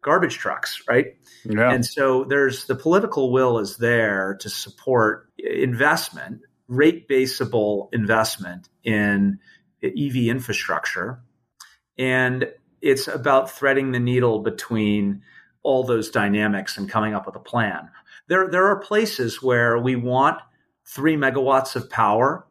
garbage 0.02 0.38
trucks, 0.38 0.84
right? 0.88 1.18
Yeah. 1.46 1.72
And 1.72 1.86
so 1.86 2.26
there's 2.26 2.66
the 2.66 2.76
political 2.76 3.32
will 3.32 3.58
is 3.60 3.78
there 3.78 4.38
to 4.42 4.50
support 4.50 5.30
investment, 5.38 6.42
rate 6.68 7.08
baseable 7.08 7.90
investment 7.94 8.70
in 8.84 9.40
EV 9.84 10.28
infrastructure. 10.28 11.22
And 11.98 12.48
it's 12.82 13.08
about 13.08 13.52
threading 13.52 13.92
the 13.92 14.00
needle 14.00 14.40
between 14.40 15.22
all 15.62 15.84
those 15.84 16.10
dynamics 16.10 16.78
and 16.78 16.90
coming 16.90 17.14
up 17.14 17.26
with 17.26 17.36
a 17.36 17.40
plan. 17.40 17.90
There, 18.28 18.50
there 18.50 18.68
are 18.68 18.80
places 18.80 19.42
where 19.42 19.78
we 19.78 19.96
want 19.96 20.40
three 20.86 21.16
megawatts 21.16 21.76
of 21.76 21.90
power 21.90 22.46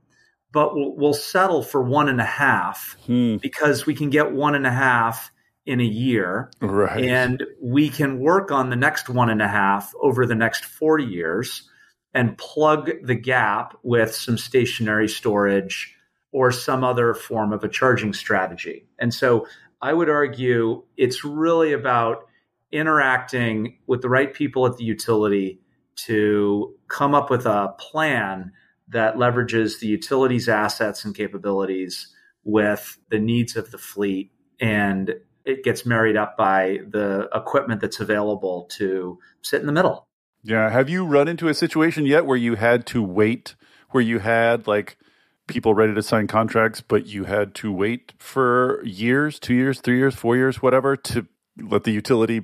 but 0.52 0.74
we'll, 0.74 0.94
we'll 0.94 1.14
settle 1.14 1.62
for 1.62 1.82
one 1.82 2.08
and 2.08 2.20
a 2.20 2.26
half 2.26 2.96
hmm. 3.06 3.36
because 3.36 3.86
we 3.86 3.94
can 3.94 4.10
get 4.10 4.32
one 4.32 4.54
and 4.54 4.66
a 4.66 4.70
half 4.70 5.32
in 5.64 5.80
a 5.80 5.84
year. 5.84 6.50
Right. 6.60 7.04
And 7.04 7.42
we 7.60 7.88
can 7.88 8.20
work 8.20 8.50
on 8.52 8.70
the 8.70 8.76
next 8.76 9.08
one 9.08 9.30
and 9.30 9.40
a 9.40 9.48
half 9.48 9.92
over 10.00 10.26
the 10.26 10.34
next 10.34 10.64
40 10.64 11.04
years 11.04 11.68
and 12.14 12.36
plug 12.38 12.90
the 13.02 13.14
gap 13.14 13.76
with 13.82 14.14
some 14.14 14.36
stationary 14.36 15.08
storage 15.08 15.94
or 16.30 16.50
some 16.52 16.84
other 16.84 17.14
form 17.14 17.52
of 17.52 17.64
a 17.64 17.68
charging 17.68 18.12
strategy. 18.12 18.86
And 18.98 19.12
so 19.12 19.46
I 19.80 19.92
would 19.92 20.08
argue 20.08 20.82
it's 20.96 21.24
really 21.24 21.72
about 21.72 22.26
interacting 22.70 23.78
with 23.86 24.02
the 24.02 24.08
right 24.08 24.32
people 24.32 24.66
at 24.66 24.76
the 24.76 24.84
utility 24.84 25.60
to 25.94 26.74
come 26.88 27.14
up 27.14 27.30
with 27.30 27.46
a 27.46 27.74
plan 27.78 28.52
that 28.88 29.16
leverages 29.16 29.80
the 29.80 29.86
utilities 29.86 30.48
assets 30.48 31.04
and 31.04 31.14
capabilities 31.14 32.08
with 32.44 32.98
the 33.10 33.18
needs 33.18 33.56
of 33.56 33.70
the 33.70 33.78
fleet 33.78 34.32
and 34.60 35.14
it 35.44 35.64
gets 35.64 35.84
married 35.84 36.16
up 36.16 36.36
by 36.36 36.78
the 36.88 37.28
equipment 37.34 37.80
that's 37.80 38.00
available 38.00 38.68
to 38.70 39.18
sit 39.42 39.60
in 39.60 39.66
the 39.66 39.72
middle. 39.72 40.06
Yeah. 40.42 40.70
Have 40.70 40.88
you 40.88 41.04
run 41.04 41.28
into 41.28 41.48
a 41.48 41.54
situation 41.54 42.06
yet 42.06 42.26
where 42.26 42.36
you 42.36 42.56
had 42.56 42.86
to 42.86 43.02
wait, 43.02 43.54
where 43.90 44.02
you 44.02 44.18
had 44.18 44.66
like 44.66 44.96
people 45.46 45.74
ready 45.74 45.94
to 45.94 46.02
sign 46.02 46.26
contracts, 46.26 46.80
but 46.80 47.06
you 47.06 47.24
had 47.24 47.54
to 47.56 47.72
wait 47.72 48.12
for 48.18 48.82
years, 48.84 49.38
two 49.38 49.54
years, 49.54 49.80
three 49.80 49.98
years, 49.98 50.14
four 50.14 50.36
years, 50.36 50.62
whatever, 50.62 50.96
to 50.96 51.26
let 51.60 51.84
the 51.84 51.92
utility 51.92 52.42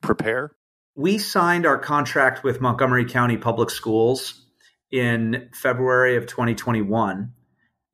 prepare? 0.00 0.52
We 0.94 1.18
signed 1.18 1.64
our 1.64 1.78
contract 1.78 2.44
with 2.44 2.60
Montgomery 2.60 3.06
County 3.06 3.38
Public 3.38 3.70
Schools 3.70 4.42
in 4.90 5.48
February 5.54 6.16
of 6.16 6.26
2021. 6.26 7.32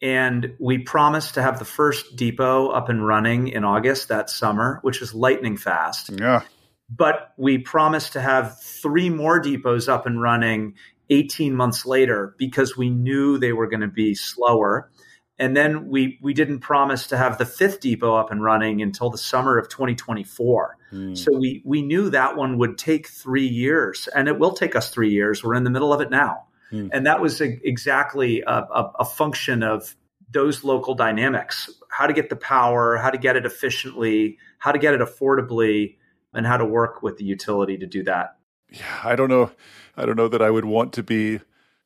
And 0.00 0.54
we 0.60 0.78
promised 0.78 1.34
to 1.34 1.42
have 1.42 1.58
the 1.58 1.64
first 1.64 2.16
depot 2.16 2.68
up 2.68 2.88
and 2.88 3.04
running 3.04 3.48
in 3.48 3.64
August 3.64 4.08
that 4.08 4.30
summer, 4.30 4.78
which 4.82 5.02
is 5.02 5.14
lightning 5.14 5.56
fast. 5.56 6.10
Yeah. 6.10 6.42
But 6.90 7.32
we 7.36 7.58
promised 7.58 8.14
to 8.14 8.20
have 8.20 8.60
three 8.60 9.10
more 9.10 9.40
depots 9.40 9.88
up 9.88 10.06
and 10.06 10.20
running 10.20 10.74
18 11.10 11.54
months 11.54 11.86
later 11.86 12.34
because 12.38 12.76
we 12.76 12.90
knew 12.90 13.38
they 13.38 13.52
were 13.52 13.66
going 13.66 13.80
to 13.80 13.88
be 13.88 14.14
slower. 14.14 14.90
And 15.38 15.56
then 15.56 15.88
we 15.88 16.18
we 16.20 16.34
didn't 16.34 16.60
promise 16.60 17.06
to 17.08 17.16
have 17.16 17.38
the 17.38 17.46
fifth 17.46 17.80
depot 17.80 18.16
up 18.16 18.32
and 18.32 18.42
running 18.42 18.82
until 18.82 19.08
the 19.10 19.18
summer 19.18 19.56
of 19.56 19.68
2024. 19.68 20.76
Mm. 20.92 21.16
So 21.16 21.36
we 21.38 21.62
we 21.64 21.82
knew 21.82 22.10
that 22.10 22.36
one 22.36 22.58
would 22.58 22.76
take 22.76 23.08
3 23.08 23.46
years 23.46 24.08
and 24.08 24.26
it 24.26 24.38
will 24.38 24.52
take 24.52 24.74
us 24.74 24.90
3 24.90 25.10
years. 25.10 25.44
We're 25.44 25.54
in 25.54 25.64
the 25.64 25.70
middle 25.70 25.92
of 25.92 26.00
it 26.00 26.10
now. 26.10 26.46
Mm. 26.72 26.90
And 26.92 27.06
that 27.06 27.20
was 27.20 27.40
a, 27.40 27.56
exactly 27.66 28.42
a, 28.46 28.52
a, 28.52 28.92
a 29.00 29.04
function 29.04 29.62
of 29.62 29.94
those 30.30 30.64
local 30.64 30.94
dynamics 30.94 31.70
how 31.90 32.06
to 32.06 32.12
get 32.12 32.28
the 32.28 32.36
power, 32.36 32.96
how 32.96 33.10
to 33.10 33.18
get 33.18 33.34
it 33.36 33.44
efficiently, 33.44 34.38
how 34.58 34.70
to 34.72 34.78
get 34.78 34.94
it 34.94 35.00
affordably, 35.00 35.96
and 36.38 36.46
how 36.46 36.56
to 36.56 36.64
work 36.64 37.02
with 37.02 37.18
the 37.18 37.24
utility 37.24 37.76
to 37.76 37.86
do 37.86 38.02
that. 38.04 38.36
Yeah, 38.70 39.00
I 39.04 39.16
don't 39.16 39.28
know. 39.28 39.50
I 39.96 40.06
don't 40.06 40.16
know 40.16 40.28
that 40.28 40.40
I 40.40 40.50
would 40.50 40.64
want 40.64 40.92
to 40.94 41.02
be 41.02 41.40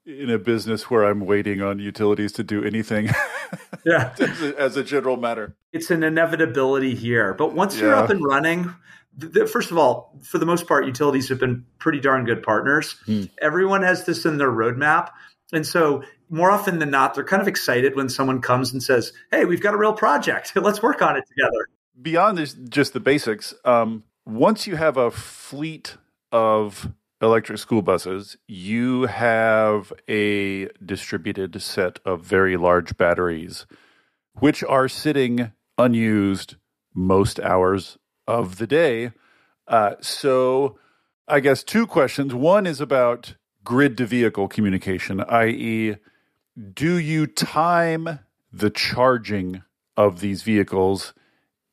in 0.05 0.31
a 0.31 0.39
business 0.39 0.91
where 0.91 1.05
I'm 1.05 1.21
waiting 1.21 1.63
on 1.63 1.79
utilities 1.79 2.33
to 2.33 2.45
do 2.45 2.65
anything. 2.65 3.09
yeah, 3.85 4.15
as, 4.19 4.43
a, 4.43 4.61
as, 4.61 4.77
a, 4.77 4.83
general 4.83 5.17
matter, 5.17 5.57
it's 5.73 5.91
an 5.91 6.03
inevitability 6.03 6.95
here. 6.95 7.35
But 7.35 7.55
once 7.55 7.77
yeah. 7.77 7.83
you're 7.83 7.95
up 7.95 8.11
and 8.11 8.23
running, 8.25 8.75
the, 9.17 9.47
first 9.47 9.71
of 9.71 9.79
all, 9.79 10.19
for 10.23 10.39
the 10.39 10.47
most 10.47 10.67
part, 10.67 10.87
utilities 10.87 11.29
have 11.29 11.39
been 11.39 11.65
pretty 11.79 12.01
darn 12.01 12.25
good 12.25 12.43
partners. 12.43 12.97
Hmm. 13.07 13.25
Everyone 13.41 13.83
has 13.83 14.05
this 14.05 14.25
in 14.25 14.39
their 14.39 14.51
roadmap. 14.51 15.11
And 15.53 15.67
so, 15.67 16.03
more 16.31 16.51
often 16.51 16.79
than 16.79 16.91
not, 16.91 17.15
they're 17.15 17.25
kind 17.25 17.43
of 17.43 17.49
excited 17.49 17.95
when 17.95 18.09
someone 18.09 18.41
comes 18.41 18.73
and 18.73 18.83
says, 18.83 19.13
Hey, 19.31 19.45
we've 19.45 19.61
got 19.61 19.75
a 19.75 19.77
real 19.77 19.93
project. 19.93 20.53
Let's 20.57 20.83
work 20.83 21.03
on 21.03 21.17
it 21.17 21.25
together. 21.29 21.69
Beyond 22.01 22.39
this, 22.39 22.55
just 22.55 22.95
the 22.95 23.01
basics, 23.01 23.55
um, 23.65 24.03
once 24.25 24.67
you 24.67 24.77
have 24.77 24.97
a 24.97 25.11
fleet 25.11 25.97
of 26.31 26.93
electric 27.21 27.59
school 27.59 27.83
buses, 27.83 28.37
you 28.47 29.03
have 29.03 29.93
a 30.09 30.69
distributed 30.85 31.61
set 31.63 31.99
of 32.05 32.23
very 32.23 32.57
large 32.57 32.97
batteries 32.97 33.67
which 34.39 34.65
are 34.65 34.89
sitting 34.89 35.53
unused 35.79 36.57
most 36.95 37.39
hours 37.41 37.99
of 38.27 38.59
the 38.59 38.67
day. 38.67 39.13
Uh, 39.69 39.95
so, 40.01 40.79
I 41.29 41.41
guess 41.41 41.63
two 41.63 41.87
questions. 41.87 42.35
One 42.35 42.67
is 42.67 42.81
about 42.81 43.37
grid 43.65 43.97
to 43.99 44.07
vehicle 44.07 44.49
communication, 44.49 45.21
i.e., 45.21 45.97
do 46.75 46.97
you 46.97 47.27
time 47.27 48.19
the 48.53 48.71
charging 48.71 49.63
of 49.97 50.21
these 50.21 50.43
vehicles 50.43 51.15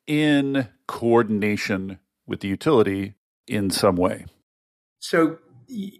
in 0.06 0.68
coordination 0.86 1.98
with 2.30 2.40
the 2.40 2.48
utility 2.48 3.14
in 3.46 3.70
some 3.70 3.96
way? 3.96 4.24
So 5.00 5.38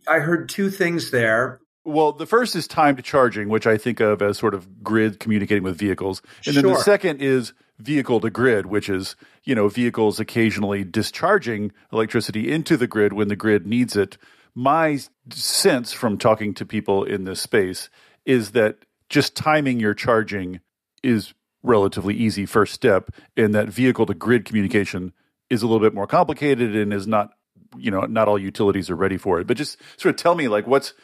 I 0.09 0.21
heard 0.21 0.49
two 0.49 0.71
things 0.71 1.11
there. 1.11 1.61
Well, 1.85 2.13
the 2.13 2.27
first 2.27 2.55
is 2.55 2.69
time 2.69 2.97
to 2.97 3.03
charging, 3.03 3.49
which 3.49 3.67
I 3.67 3.77
think 3.77 4.01
of 4.01 4.23
as 4.23 4.39
sort 4.39 4.55
of 4.55 4.83
grid 4.83 5.19
communicating 5.19 5.65
with 5.65 5.77
vehicles. 5.77 6.23
And 6.47 6.55
then 6.55 6.67
the 6.67 6.77
second 6.77 7.21
is 7.21 7.53
vehicle 7.79 8.21
to 8.21 8.31
grid, 8.31 8.67
which 8.67 8.89
is, 8.89 9.17
you 9.45 9.55
know, 9.55 9.69
vehicles 9.69 10.21
occasionally 10.21 10.85
discharging 10.85 11.73
electricity 11.93 12.53
into 12.53 12.77
the 12.77 12.87
grid 12.87 13.13
when 13.13 13.29
the 13.29 13.37
grid 13.37 13.67
needs 13.67 13.97
it. 13.97 14.19
My 14.55 14.99
sense 15.33 15.93
from 15.93 16.19
talking 16.19 16.55
to 16.55 16.67
people 16.67 17.05
in 17.05 17.25
this 17.25 17.41
space 17.41 17.89
is 18.27 18.51
that 18.53 18.77
just 19.09 19.35
timing 19.35 19.81
your 19.81 19.95
charging 19.95 20.61
is 21.03 21.33
relatively 21.63 22.15
easy 22.15 22.47
first 22.47 22.75
step 22.75 23.11
and 23.37 23.55
that 23.55 23.69
vehicle 23.69 24.07
to 24.07 24.15
grid 24.15 24.45
communication 24.45 25.13
is 25.51 25.63
a 25.63 25.67
little 25.67 25.81
bit 25.81 25.95
more 25.95 26.07
complicated 26.07 26.75
and 26.75 26.93
is 26.93 27.07
not 27.07 27.31
you 27.77 27.91
know 27.91 28.01
not 28.03 28.29
all 28.29 28.39
utilities 28.39 28.89
are 28.91 28.97
ready 28.97 29.17
for 29.17 29.41
it 29.41 29.47
but 29.47 29.57
just 29.57 29.79
sort 29.97 30.15
of 30.15 30.21
tell 30.21 30.35
me 30.35 30.49
like 30.49 30.67
what's 30.67 30.95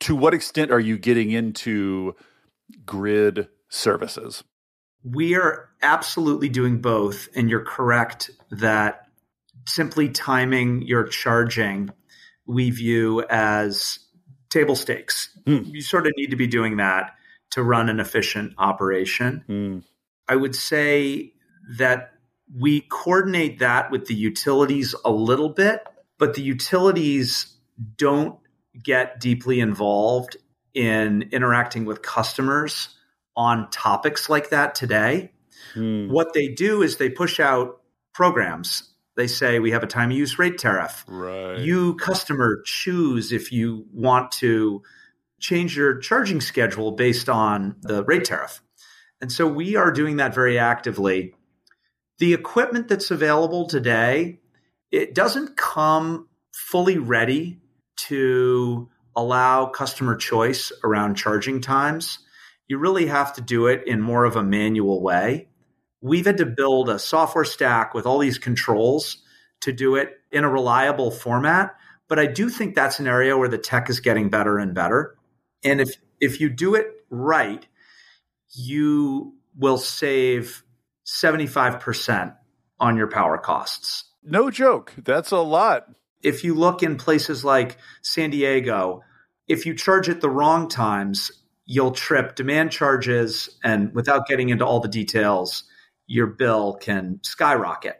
to 0.00 0.16
what 0.16 0.34
extent 0.34 0.70
are 0.70 0.80
you 0.80 0.98
getting 0.98 1.30
into 1.30 2.14
grid 2.84 3.48
services 3.68 4.42
We 5.04 5.36
are 5.36 5.68
absolutely 5.82 6.48
doing 6.48 6.80
both. 6.80 7.28
And 7.36 7.48
you're 7.48 7.64
correct 7.64 8.30
that 8.50 9.06
simply 9.66 10.08
timing 10.08 10.82
your 10.82 11.04
charging, 11.04 11.90
we 12.46 12.70
view 12.70 13.24
as 13.30 14.00
table 14.50 14.76
stakes. 14.76 15.36
Hmm. 15.46 15.62
You 15.64 15.80
sort 15.80 16.06
of 16.06 16.12
need 16.16 16.30
to 16.30 16.36
be 16.36 16.46
doing 16.46 16.78
that 16.78 17.14
to 17.52 17.62
run 17.62 17.88
an 17.88 18.00
efficient 18.00 18.54
operation. 18.58 19.44
Hmm. 19.46 19.78
I 20.28 20.34
would 20.34 20.56
say 20.56 21.32
that 21.76 22.14
we 22.54 22.82
coordinate 22.82 23.58
that 23.58 23.90
with 23.90 24.06
the 24.06 24.14
utilities 24.14 24.94
a 25.04 25.10
little 25.10 25.48
bit, 25.48 25.82
but 26.18 26.34
the 26.34 26.42
utilities 26.42 27.56
don't 27.96 28.38
get 28.82 29.20
deeply 29.20 29.60
involved 29.60 30.36
in 30.74 31.28
interacting 31.32 31.84
with 31.84 32.02
customers 32.02 32.90
on 33.36 33.70
topics 33.70 34.28
like 34.28 34.50
that 34.50 34.74
today. 34.74 35.32
Hmm. 35.74 36.08
What 36.08 36.32
they 36.34 36.48
do 36.48 36.82
is 36.82 36.96
they 36.96 37.10
push 37.10 37.40
out 37.40 37.80
programs. 38.14 38.94
They 39.16 39.26
say, 39.26 39.58
we 39.58 39.70
have 39.70 39.82
a 39.82 39.86
time 39.86 40.10
of 40.10 40.16
use 40.16 40.38
rate 40.38 40.58
tariff. 40.58 41.04
right 41.08 41.58
You, 41.58 41.94
customer, 41.94 42.62
choose 42.64 43.32
if 43.32 43.50
you 43.50 43.86
want 43.92 44.30
to 44.32 44.82
change 45.40 45.76
your 45.76 45.98
charging 45.98 46.40
schedule 46.40 46.92
based 46.92 47.28
on 47.28 47.76
the 47.80 48.04
rate 48.04 48.24
tariff. 48.24 48.62
And 49.20 49.32
so 49.32 49.46
we 49.46 49.76
are 49.76 49.90
doing 49.90 50.16
that 50.16 50.34
very 50.34 50.58
actively. 50.58 51.34
The 52.18 52.32
equipment 52.32 52.88
that's 52.88 53.10
available 53.10 53.66
today, 53.66 54.40
it 54.90 55.14
doesn't 55.14 55.56
come 55.56 56.28
fully 56.52 56.98
ready 56.98 57.60
to 57.96 58.88
allow 59.14 59.66
customer 59.66 60.16
choice 60.16 60.72
around 60.84 61.16
charging 61.16 61.60
times. 61.60 62.18
You 62.68 62.78
really 62.78 63.06
have 63.06 63.32
to 63.34 63.40
do 63.40 63.66
it 63.66 63.86
in 63.86 64.00
more 64.00 64.24
of 64.24 64.36
a 64.36 64.42
manual 64.42 65.02
way. 65.02 65.48
We've 66.00 66.26
had 66.26 66.38
to 66.38 66.46
build 66.46 66.88
a 66.88 66.98
software 66.98 67.44
stack 67.44 67.94
with 67.94 68.06
all 68.06 68.18
these 68.18 68.38
controls 68.38 69.18
to 69.62 69.72
do 69.72 69.96
it 69.96 70.20
in 70.30 70.44
a 70.44 70.50
reliable 70.50 71.10
format. 71.10 71.74
But 72.08 72.18
I 72.18 72.26
do 72.26 72.48
think 72.48 72.74
that's 72.74 73.00
an 73.00 73.06
area 73.06 73.36
where 73.36 73.48
the 73.48 73.58
tech 73.58 73.90
is 73.90 74.00
getting 74.00 74.28
better 74.28 74.58
and 74.58 74.74
better. 74.74 75.16
And 75.64 75.80
if 75.80 75.96
if 76.20 76.40
you 76.40 76.48
do 76.48 76.74
it 76.74 76.86
right, 77.10 77.66
you 78.54 79.34
will 79.56 79.78
save 79.78 80.62
75% 81.06 82.34
on 82.78 82.96
your 82.96 83.08
power 83.08 83.38
costs. 83.38 84.04
no 84.22 84.50
joke 84.50 84.92
that's 84.98 85.30
a 85.30 85.38
lot 85.38 85.88
If 86.22 86.44
you 86.44 86.54
look 86.54 86.82
in 86.82 86.96
places 86.96 87.44
like 87.44 87.78
San 88.02 88.30
Diego, 88.30 89.02
if 89.48 89.64
you 89.64 89.74
charge 89.74 90.08
at 90.08 90.20
the 90.20 90.30
wrong 90.30 90.68
times, 90.68 91.30
you'll 91.66 91.92
trip 91.92 92.34
demand 92.34 92.72
charges. 92.72 93.58
And 93.62 93.94
without 93.94 94.26
getting 94.26 94.48
into 94.48 94.66
all 94.66 94.80
the 94.80 94.88
details, 94.88 95.64
your 96.06 96.26
bill 96.26 96.74
can 96.80 97.20
skyrocket. 97.22 97.96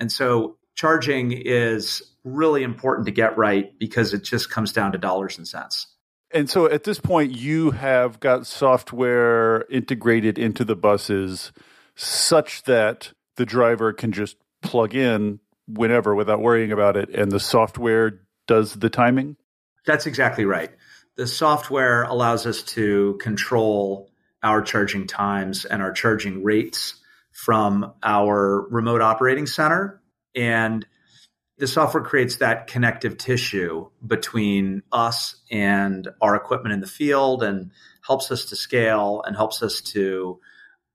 And 0.00 0.10
so 0.10 0.56
charging 0.74 1.32
is 1.32 2.02
really 2.24 2.62
important 2.62 3.06
to 3.06 3.12
get 3.12 3.36
right 3.36 3.78
because 3.78 4.14
it 4.14 4.24
just 4.24 4.50
comes 4.50 4.72
down 4.72 4.92
to 4.92 4.98
dollars 4.98 5.38
and 5.38 5.46
cents. 5.46 5.86
and 6.32 6.50
so 6.50 6.66
at 6.68 6.84
this 6.84 6.98
point 6.98 7.36
you 7.36 7.70
have 7.70 8.18
got 8.18 8.46
software 8.46 9.64
integrated 9.70 10.38
into 10.38 10.64
the 10.64 10.74
buses 10.74 11.52
such 11.96 12.62
that 12.64 13.12
the 13.36 13.46
driver 13.46 13.92
can 13.92 14.12
just 14.12 14.36
plug 14.62 14.94
in 14.94 15.40
whenever 15.66 16.14
without 16.14 16.40
worrying 16.40 16.72
about 16.72 16.96
it 16.96 17.08
and 17.10 17.32
the 17.32 17.40
software 17.40 18.20
does 18.46 18.74
the 18.74 18.90
timing 18.90 19.36
That's 19.86 20.06
exactly 20.06 20.44
right. 20.44 20.70
The 21.16 21.26
software 21.26 22.02
allows 22.02 22.46
us 22.46 22.62
to 22.62 23.18
control 23.20 24.10
our 24.42 24.62
charging 24.62 25.06
times 25.06 25.64
and 25.64 25.82
our 25.82 25.92
charging 25.92 26.42
rates 26.42 26.94
from 27.32 27.92
our 28.02 28.66
remote 28.70 29.00
operating 29.00 29.46
center. 29.46 30.00
And 30.34 30.86
the 31.58 31.66
software 31.66 32.02
creates 32.02 32.36
that 32.36 32.66
connective 32.66 33.16
tissue 33.16 33.88
between 34.04 34.82
us 34.90 35.36
and 35.50 36.08
our 36.20 36.34
equipment 36.34 36.72
in 36.72 36.80
the 36.80 36.86
field 36.86 37.42
and 37.42 37.70
helps 38.06 38.30
us 38.30 38.46
to 38.46 38.56
scale 38.56 39.22
and 39.24 39.36
helps 39.36 39.62
us 39.62 39.80
to 39.80 40.40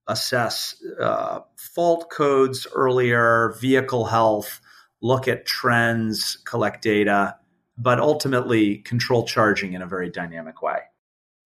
assess 0.10 0.76
uh, 0.99 1.39
fault 1.55 2.10
codes 2.10 2.68
earlier, 2.74 3.55
vehicle 3.62 4.05
health, 4.05 4.60
look 5.01 5.28
at 5.28 5.45
trends, 5.45 6.38
collect 6.45 6.82
data, 6.82 7.38
but 7.78 7.99
ultimately 7.99 8.80
control 8.80 9.26
charging 9.26 9.74
in 9.74 9.82
a 9.82 9.88
very 9.88 10.10
dynamic 10.10 10.62
way. 10.62 10.80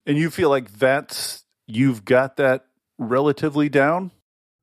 and 0.08 0.18
you 0.18 0.32
feel 0.32 0.50
like 0.50 0.72
that's 0.74 1.46
you've 1.68 2.04
got 2.04 2.38
that 2.38 2.66
relatively 2.98 3.70
down 3.70 4.12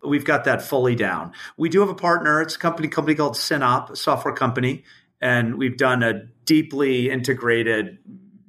We've 0.02 0.24
got 0.24 0.44
that 0.44 0.62
fully 0.62 0.94
down. 0.94 1.32
We 1.56 1.68
do 1.68 1.80
have 1.80 1.90
a 1.90 1.94
partner. 1.94 2.40
It's 2.40 2.56
a 2.56 2.58
company 2.58 2.88
company 2.88 3.14
called 3.14 3.34
Synop, 3.34 3.90
a 3.90 3.96
software 3.96 4.34
company, 4.34 4.84
and 5.20 5.56
we've 5.56 5.76
done 5.76 6.02
a 6.02 6.24
deeply 6.44 7.10
integrated, 7.10 7.98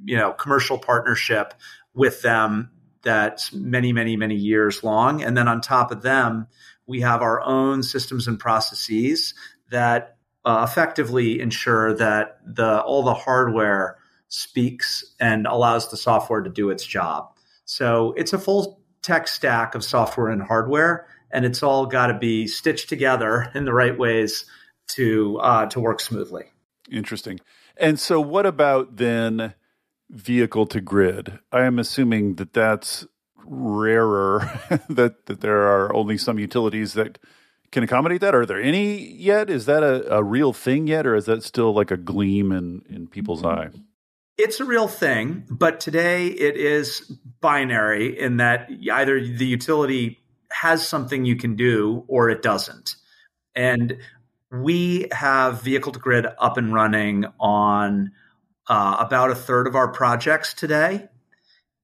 you 0.06 0.16
know, 0.18 0.32
commercial 0.32 0.78
partnership 0.78 1.54
with 1.94 2.22
them 2.22 2.72
that's 3.04 3.54
many, 3.54 3.94
many, 3.94 4.16
many 4.16 4.36
years 4.36 4.84
long. 4.84 5.24
And 5.24 5.36
then 5.36 5.48
on 5.48 5.62
top 5.62 5.92
of 5.92 6.02
them, 6.02 6.48
we 6.88 7.02
have 7.02 7.22
our 7.22 7.42
own 7.42 7.84
systems 7.84 8.28
and 8.28 8.40
processes 8.40 9.34
that 9.70 10.18
uh, 10.44 10.66
effectively 10.70 11.40
ensure 11.40 11.96
that 11.96 12.40
the 12.46 12.82
all 12.82 13.04
the 13.04 13.14
hardware 13.14 13.98
speaks 14.28 15.04
and 15.20 15.46
allows 15.46 15.90
the 15.92 15.98
software 15.98 16.42
to 16.42 16.50
do 16.50 16.70
its 16.70 16.86
job. 16.86 17.30
So 17.66 18.14
it's 18.18 18.34
a 18.34 18.40
full 18.40 18.82
tech 19.02 19.28
stack 19.28 19.76
of 19.76 19.84
software 19.84 20.30
and 20.30 20.42
hardware, 20.42 21.08
and 21.32 21.46
it's 21.46 21.64
all 21.64 21.86
got 21.86 22.08
to 22.08 22.18
be 22.18 22.48
stitched 22.48 22.90
together 22.90 23.52
in 23.56 23.66
the 23.66 23.74
right 23.74 23.98
ways 23.98 24.46
to 24.96 25.38
uh, 25.42 25.66
to 25.68 25.80
work 25.80 26.00
smoothly. 26.00 26.46
Interesting. 26.92 27.40
And 27.78 28.00
so, 28.00 28.20
what 28.20 28.46
about 28.46 28.98
then 28.98 29.54
vehicle 30.12 30.66
to 30.68 30.82
grid? 30.82 31.40
I 31.52 31.64
am 31.64 31.80
assuming 31.80 32.36
that 32.36 32.54
that's 32.54 33.06
rarer. 33.46 34.60
that 34.90 35.26
that 35.26 35.42
there 35.42 35.64
are 35.64 35.94
only 35.96 36.18
some 36.18 36.40
utilities 36.40 36.94
that 36.94 37.18
can 37.72 37.84
accommodate 37.84 38.22
that. 38.22 38.36
Are 38.36 38.46
there 38.46 38.62
any 38.62 38.98
yet? 39.14 39.50
Is 39.50 39.66
that 39.66 39.84
a, 39.84 40.18
a 40.18 40.24
real 40.24 40.54
thing 40.54 40.88
yet, 40.88 41.08
or 41.08 41.16
is 41.16 41.26
that 41.26 41.44
still 41.44 41.74
like 41.74 41.92
a 41.92 41.98
gleam 41.98 42.52
in 42.52 42.84
in 42.90 43.08
people's 43.08 43.44
eye? 43.44 43.70
It's 44.38 44.60
a 44.60 44.66
real 44.66 44.88
thing, 44.88 45.46
but 45.50 45.80
today 45.80 46.28
it 46.28 46.58
is 46.58 47.02
binary 47.42 48.20
in 48.20 48.38
that 48.38 48.70
either 48.72 49.20
the 49.20 49.46
utility 49.46 50.20
has 50.52 50.88
something 50.88 51.26
you 51.26 51.36
can 51.36 51.56
do 51.56 52.04
or 52.08 52.30
it 52.30 52.42
doesn't. 52.42 52.96
And 53.56 53.98
we 54.52 55.08
have 55.12 55.62
vehicle 55.62 55.92
to 55.92 56.00
grid 56.00 56.26
up 56.40 56.58
and 56.58 56.74
running 56.74 57.26
on 57.40 58.12
uh, 58.72 58.96
about 59.00 59.30
a 59.30 59.36
third 59.36 59.68
of 59.68 59.76
our 59.76 59.90
projects 59.90 60.54
today. 60.54 61.10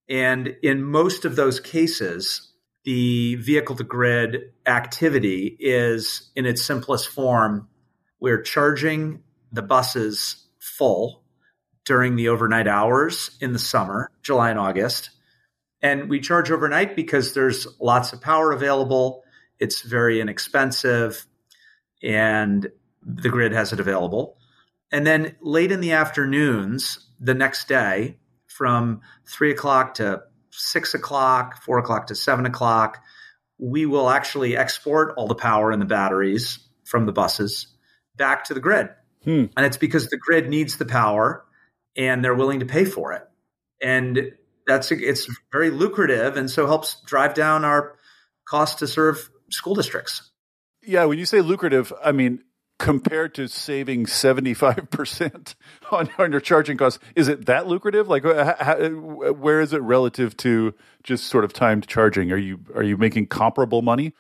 And 0.09 0.55
in 0.63 0.81
most 0.83 1.25
of 1.25 1.35
those 1.35 1.59
cases, 1.59 2.53
the 2.85 3.35
vehicle 3.35 3.75
to 3.75 3.83
grid 3.83 4.53
activity 4.65 5.57
is 5.59 6.31
in 6.33 6.45
its 6.45 6.63
simplest 6.63 7.09
form. 7.09 7.67
We're 8.21 8.41
charging 8.41 9.21
the 9.51 9.61
buses 9.61 10.47
full 10.59 11.23
during 11.83 12.15
the 12.15 12.29
overnight 12.29 12.69
hours 12.69 13.38
in 13.41 13.51
the 13.51 13.59
summer, 13.59 14.09
July 14.23 14.49
and 14.49 14.59
August. 14.59 15.09
And 15.81 16.09
we 16.09 16.21
charge 16.21 16.51
overnight 16.51 16.95
because 16.95 17.33
there's 17.33 17.67
lots 17.81 18.13
of 18.13 18.21
power 18.21 18.53
available. 18.53 19.25
It's 19.59 19.81
very 19.81 20.21
inexpensive 20.21 21.25
and 22.01 22.65
the 23.03 23.29
grid 23.29 23.51
has 23.51 23.73
it 23.73 23.81
available. 23.81 24.36
And 24.91 25.05
then 25.05 25.35
late 25.41 25.71
in 25.71 25.81
the 25.81 25.93
afternoons, 25.93 27.07
the 27.19 27.33
next 27.33 27.67
day, 27.67 28.17
from 28.47 29.01
three 29.27 29.51
o'clock 29.51 29.95
to 29.95 30.23
six 30.51 30.93
o'clock, 30.93 31.61
four 31.63 31.77
o'clock 31.77 32.07
to 32.07 32.15
seven 32.15 32.45
o'clock, 32.45 33.03
we 33.59 33.85
will 33.85 34.09
actually 34.09 34.55
export 34.55 35.13
all 35.17 35.27
the 35.27 35.35
power 35.35 35.71
in 35.71 35.79
the 35.79 35.85
batteries 35.85 36.59
from 36.85 37.05
the 37.05 37.11
buses 37.11 37.67
back 38.15 38.45
to 38.45 38.53
the 38.53 38.59
grid. 38.59 38.89
Hmm. 39.23 39.45
And 39.55 39.65
it's 39.65 39.77
because 39.77 40.09
the 40.09 40.17
grid 40.17 40.49
needs 40.49 40.77
the 40.77 40.85
power 40.85 41.45
and 41.95 42.23
they're 42.23 42.35
willing 42.35 42.59
to 42.59 42.65
pay 42.65 42.85
for 42.85 43.13
it. 43.13 43.23
And 43.81 44.31
that's 44.65 44.91
it's 44.91 45.27
very 45.51 45.69
lucrative 45.69 46.38
and 46.38 46.49
so 46.49 46.65
helps 46.65 47.01
drive 47.05 47.33
down 47.33 47.65
our 47.65 47.95
cost 48.45 48.79
to 48.79 48.88
serve 48.88 49.29
school 49.49 49.75
districts. 49.75 50.31
Yeah, 50.83 51.05
when 51.05 51.19
you 51.19 51.25
say 51.25 51.41
lucrative, 51.41 51.91
I 52.03 52.11
mean 52.11 52.43
compared 52.80 53.34
to 53.36 53.47
saving 53.47 54.05
75% 54.05 55.55
on, 55.91 56.09
on 56.17 56.32
your 56.32 56.41
charging 56.41 56.78
costs 56.78 56.99
is 57.15 57.28
it 57.28 57.45
that 57.47 57.67
lucrative? 57.67 58.07
Like 58.07 58.23
how, 58.23 58.78
where 58.89 59.61
is 59.61 59.73
it 59.73 59.82
relative 59.82 60.38
to 60.38 60.73
just 61.03 61.25
sort 61.25 61.43
of 61.43 61.53
timed 61.53 61.88
charging? 61.88 62.32
Are 62.32 62.38
you 62.38 62.59
are 62.75 62.84
you 62.84 62.97
making 62.97 63.28
comparable 63.28 63.82
money 63.82 64.13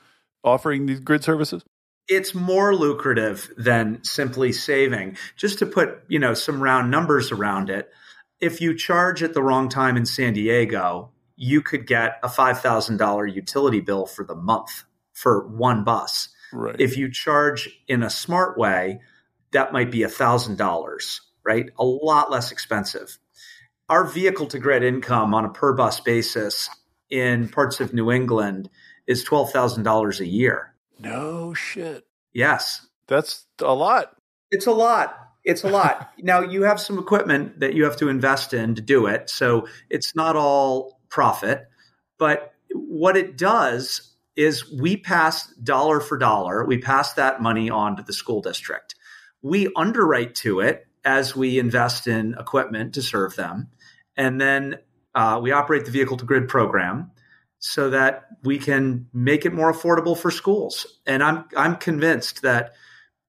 offering 0.43 0.85
these 0.85 0.99
grid 0.99 1.23
services? 1.23 1.63
It's 2.07 2.33
more 2.33 2.73
lucrative 2.73 3.51
than 3.57 4.03
simply 4.03 4.53
saving. 4.53 5.17
Just 5.35 5.59
to 5.59 5.65
put 5.65 6.03
you 6.07 6.19
know 6.19 6.33
some 6.33 6.61
round 6.61 6.89
numbers 6.89 7.31
around 7.31 7.69
it 7.69 7.91
if 8.39 8.61
you 8.61 8.75
charge 8.75 9.23
at 9.23 9.33
the 9.33 9.41
wrong 9.41 9.69
time 9.69 9.97
in 9.97 10.05
San 10.05 10.33
Diego, 10.33 11.11
you 11.35 11.61
could 11.61 11.87
get 11.87 12.19
a 12.23 12.27
$5,000 12.27 13.33
utility 13.33 13.79
bill 13.79 14.05
for 14.05 14.23
the 14.23 14.35
month 14.35 14.83
for 15.13 15.47
one 15.47 15.83
bus. 15.83 16.29
Right. 16.53 16.79
If 16.79 16.97
you 16.97 17.11
charge 17.11 17.69
in 17.87 18.03
a 18.03 18.09
smart 18.09 18.57
way, 18.57 19.01
that 19.51 19.73
might 19.73 19.91
be 19.91 19.99
$1,000, 19.99 21.19
right? 21.43 21.69
A 21.77 21.85
lot 21.85 22.31
less 22.31 22.51
expensive. 22.51 23.17
Our 23.89 24.03
vehicle 24.03 24.47
to 24.47 24.59
grid 24.59 24.83
income 24.83 25.33
on 25.33 25.45
a 25.45 25.49
per 25.49 25.73
bus 25.73 25.99
basis 25.99 26.69
in 27.09 27.47
parts 27.49 27.79
of 27.79 27.93
New 27.93 28.11
England 28.11 28.69
is 29.07 29.25
$12,000 29.25 30.19
a 30.19 30.27
year. 30.27 30.73
No 30.99 31.53
shit. 31.53 32.05
Yes. 32.33 32.85
That's 33.07 33.45
a 33.61 33.73
lot. 33.73 34.15
It's 34.51 34.67
a 34.67 34.71
lot 34.71 35.27
it's 35.47 35.63
a 35.63 35.69
lot. 35.69 36.11
now 36.19 36.41
you 36.41 36.63
have 36.63 36.79
some 36.79 36.99
equipment 36.99 37.61
that 37.61 37.73
you 37.73 37.85
have 37.85 37.95
to 37.97 38.09
invest 38.09 38.53
in 38.53 38.75
to 38.75 38.81
do 38.81 39.07
it, 39.07 39.29
so 39.29 39.67
it's 39.89 40.15
not 40.15 40.35
all 40.35 40.99
profit. 41.09 41.67
But 42.19 42.53
what 42.73 43.17
it 43.17 43.37
does 43.37 44.13
is 44.37 44.71
we 44.71 44.95
pass 44.95 45.47
dollar 45.55 45.99
for 45.99 46.17
dollar, 46.17 46.65
we 46.65 46.77
pass 46.77 47.13
that 47.13 47.41
money 47.41 47.69
on 47.69 47.97
to 47.97 48.03
the 48.03 48.13
school 48.13 48.41
district. 48.41 48.95
We 49.41 49.69
underwrite 49.75 50.35
to 50.35 50.61
it 50.61 50.87
as 51.03 51.35
we 51.35 51.59
invest 51.59 52.07
in 52.07 52.35
equipment 52.39 52.93
to 52.93 53.01
serve 53.01 53.35
them, 53.35 53.69
and 54.15 54.39
then 54.39 54.77
uh, 55.15 55.39
we 55.41 55.51
operate 55.51 55.85
the 55.85 55.91
vehicle 55.91 56.17
to 56.17 56.25
grid 56.25 56.47
program 56.47 57.11
so 57.59 57.89
that 57.89 58.25
we 58.43 58.59
can 58.59 59.07
make 59.13 59.45
it 59.45 59.53
more 59.53 59.73
affordable 59.73 60.17
for 60.17 60.31
schools. 60.31 60.85
And 61.05 61.23
I'm 61.23 61.45
I'm 61.55 61.75
convinced 61.75 62.43
that 62.43 62.73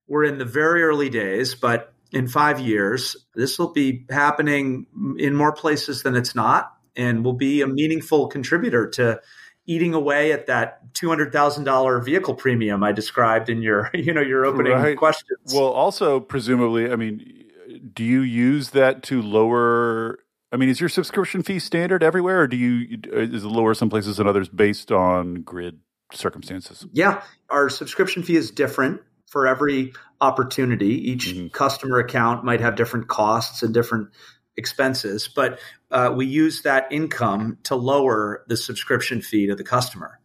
we're 0.07 0.23
in 0.23 0.37
the 0.37 0.45
very 0.45 0.83
early 0.83 1.09
days, 1.09 1.55
but 1.55 1.93
in 2.11 2.27
five 2.27 2.59
years. 2.59 3.15
This 3.35 3.59
will 3.59 3.71
be 3.71 4.05
happening 4.09 4.87
in 5.17 5.35
more 5.35 5.53
places 5.53 6.03
than 6.03 6.15
it's 6.15 6.35
not 6.35 6.73
and 6.95 7.23
will 7.23 7.33
be 7.33 7.61
a 7.61 7.67
meaningful 7.67 8.27
contributor 8.27 8.87
to 8.89 9.21
eating 9.69 9.93
away 9.93 10.31
at 10.31 10.47
that 10.47 10.93
two 10.95 11.07
hundred 11.07 11.31
thousand 11.31 11.63
dollar 11.63 11.99
vehicle 12.01 12.33
premium 12.33 12.83
I 12.83 12.91
described 12.91 13.49
in 13.49 13.61
your 13.61 13.89
you 13.93 14.13
know 14.13 14.21
your 14.21 14.45
opening 14.45 14.73
right. 14.73 14.97
questions. 14.97 15.53
Well, 15.53 15.67
also 15.67 16.19
presumably, 16.19 16.91
I 16.91 16.95
mean, 16.95 17.45
do 17.93 18.03
you 18.03 18.21
use 18.21 18.71
that 18.71 19.03
to 19.03 19.21
lower? 19.21 20.19
I 20.51 20.57
mean, 20.57 20.69
is 20.69 20.79
your 20.79 20.89
subscription 20.89 21.43
fee 21.43 21.59
standard 21.59 22.03
everywhere, 22.03 22.41
or 22.41 22.47
do 22.47 22.57
you 22.57 22.99
is 23.13 23.45
it 23.45 23.47
lower 23.47 23.75
some 23.75 23.89
places 23.89 24.17
than 24.17 24.27
others 24.27 24.49
based 24.49 24.91
on 24.91 25.43
grid 25.43 25.79
circumstances? 26.11 26.87
Yeah, 26.91 27.21
our 27.49 27.69
subscription 27.69 28.23
fee 28.23 28.35
is 28.35 28.49
different 28.49 29.01
for 29.27 29.45
every 29.45 29.93
opportunity. 30.19 31.11
Each 31.11 31.27
mm-hmm. 31.27 31.49
customer 31.49 31.99
account 31.99 32.43
might 32.43 32.61
have 32.61 32.75
different 32.75 33.07
costs 33.07 33.61
and 33.61 33.71
different 33.71 34.09
expenses, 34.57 35.27
but 35.27 35.59
uh, 35.91 36.13
we 36.15 36.25
use 36.25 36.61
that 36.63 36.91
income 36.91 37.57
to 37.63 37.75
lower 37.75 38.43
the 38.47 38.57
subscription 38.57 39.21
fee 39.21 39.47
to 39.47 39.55
the 39.55 39.63
customer. 39.63 40.19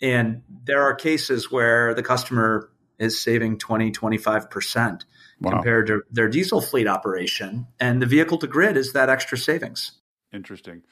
And 0.00 0.42
there 0.48 0.82
are 0.82 0.94
cases 0.94 1.50
where 1.50 1.94
the 1.94 2.02
customer 2.02 2.70
is 2.98 3.20
saving 3.20 3.58
20, 3.58 3.90
25% 3.90 5.02
wow. 5.40 5.50
compared 5.50 5.86
to 5.88 6.02
their 6.10 6.28
diesel 6.28 6.60
fleet 6.60 6.86
operation. 6.86 7.66
And 7.78 8.00
the 8.00 8.06
vehicle 8.06 8.38
to 8.38 8.46
grid 8.46 8.76
is 8.76 8.92
that 8.92 9.08
extra 9.08 9.36
savings. 9.36 9.92
Interesting. 10.32 10.82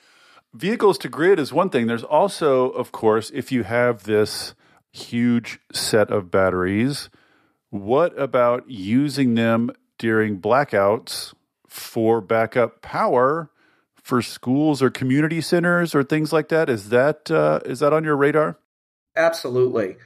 Vehicles 0.54 0.98
to 0.98 1.08
grid 1.08 1.38
is 1.38 1.52
one 1.52 1.70
thing. 1.70 1.86
There's 1.86 2.02
also, 2.02 2.70
of 2.70 2.90
course, 2.90 3.30
if 3.34 3.52
you 3.52 3.64
have 3.64 4.04
this 4.04 4.54
huge 4.92 5.60
set 5.72 6.10
of 6.10 6.30
batteries, 6.30 7.10
what 7.70 8.18
about 8.18 8.68
using 8.68 9.34
them 9.34 9.70
during 9.98 10.40
blackouts 10.40 11.34
for 11.66 12.20
backup 12.20 12.80
power 12.80 13.50
for 14.09 14.22
schools 14.22 14.80
or 14.80 14.88
community 14.88 15.42
centers 15.42 15.94
or 15.94 16.02
things 16.02 16.32
like 16.32 16.48
that? 16.48 16.70
Is 16.70 16.88
that 16.88 17.30
uh, 17.30 17.61
is 17.66 17.80
that 17.80 17.92
on 17.92 18.04
your 18.04 18.16
radar? 18.16 18.59
Absolutely. 19.14 19.96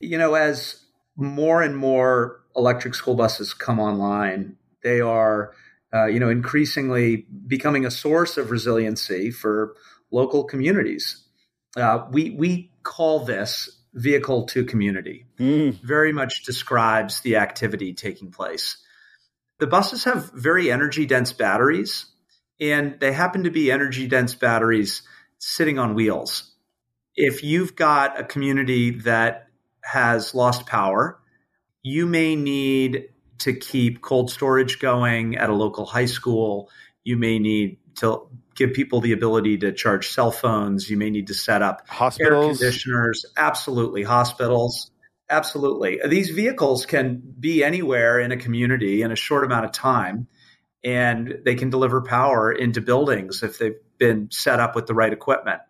You 0.00 0.18
know, 0.18 0.34
as 0.34 0.84
more 1.16 1.62
and 1.62 1.74
more 1.74 2.42
electric 2.54 2.94
school 2.94 3.14
buses 3.14 3.54
come 3.54 3.80
online, 3.80 4.56
they 4.82 5.00
are, 5.00 5.54
uh, 5.94 6.04
you 6.04 6.20
know, 6.20 6.28
increasingly 6.28 7.24
becoming 7.46 7.86
a 7.86 7.90
source 7.90 8.36
of 8.36 8.50
resiliency 8.50 9.30
for 9.30 9.74
local 10.10 10.44
communities. 10.44 11.24
Uh, 11.74 12.04
we 12.10 12.30
we 12.30 12.70
call 12.82 13.20
this 13.24 13.80
vehicle 13.94 14.44
to 14.44 14.62
community 14.62 15.24
mm. 15.38 15.72
very 15.80 16.12
much 16.12 16.44
describes 16.44 17.22
the 17.22 17.36
activity 17.36 17.94
taking 17.94 18.30
place. 18.30 18.76
The 19.58 19.66
buses 19.66 20.04
have 20.04 20.30
very 20.32 20.70
energy 20.70 21.06
dense 21.06 21.32
batteries, 21.32 22.04
and 22.60 22.98
they 23.00 23.12
happen 23.12 23.44
to 23.44 23.50
be 23.50 23.70
energy 23.70 24.06
dense 24.06 24.34
batteries 24.34 25.02
sitting 25.38 25.78
on 25.78 25.94
wheels. 25.94 26.52
If 27.14 27.42
you've 27.42 27.74
got 27.74 28.20
a 28.20 28.24
community 28.24 28.90
that 29.00 29.48
has 29.82 30.34
lost 30.34 30.66
power, 30.66 31.20
you 31.82 32.06
may 32.06 32.36
need 32.36 33.08
to 33.38 33.52
keep 33.52 34.02
cold 34.02 34.30
storage 34.30 34.78
going 34.78 35.36
at 35.36 35.50
a 35.50 35.54
local 35.54 35.86
high 35.86 36.06
school. 36.06 36.70
You 37.04 37.16
may 37.16 37.38
need 37.38 37.78
to 37.96 38.28
give 38.54 38.72
people 38.72 39.00
the 39.00 39.12
ability 39.12 39.58
to 39.58 39.72
charge 39.72 40.08
cell 40.08 40.30
phones. 40.30 40.90
You 40.90 40.96
may 40.96 41.10
need 41.10 41.28
to 41.28 41.34
set 41.34 41.62
up 41.62 41.88
hospitals, 41.88 42.60
air 42.60 42.70
conditioners. 42.70 43.26
Absolutely, 43.36 44.02
hospitals. 44.02 44.90
Absolutely, 45.30 46.00
these 46.08 46.30
vehicles 46.30 46.86
can 46.86 47.22
be 47.38 47.62
anywhere 47.62 48.18
in 48.18 48.32
a 48.32 48.36
community 48.36 49.02
in 49.02 49.12
a 49.12 49.16
short 49.16 49.44
amount 49.44 49.66
of 49.66 49.72
time, 49.72 50.26
and 50.84 51.40
they 51.44 51.54
can 51.54 51.70
deliver 51.70 52.00
power 52.02 52.52
into 52.52 52.80
buildings 52.80 53.42
if 53.42 53.58
they've 53.58 53.78
been 53.98 54.30
set 54.30 54.60
up 54.60 54.74
with 54.74 54.86
the 54.86 54.94
right 54.94 55.12
equipment. 55.12 55.60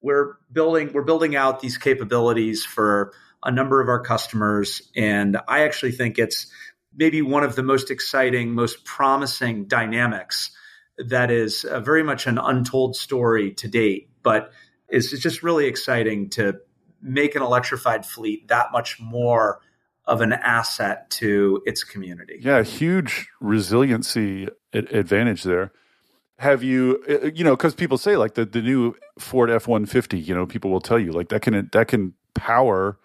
We're 0.00 0.36
building 0.52 0.92
we're 0.92 1.02
building 1.02 1.36
out 1.36 1.60
these 1.60 1.78
capabilities 1.78 2.64
for 2.64 3.12
a 3.44 3.50
number 3.50 3.80
of 3.80 3.88
our 3.88 4.00
customers, 4.00 4.90
and 4.96 5.38
I 5.48 5.62
actually 5.62 5.92
think 5.92 6.18
it's 6.18 6.46
maybe 6.94 7.22
one 7.22 7.44
of 7.44 7.56
the 7.56 7.62
most 7.62 7.90
exciting, 7.90 8.54
most 8.54 8.84
promising 8.84 9.66
dynamics 9.66 10.50
that 10.98 11.30
is 11.30 11.64
uh, 11.64 11.80
very 11.80 12.02
much 12.02 12.26
an 12.26 12.38
untold 12.38 12.96
story 12.96 13.52
to 13.54 13.68
date, 13.68 14.10
but 14.22 14.52
it's 14.88 15.10
just 15.10 15.42
really 15.42 15.66
exciting 15.66 16.28
to 16.30 16.58
make 17.00 17.34
an 17.34 17.42
electrified 17.42 18.04
fleet 18.04 18.48
that 18.48 18.70
much 18.72 19.00
more 19.00 19.60
of 20.06 20.20
an 20.20 20.32
asset 20.32 21.08
to 21.10 21.62
its 21.66 21.84
community. 21.84 22.40
Yeah, 22.42 22.62
huge 22.62 23.28
resiliency 23.40 24.48
advantage 24.72 25.44
there. 25.44 25.72
Have 26.38 26.62
you, 26.64 27.02
uh, 27.08 27.26
uh, 27.26 27.30
you 27.32 27.44
know, 27.44 27.56
because 27.56 27.74
people 27.74 27.98
say 27.98 28.16
like 28.16 28.34
the, 28.34 28.44
the 28.44 28.62
new 28.62 28.94
Ford 29.18 29.48
F 29.48 29.68
one 29.68 29.86
fifty, 29.86 30.18
you 30.18 30.34
know, 30.34 30.44
people 30.44 30.70
will 30.70 30.80
tell 30.80 30.98
you 30.98 31.12
like 31.12 31.28
that 31.28 31.42
can 31.42 31.68
that 31.72 31.88
can 31.88 32.14
power 32.34 32.98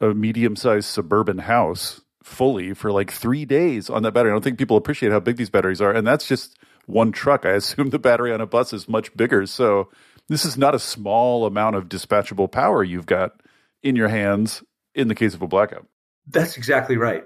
a 0.00 0.14
medium 0.14 0.54
sized 0.54 0.86
suburban 0.86 1.38
house 1.38 2.02
fully 2.22 2.74
for 2.74 2.92
like 2.92 3.10
three 3.10 3.44
days 3.44 3.90
on 3.90 4.02
that 4.04 4.12
battery. 4.12 4.30
I 4.30 4.34
don't 4.34 4.44
think 4.44 4.58
people 4.58 4.76
appreciate 4.76 5.10
how 5.10 5.18
big 5.18 5.36
these 5.36 5.50
batteries 5.50 5.80
are, 5.80 5.92
and 5.92 6.06
that's 6.06 6.28
just 6.28 6.56
one 6.86 7.10
truck. 7.10 7.44
I 7.44 7.50
assume 7.52 7.90
the 7.90 7.98
battery 7.98 8.32
on 8.32 8.40
a 8.40 8.46
bus 8.46 8.72
is 8.72 8.88
much 8.88 9.16
bigger. 9.16 9.44
So 9.46 9.90
this 10.28 10.44
is 10.44 10.56
not 10.56 10.74
a 10.74 10.78
small 10.78 11.46
amount 11.46 11.74
of 11.74 11.88
dispatchable 11.88 12.52
power 12.52 12.84
you've 12.84 13.06
got 13.06 13.40
in 13.82 13.96
your 13.96 14.08
hands 14.08 14.62
in 14.94 15.08
the 15.08 15.14
case 15.14 15.34
of 15.34 15.42
a 15.42 15.48
blackout. 15.48 15.86
That's 16.30 16.56
exactly 16.56 16.96
right. 16.96 17.24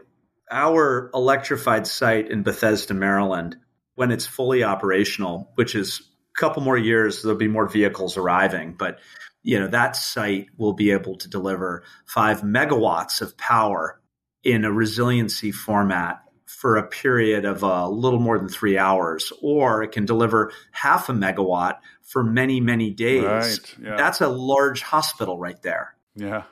Our 0.50 1.10
electrified 1.14 1.86
site 1.86 2.30
in 2.30 2.42
Bethesda, 2.42 2.94
Maryland, 2.94 3.56
when 3.94 4.10
it's 4.10 4.26
fully 4.26 4.64
operational, 4.64 5.50
which 5.54 5.74
is 5.74 6.02
a 6.36 6.40
couple 6.40 6.62
more 6.62 6.78
years, 6.78 7.22
there'll 7.22 7.38
be 7.38 7.48
more 7.48 7.68
vehicles 7.68 8.16
arriving, 8.16 8.74
but 8.78 8.98
you 9.42 9.58
know 9.58 9.66
that 9.68 9.96
site 9.96 10.46
will 10.56 10.72
be 10.72 10.92
able 10.92 11.16
to 11.16 11.28
deliver 11.28 11.82
five 12.06 12.42
megawatts 12.42 13.20
of 13.20 13.36
power 13.36 14.00
in 14.44 14.64
a 14.64 14.72
resiliency 14.72 15.50
format 15.52 16.22
for 16.46 16.76
a 16.76 16.86
period 16.86 17.44
of 17.44 17.62
a 17.62 17.88
little 17.88 18.20
more 18.20 18.38
than 18.38 18.48
three 18.48 18.78
hours, 18.78 19.32
or 19.42 19.82
it 19.82 19.92
can 19.92 20.04
deliver 20.04 20.52
half 20.70 21.08
a 21.08 21.12
megawatt 21.12 21.78
for 22.02 22.22
many, 22.22 22.60
many 22.60 22.90
days. 22.90 23.24
Right, 23.24 23.76
yeah. 23.82 23.96
That's 23.96 24.20
a 24.20 24.28
large 24.28 24.82
hospital 24.82 25.38
right 25.38 25.60
there. 25.62 25.94
Yeah. 26.14 26.44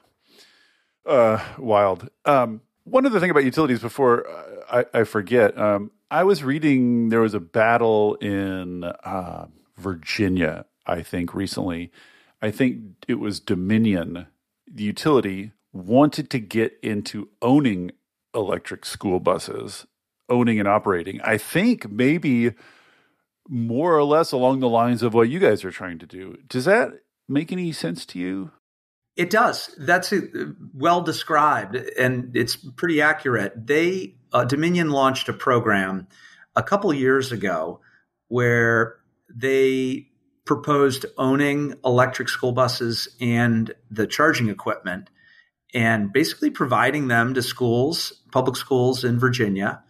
Uh, 1.11 1.43
wild. 1.59 2.09
Um, 2.25 2.61
one 2.85 3.05
other 3.05 3.19
thing 3.19 3.31
about 3.31 3.43
utilities 3.43 3.81
before 3.81 4.29
I, 4.71 4.85
I 4.95 5.03
forget, 5.03 5.59
um, 5.59 5.91
I 6.09 6.23
was 6.23 6.45
reading 6.45 7.09
there 7.09 7.21
was 7.21 7.35
a 7.35 7.41
battle 7.41 8.15
in 8.15 8.85
uh, 8.85 9.47
Virginia, 9.77 10.67
I 10.87 11.03
think, 11.03 11.35
recently. 11.35 11.91
I 12.41 12.53
think 12.53 12.81
it 13.09 13.17
was 13.17 13.41
Dominion, 13.41 14.29
the 14.73 14.85
utility, 14.85 15.51
wanted 15.73 16.31
to 16.31 16.39
get 16.39 16.79
into 16.81 17.29
owning 17.43 17.91
electric 18.33 18.87
school 18.87 19.19
buses, 19.19 19.89
owning 20.29 20.61
and 20.61 20.69
operating. 20.69 21.21
I 21.23 21.39
think 21.39 21.91
maybe 21.91 22.53
more 23.49 23.97
or 23.97 24.05
less 24.05 24.31
along 24.31 24.61
the 24.61 24.69
lines 24.69 25.03
of 25.03 25.13
what 25.13 25.29
you 25.29 25.41
guys 25.41 25.65
are 25.65 25.73
trying 25.73 25.99
to 25.99 26.07
do. 26.07 26.39
Does 26.47 26.67
that 26.67 26.93
make 27.29 27.51
any 27.51 27.73
sense 27.73 28.07
to 28.07 28.21
you? 28.21 28.53
It 29.17 29.31
does. 29.31 29.75
That's 29.79 30.15
well 30.73 31.03
described, 31.03 31.75
and 31.75 32.37
it's 32.37 32.57
pretty 32.57 33.03
accurate. 33.03 33.67
They 33.67 34.17
uh, 34.33 34.45
Dominion 34.45 34.91
launched 34.91 35.29
a 35.29 35.33
program 35.33 36.07
a 36.57 36.63
couple 36.63 36.93
years 36.95 37.33
ago 37.33 37.81
where 38.29 38.97
they 39.35 40.09
proposed 40.45 41.07
owning 41.19 41.75
electric 41.85 42.29
school 42.29 42.53
buses 42.53 43.09
and 43.21 43.73
the 43.91 44.07
charging 44.07 44.49
equipment 44.49 45.11
and 45.73 46.13
basically 46.13 46.51
providing 46.51 47.09
them 47.09 47.35
to 47.35 47.43
schools, 47.43 48.23
public 48.33 48.57
schools 48.57 49.05
in 49.05 49.19
Virginia. 49.19 49.83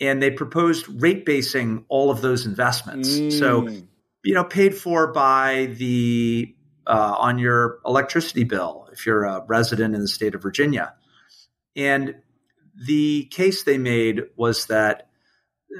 And 0.00 0.22
they 0.22 0.30
proposed 0.30 0.86
rate 1.02 1.24
basing 1.24 1.84
all 1.88 2.10
of 2.10 2.22
those 2.22 2.46
investments. 2.46 3.10
Mm. 3.10 3.38
So, 3.38 3.68
you 4.24 4.34
know, 4.34 4.44
paid 4.44 4.74
for 4.74 5.12
by 5.12 5.74
the 5.76 6.54
uh, 6.86 7.16
on 7.18 7.38
your 7.38 7.78
electricity 7.86 8.44
bill 8.44 8.88
if 8.92 9.06
you're 9.06 9.24
a 9.24 9.44
resident 9.46 9.94
in 9.94 10.00
the 10.00 10.08
state 10.08 10.34
of 10.34 10.42
Virginia. 10.42 10.94
And 11.76 12.16
the 12.74 13.24
case 13.26 13.64
they 13.64 13.78
made 13.78 14.22
was 14.36 14.66
that 14.66 15.08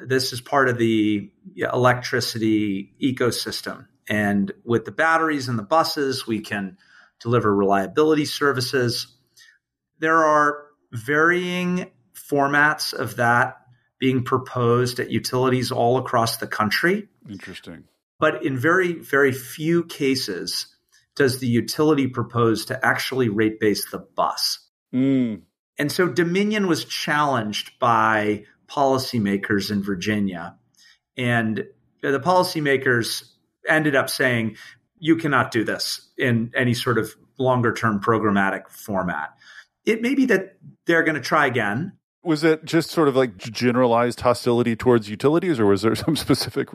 this 0.07 0.33
is 0.33 0.41
part 0.41 0.69
of 0.69 0.79
the 0.79 1.31
electricity 1.57 2.95
ecosystem. 3.03 3.87
And 4.09 4.53
with 4.65 4.85
the 4.85 4.93
batteries 4.93 5.49
and 5.49 5.59
the 5.59 5.63
buses, 5.63 6.27
we 6.27 6.41
can 6.41 6.79
deliver 7.21 7.55
reliability 7.55 8.25
services 8.25 9.15
there 10.03 10.25
are 10.25 10.65
varying 10.91 11.91
formats 12.13 12.93
of 12.93 13.17
that 13.17 13.59
being 14.01 14.25
proposed 14.25 14.99
at 14.99 15.11
utilities 15.11 15.71
all 15.71 15.97
across 15.97 16.39
the 16.39 16.47
country. 16.49 17.09
Interesting. 17.31 17.85
But 18.19 18.45
in 18.45 18.59
very, 18.59 18.95
very 18.95 19.31
few 19.31 19.85
cases 19.85 20.67
does 21.17 21.39
the 21.39 21.47
utility 21.47 22.07
propose 22.07 22.65
to 22.67 22.87
actually 22.87 23.29
rate 23.29 23.61
base 23.61 23.91
the 23.91 23.99
bus. 23.99 24.59
Mm. 24.95 25.43
And 25.79 25.93
so 25.93 26.09
Dominion 26.09 26.67
was 26.67 26.85
challenged 26.85 27.79
by 27.79 28.45
policymakers 28.67 29.71
in 29.71 29.83
Virginia. 29.83 30.57
And 31.17 31.67
the 32.03 32.21
policymakers 32.21 33.25
ended 33.69 33.95
up 33.95 34.09
saying, 34.09 34.57
you 34.99 35.17
cannot 35.17 35.51
do 35.51 35.65
this 35.65 36.11
in 36.17 36.53
any 36.57 36.75
sort 36.75 36.99
of 36.99 37.15
longer 37.39 37.73
term 37.73 38.01
programmatic 38.01 38.71
format 38.71 39.31
it 39.85 40.03
may 40.03 40.15
be 40.15 40.27
that 40.27 40.57
they're 40.87 41.03
going 41.03 41.15
to 41.15 41.21
try 41.21 41.47
again. 41.47 41.93
Was 42.25 42.45
it 42.45 42.65
just 42.65 42.91
sort 42.91 43.09
of 43.09 43.17
like 43.17 43.37
generalized 43.37 44.21
hostility 44.21 44.77
towards 44.77 45.11
utilities, 45.11 45.59
or 45.59 45.67
was 45.67 45.83
there 45.83 45.95
some 45.97 46.17
specific 46.17 46.69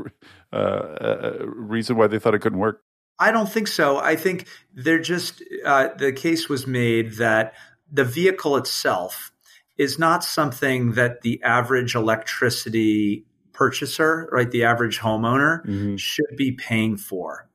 uh, 0.51 0.55
uh, 0.55 1.33
reason 1.45 1.95
why 1.97 2.07
they 2.07 2.19
thought 2.19 2.35
it 2.35 2.39
couldn't 2.39 2.59
work? 2.59 2.81
I 3.20 3.32
don't 3.32 3.49
think 3.49 3.68
so. 3.68 3.97
I 3.97 4.15
think 4.15 4.47
they're 4.74 4.99
just 4.99 5.43
uh, 5.65 5.89
the 5.97 6.11
case 6.11 6.49
was 6.49 6.68
made 6.68 7.13
that 7.13 7.53
the 7.91 8.03
vehicle 8.05 8.57
itself 8.57 9.32
is 9.78 9.97
not 9.97 10.24
something 10.24 10.93
that 10.93 11.22
the 11.22 11.41
average 11.43 11.95
electricity 11.95 13.26
purchaser, 13.53 14.30
right, 14.32 14.49
the 14.51 14.63
average 14.63 14.99
homeowner, 14.99 15.65
mm-hmm. 15.65 15.95
should 15.95 16.36
be 16.36 16.51
paying 16.51 16.97
for. 16.97 17.49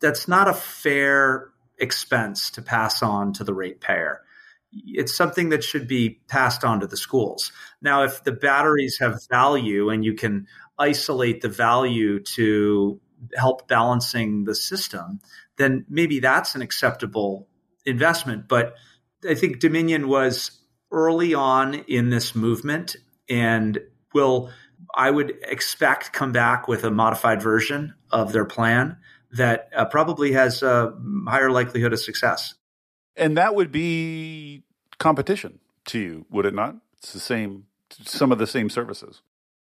That's 0.00 0.28
not 0.28 0.48
a 0.48 0.54
fair 0.54 1.50
expense 1.78 2.50
to 2.50 2.62
pass 2.62 3.02
on 3.02 3.32
to 3.34 3.44
the 3.44 3.54
ratepayer 3.54 4.22
it's 4.72 5.14
something 5.14 5.48
that 5.50 5.64
should 5.64 5.88
be 5.88 6.20
passed 6.28 6.64
on 6.64 6.80
to 6.80 6.86
the 6.86 6.96
schools. 6.96 7.52
Now, 7.80 8.02
if 8.02 8.24
the 8.24 8.32
batteries 8.32 8.98
have 9.00 9.26
value 9.30 9.90
and 9.90 10.04
you 10.04 10.14
can 10.14 10.46
isolate 10.78 11.40
the 11.40 11.48
value 11.48 12.20
to 12.20 13.00
help 13.36 13.68
balancing 13.68 14.44
the 14.44 14.54
system, 14.54 15.20
then 15.56 15.84
maybe 15.88 16.20
that's 16.20 16.54
an 16.54 16.62
acceptable 16.62 17.48
investment. 17.84 18.48
But 18.48 18.74
I 19.28 19.34
think 19.34 19.60
Dominion 19.60 20.08
was 20.08 20.52
early 20.90 21.34
on 21.34 21.74
in 21.74 22.10
this 22.10 22.34
movement 22.34 22.96
and 23.28 23.78
will, 24.14 24.50
I 24.94 25.10
would 25.10 25.34
expect, 25.42 26.12
come 26.12 26.32
back 26.32 26.68
with 26.68 26.84
a 26.84 26.90
modified 26.90 27.42
version 27.42 27.94
of 28.10 28.32
their 28.32 28.44
plan 28.44 28.96
that 29.32 29.68
uh, 29.76 29.84
probably 29.84 30.32
has 30.32 30.62
a 30.62 30.94
higher 31.26 31.50
likelihood 31.50 31.92
of 31.92 32.00
success. 32.00 32.54
And 33.16 33.36
that 33.36 33.54
would 33.54 33.72
be 33.72 34.62
competition 34.98 35.58
to 35.86 35.98
you, 35.98 36.26
would 36.30 36.46
it 36.46 36.54
not? 36.54 36.76
It's 36.98 37.12
the 37.12 37.20
same, 37.20 37.64
some 37.90 38.32
of 38.32 38.38
the 38.38 38.46
same 38.46 38.70
services. 38.70 39.20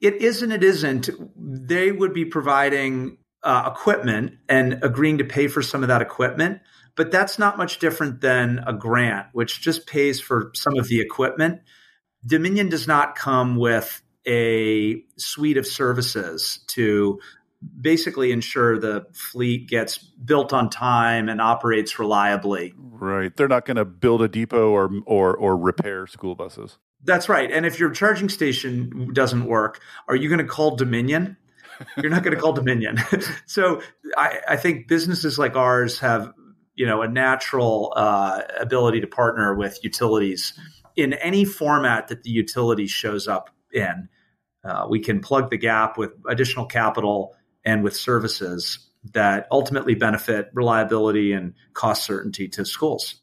It 0.02 0.16
is 0.16 0.41
and 0.41 0.52
it 0.52 0.64
isn't. 0.64 1.10
They 1.36 1.91
would 1.91 2.14
be 2.14 2.26
providing 2.26 3.18
uh, 3.44 3.70
equipment 3.74 4.38
and 4.48 4.80
agreeing 4.84 5.18
to 5.18 5.26
pay 5.26 5.48
for 5.48 5.62
some 5.62 5.84
of 5.84 5.89
that 5.89 6.02
equipment, 6.02 6.62
but 6.96 7.12
that's 7.12 7.38
not 7.38 7.58
much 7.58 7.80
different 7.80 8.22
than 8.22 8.64
a 8.66 8.74
grant, 8.74 9.28
which 9.34 9.62
just 9.62 9.88
pays 9.88 10.20
for 10.20 10.52
some 10.54 10.78
of 10.78 10.88
the 10.88 11.02
equipment. 11.02 11.62
Dominion 12.26 12.70
does 12.70 12.88
not 12.88 13.16
come 13.16 13.58
with 13.58 14.02
a 14.26 15.04
suite 15.18 15.58
of 15.58 15.68
services 15.68 16.60
to 16.68 17.20
basically 17.80 18.32
ensure 18.32 18.78
the 18.78 19.06
fleet 19.14 19.68
gets 19.70 19.98
built 19.98 20.54
on 20.54 20.70
time 20.70 21.30
and 21.30 21.41
operates 21.41 22.00
reliably. 22.00 22.74
Right. 22.78 23.36
They're 23.36 23.48
not 23.48 23.66
going 23.66 23.78
to 23.78 23.86
build 23.86 24.22
a 24.22 24.28
depot 24.28 24.70
or 24.70 24.89
or 25.06 25.36
or 25.36 25.58
repair 25.58 26.08
school 26.08 26.36
buses. 26.36 26.78
That's 27.04 27.28
right. 27.28 27.52
And 27.52 27.66
if 27.66 27.80
your 27.80 27.89
charging 27.89 28.30
station 28.30 29.12
doesn't 29.14 29.46
work, 29.46 29.82
are 30.08 30.16
you 30.16 30.30
going 30.30 30.39
to 30.39 30.46
call 30.46 30.76
Dominion? 30.76 31.38
You're 31.98 32.12
not 32.12 32.24
going 32.24 32.36
to 32.36 32.42
call 32.42 32.54
Dominion. 32.54 33.00
so 33.46 33.82
I, 34.18 34.40
I, 34.50 34.56
think 34.58 34.88
businesses 34.88 35.40
like 35.40 35.56
ours 35.56 36.00
have, 36.00 36.32
you 36.76 36.86
know, 36.86 37.02
a 37.02 37.08
natural 37.08 37.94
uh, 37.96 38.42
ability 38.60 39.02
to 39.02 39.08
partner 39.08 39.56
with 39.56 39.80
utilities 39.84 40.54
in 40.96 41.14
any 41.14 41.46
format 41.46 42.08
that 42.08 42.24
the 42.24 42.30
utility 42.30 42.88
shows 42.88 43.28
up 43.28 43.50
in. 43.72 44.10
Uh, 44.64 44.86
we 44.90 45.00
can 45.00 45.20
plug 45.20 45.50
the 45.50 45.58
gap 45.58 45.98
with 45.98 46.12
additional 46.28 46.66
capital 46.66 47.36
and 47.66 47.84
with 47.84 47.96
services 47.96 48.90
that 49.12 49.48
ultimately 49.52 49.96
benefit 49.96 50.50
reliability 50.54 51.34
and 51.34 51.54
cost 51.74 52.06
certainty 52.06 52.48
to 52.48 52.64
schools. 52.64 53.16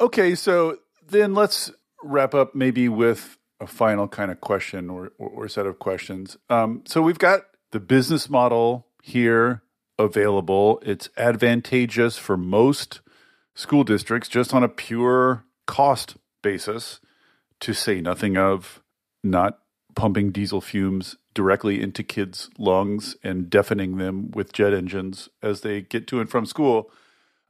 Okay, 0.00 0.34
so 0.34 0.78
then 1.06 1.34
let's 1.34 1.70
wrap 2.02 2.34
up 2.34 2.54
maybe 2.54 2.88
with 2.88 3.38
a 3.60 3.66
final 3.66 4.08
kind 4.08 4.30
of 4.30 4.40
question 4.40 4.90
or, 4.90 5.12
or, 5.18 5.48
set 5.48 5.66
of 5.66 5.78
questions. 5.78 6.36
Um, 6.50 6.82
so 6.86 7.00
we've 7.00 7.18
got 7.18 7.42
the 7.74 7.80
business 7.80 8.30
model 8.30 8.86
here 9.02 9.60
available. 9.98 10.80
It's 10.86 11.08
advantageous 11.16 12.16
for 12.16 12.36
most 12.36 13.00
school 13.56 13.82
districts 13.82 14.28
just 14.28 14.54
on 14.54 14.62
a 14.62 14.68
pure 14.68 15.44
cost 15.66 16.16
basis, 16.40 17.00
to 17.58 17.74
say 17.74 18.00
nothing 18.00 18.36
of 18.36 18.80
not 19.24 19.58
pumping 19.96 20.30
diesel 20.30 20.60
fumes 20.60 21.16
directly 21.34 21.82
into 21.82 22.04
kids' 22.04 22.48
lungs 22.58 23.16
and 23.24 23.50
deafening 23.50 23.96
them 23.96 24.30
with 24.30 24.52
jet 24.52 24.72
engines 24.72 25.28
as 25.42 25.62
they 25.62 25.80
get 25.80 26.06
to 26.06 26.20
and 26.20 26.30
from 26.30 26.46
school. 26.46 26.92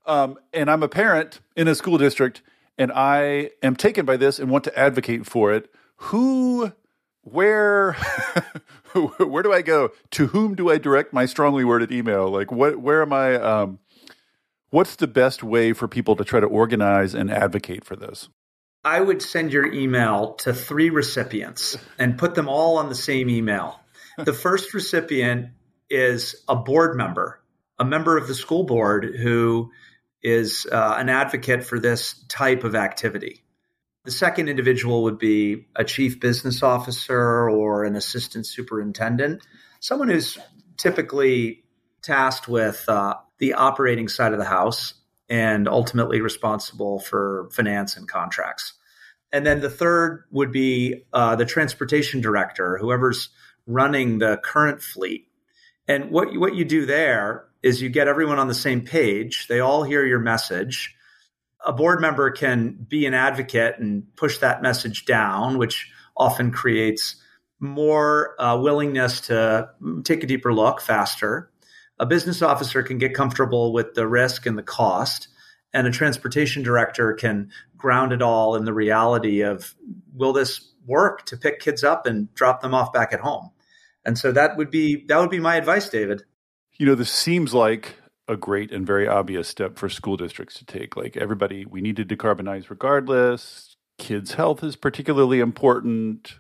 Um, 0.07 0.39
and 0.55 0.71
I'm 0.71 0.83
a 0.83 0.89
parent 0.89 1.41
in 1.55 1.69
a 1.69 1.75
school 1.75 1.99
district, 1.99 2.41
and 2.79 2.91
I 2.93 3.51
am 3.63 3.77
taken 3.77 4.07
by 4.07 4.17
this 4.17 4.39
and 4.39 4.51
want 4.51 4.65
to 4.65 4.79
advocate 4.79 5.27
for 5.27 5.53
it. 5.53 5.71
Who, 5.97 6.73
where, 7.25 7.93
where 8.93 9.43
do 9.43 9.53
I 9.53 9.63
go? 9.63 9.91
To 10.13 10.29
whom 10.29 10.55
do 10.55 10.71
I 10.71 10.79
direct 10.79 11.13
my 11.13 11.27
strongly 11.27 11.65
worded 11.65 11.93
email? 11.93 12.29
Like, 12.29 12.53
what, 12.53 12.79
where 12.79 13.03
am 13.03 13.13
I? 13.13 13.35
Um, 13.37 13.79
what's 14.71 14.97
the 14.97 15.07
best 15.07 15.43
way 15.43 15.73
for 15.73 15.89
people 15.89 16.17
to 16.17 16.25
try 16.25 16.41
to 16.41 16.47
organize 16.47 17.15
and 17.15 17.31
advocate 17.31 17.85
for 17.85 17.97
this? 17.97 18.29
I 18.85 19.01
would 19.01 19.23
send 19.23 19.53
your 19.53 19.73
email 19.73 20.35
to 20.41 20.53
three 20.53 20.91
recipients 20.91 21.77
and 21.99 22.19
put 22.19 22.35
them 22.35 22.49
all 22.49 22.77
on 22.77 22.91
the 22.91 22.95
same 22.95 23.31
email. 23.31 23.81
The 24.19 24.35
first 24.35 24.75
recipient 24.75 25.49
is 25.89 26.37
a 26.49 26.55
board 26.55 26.97
member 26.97 27.41
a 27.79 27.85
member 27.85 28.17
of 28.17 28.29
the 28.29 28.35
school 28.35 28.65
board 28.65 29.05
who 29.17 29.71
is 30.23 30.67
uh, 30.71 30.95
an 30.97 31.09
advocate 31.09 31.65
for 31.65 31.79
this 31.79 32.25
type 32.29 32.65
of 32.65 32.75
activity. 32.75 33.44
The 34.05 34.11
second 34.11 34.49
individual 34.49 35.05
would 35.05 35.19
be 35.19 35.67
a 35.75 35.85
chief 35.85 36.21
business 36.21 36.63
officer 36.63 37.49
or 37.49 37.85
an 37.85 37.97
assistant 37.97 38.47
superintendent, 38.47 39.43
someone 39.81 40.09
who's 40.09 40.39
typically 40.77 41.65
tasked 42.03 42.47
with 42.47 42.85
uh, 42.87 43.15
the 43.39 43.55
operating 43.55 44.09
side 44.09 44.33
of 44.33 44.39
the 44.39 44.45
house 44.45 44.95
and 45.31 45.67
ultimately 45.67 46.21
responsible 46.21 46.99
for 46.99 47.49
finance 47.53 47.97
and 47.97 48.07
contracts. 48.07 48.75
And 49.33 49.45
then 49.45 49.61
the 49.61 49.71
third 49.71 50.25
would 50.31 50.53
be 50.53 51.05
uh, 51.13 51.37
the 51.37 51.47
transportation 51.47 52.21
director, 52.21 52.77
whoever's 52.77 53.31
running 53.67 54.19
the 54.19 54.37
current 54.37 54.83
fleet. 54.83 55.29
And 55.89 56.11
what 56.11 56.33
you, 56.33 56.41
what 56.41 56.55
you 56.55 56.65
do 56.65 56.87
there 56.87 57.47
is 57.63 57.81
you 57.81 57.89
get 57.89 58.07
everyone 58.07 58.39
on 58.39 58.49
the 58.49 58.55
same 58.55 58.83
page. 58.83 59.47
They 59.49 59.61
all 59.61 59.83
hear 59.83 60.05
your 60.05 60.21
message. 60.21 60.95
A 61.67 61.73
board 61.73 62.01
member 62.01 62.31
can 62.31 62.87
be 62.89 63.07
an 63.07 63.15
advocate 63.15 63.79
and 63.79 64.05
push 64.17 64.39
that 64.39 64.63
message 64.63 65.05
down, 65.05 65.59
which 65.59 65.91
often 66.17 66.51
creates 66.51 67.17
more 67.61 68.41
uh, 68.41 68.57
willingness 68.59 69.21
to 69.23 69.69
take 70.05 70.23
a 70.23 70.27
deeper 70.27 70.53
look 70.53 70.81
faster. 70.81 71.51
A 71.99 72.07
business 72.07 72.43
officer 72.43 72.83
can 72.83 72.99
get 72.99 73.15
comfortable 73.15 73.73
with 73.73 73.95
the 73.95 74.07
risk 74.07 74.47
and 74.47 74.59
the 74.59 74.63
cost, 74.63 75.29
and 75.73 75.87
a 75.87 75.91
transportation 75.91 76.63
director 76.63 77.15
can 77.15 77.51
ground 77.77 78.13
it 78.13 78.23
all 78.23 78.57
in 78.57 78.65
the 78.65 78.75
reality 78.75 79.43
of 79.43 79.75
will 80.13 80.33
this 80.33 80.73
work 80.87 81.25
to 81.27 81.37
pick 81.37 81.61
kids 81.61 81.83
up 81.83 82.07
and 82.07 82.33
drop 82.35 82.61
them 82.61 82.75
off 82.75 82.93
back 82.93 83.13
at 83.13 83.21
home. 83.21 83.51
And 84.05 84.19
so 84.19 84.33
that 84.33 84.57
would 84.57 84.71
be 84.71 85.05
that 85.07 85.19
would 85.19 85.31
be 85.31 85.41
my 85.41 85.57
advice, 85.57 85.89
David. 85.89 86.23
You 86.75 86.87
know, 86.87 86.95
this 86.95 87.11
seems 87.11 87.55
like 87.55 87.97
a 88.29 88.37
great 88.37 88.73
and 88.73 88.87
very 88.87 89.07
obvious 89.07 89.49
step 89.49 89.79
for 89.79 89.89
school 89.89 90.17
districts 90.17 90.59
to 90.59 90.65
take. 90.65 90.97
Like 90.97 91.17
everybody, 91.17 91.65
we 91.65 91.81
need 91.81 91.97
to 91.97 92.05
decarbonize 92.05 92.71
regardless. 92.71 93.77
Kids' 93.99 94.35
health 94.35 94.65
is 94.65 94.77
particularly 94.77 95.41
important. 95.41 96.37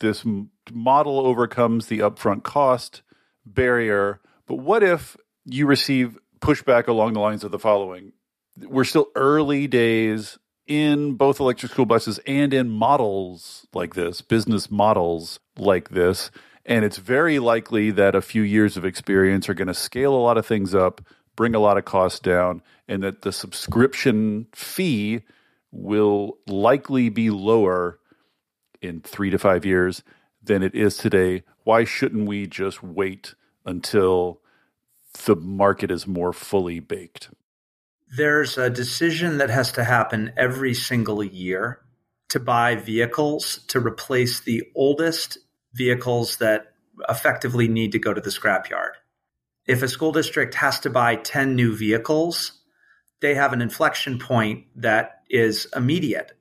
This 0.00 0.24
model 0.72 1.20
overcomes 1.20 1.86
the 1.86 2.00
upfront 2.00 2.42
cost 2.42 3.02
barrier. 3.46 4.20
But 4.46 4.56
what 4.56 4.82
if 4.82 5.16
you 5.44 5.66
receive 5.66 6.18
pushback 6.40 6.86
along 6.86 7.12
the 7.12 7.20
lines 7.20 7.44
of 7.44 7.50
the 7.50 7.58
following? 7.58 8.12
We're 8.58 8.84
still 8.84 9.08
early 9.14 9.66
days 9.66 10.38
in 10.66 11.14
both 11.14 11.40
electric 11.40 11.72
school 11.72 11.86
buses 11.86 12.20
and 12.26 12.52
in 12.52 12.68
models 12.68 13.66
like 13.74 13.94
this, 13.94 14.20
business 14.22 14.70
models 14.70 15.40
like 15.58 15.90
this. 15.90 16.30
And 16.64 16.84
it's 16.84 16.98
very 16.98 17.38
likely 17.38 17.90
that 17.92 18.14
a 18.14 18.22
few 18.22 18.42
years 18.42 18.76
of 18.76 18.84
experience 18.84 19.48
are 19.48 19.54
going 19.54 19.68
to 19.68 19.74
scale 19.74 20.14
a 20.14 20.20
lot 20.20 20.38
of 20.38 20.46
things 20.46 20.74
up, 20.74 21.00
bring 21.40 21.54
a 21.54 21.58
lot 21.58 21.78
of 21.78 21.86
costs 21.86 22.20
down, 22.20 22.60
and 22.86 23.02
that 23.02 23.22
the 23.22 23.32
subscription 23.32 24.46
fee 24.54 25.22
will 25.72 26.36
likely 26.46 27.08
be 27.08 27.30
lower 27.30 27.98
in 28.82 29.00
three 29.00 29.30
to 29.30 29.38
five 29.38 29.64
years 29.64 30.02
than 30.42 30.62
it 30.62 30.74
is 30.74 30.98
today. 30.98 31.42
Why 31.64 31.84
shouldn't 31.84 32.28
we 32.28 32.46
just 32.46 32.82
wait 32.82 33.34
until 33.64 34.42
the 35.24 35.34
market 35.34 35.90
is 35.90 36.06
more 36.06 36.34
fully 36.34 36.78
baked? 36.78 37.30
There's 38.14 38.58
a 38.58 38.68
decision 38.68 39.38
that 39.38 39.48
has 39.48 39.72
to 39.72 39.84
happen 39.84 40.34
every 40.36 40.74
single 40.74 41.24
year 41.24 41.80
to 42.28 42.38
buy 42.38 42.74
vehicles 42.74 43.60
to 43.68 43.80
replace 43.80 44.40
the 44.40 44.64
oldest 44.76 45.38
vehicles 45.72 46.36
that 46.36 46.74
effectively 47.08 47.66
need 47.66 47.92
to 47.92 47.98
go 47.98 48.12
to 48.12 48.20
the 48.20 48.28
scrapyard. 48.28 48.99
If 49.66 49.82
a 49.82 49.88
school 49.88 50.12
district 50.12 50.54
has 50.54 50.80
to 50.80 50.90
buy 50.90 51.16
10 51.16 51.54
new 51.54 51.76
vehicles, 51.76 52.60
they 53.20 53.34
have 53.34 53.52
an 53.52 53.62
inflection 53.62 54.18
point 54.18 54.64
that 54.76 55.22
is 55.28 55.68
immediate. 55.76 56.32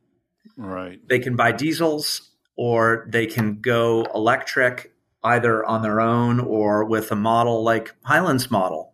Right. 0.57 0.99
They 1.07 1.19
can 1.19 1.35
buy 1.35 1.51
diesels 1.51 2.31
or 2.55 3.07
they 3.09 3.25
can 3.25 3.61
go 3.61 4.05
electric 4.13 4.93
either 5.23 5.65
on 5.65 5.81
their 5.81 6.01
own 6.01 6.39
or 6.39 6.85
with 6.85 7.11
a 7.11 7.15
model 7.15 7.63
like 7.63 7.93
Highland's 8.03 8.49
model. 8.49 8.93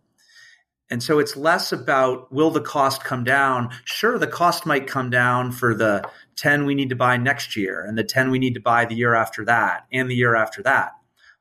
And 0.88 1.02
so 1.02 1.18
it's 1.18 1.36
less 1.36 1.72
about 1.72 2.32
will 2.32 2.50
the 2.50 2.60
cost 2.60 3.02
come 3.02 3.24
down? 3.24 3.70
Sure, 3.84 4.18
the 4.18 4.26
cost 4.26 4.66
might 4.66 4.86
come 4.86 5.10
down 5.10 5.50
for 5.50 5.74
the 5.74 6.08
10 6.36 6.64
we 6.64 6.74
need 6.74 6.90
to 6.90 6.96
buy 6.96 7.16
next 7.16 7.56
year 7.56 7.84
and 7.84 7.98
the 7.98 8.04
10 8.04 8.30
we 8.30 8.38
need 8.38 8.54
to 8.54 8.60
buy 8.60 8.84
the 8.84 8.94
year 8.94 9.14
after 9.14 9.44
that 9.44 9.86
and 9.90 10.08
the 10.08 10.14
year 10.14 10.36
after 10.36 10.62
that. 10.62 10.92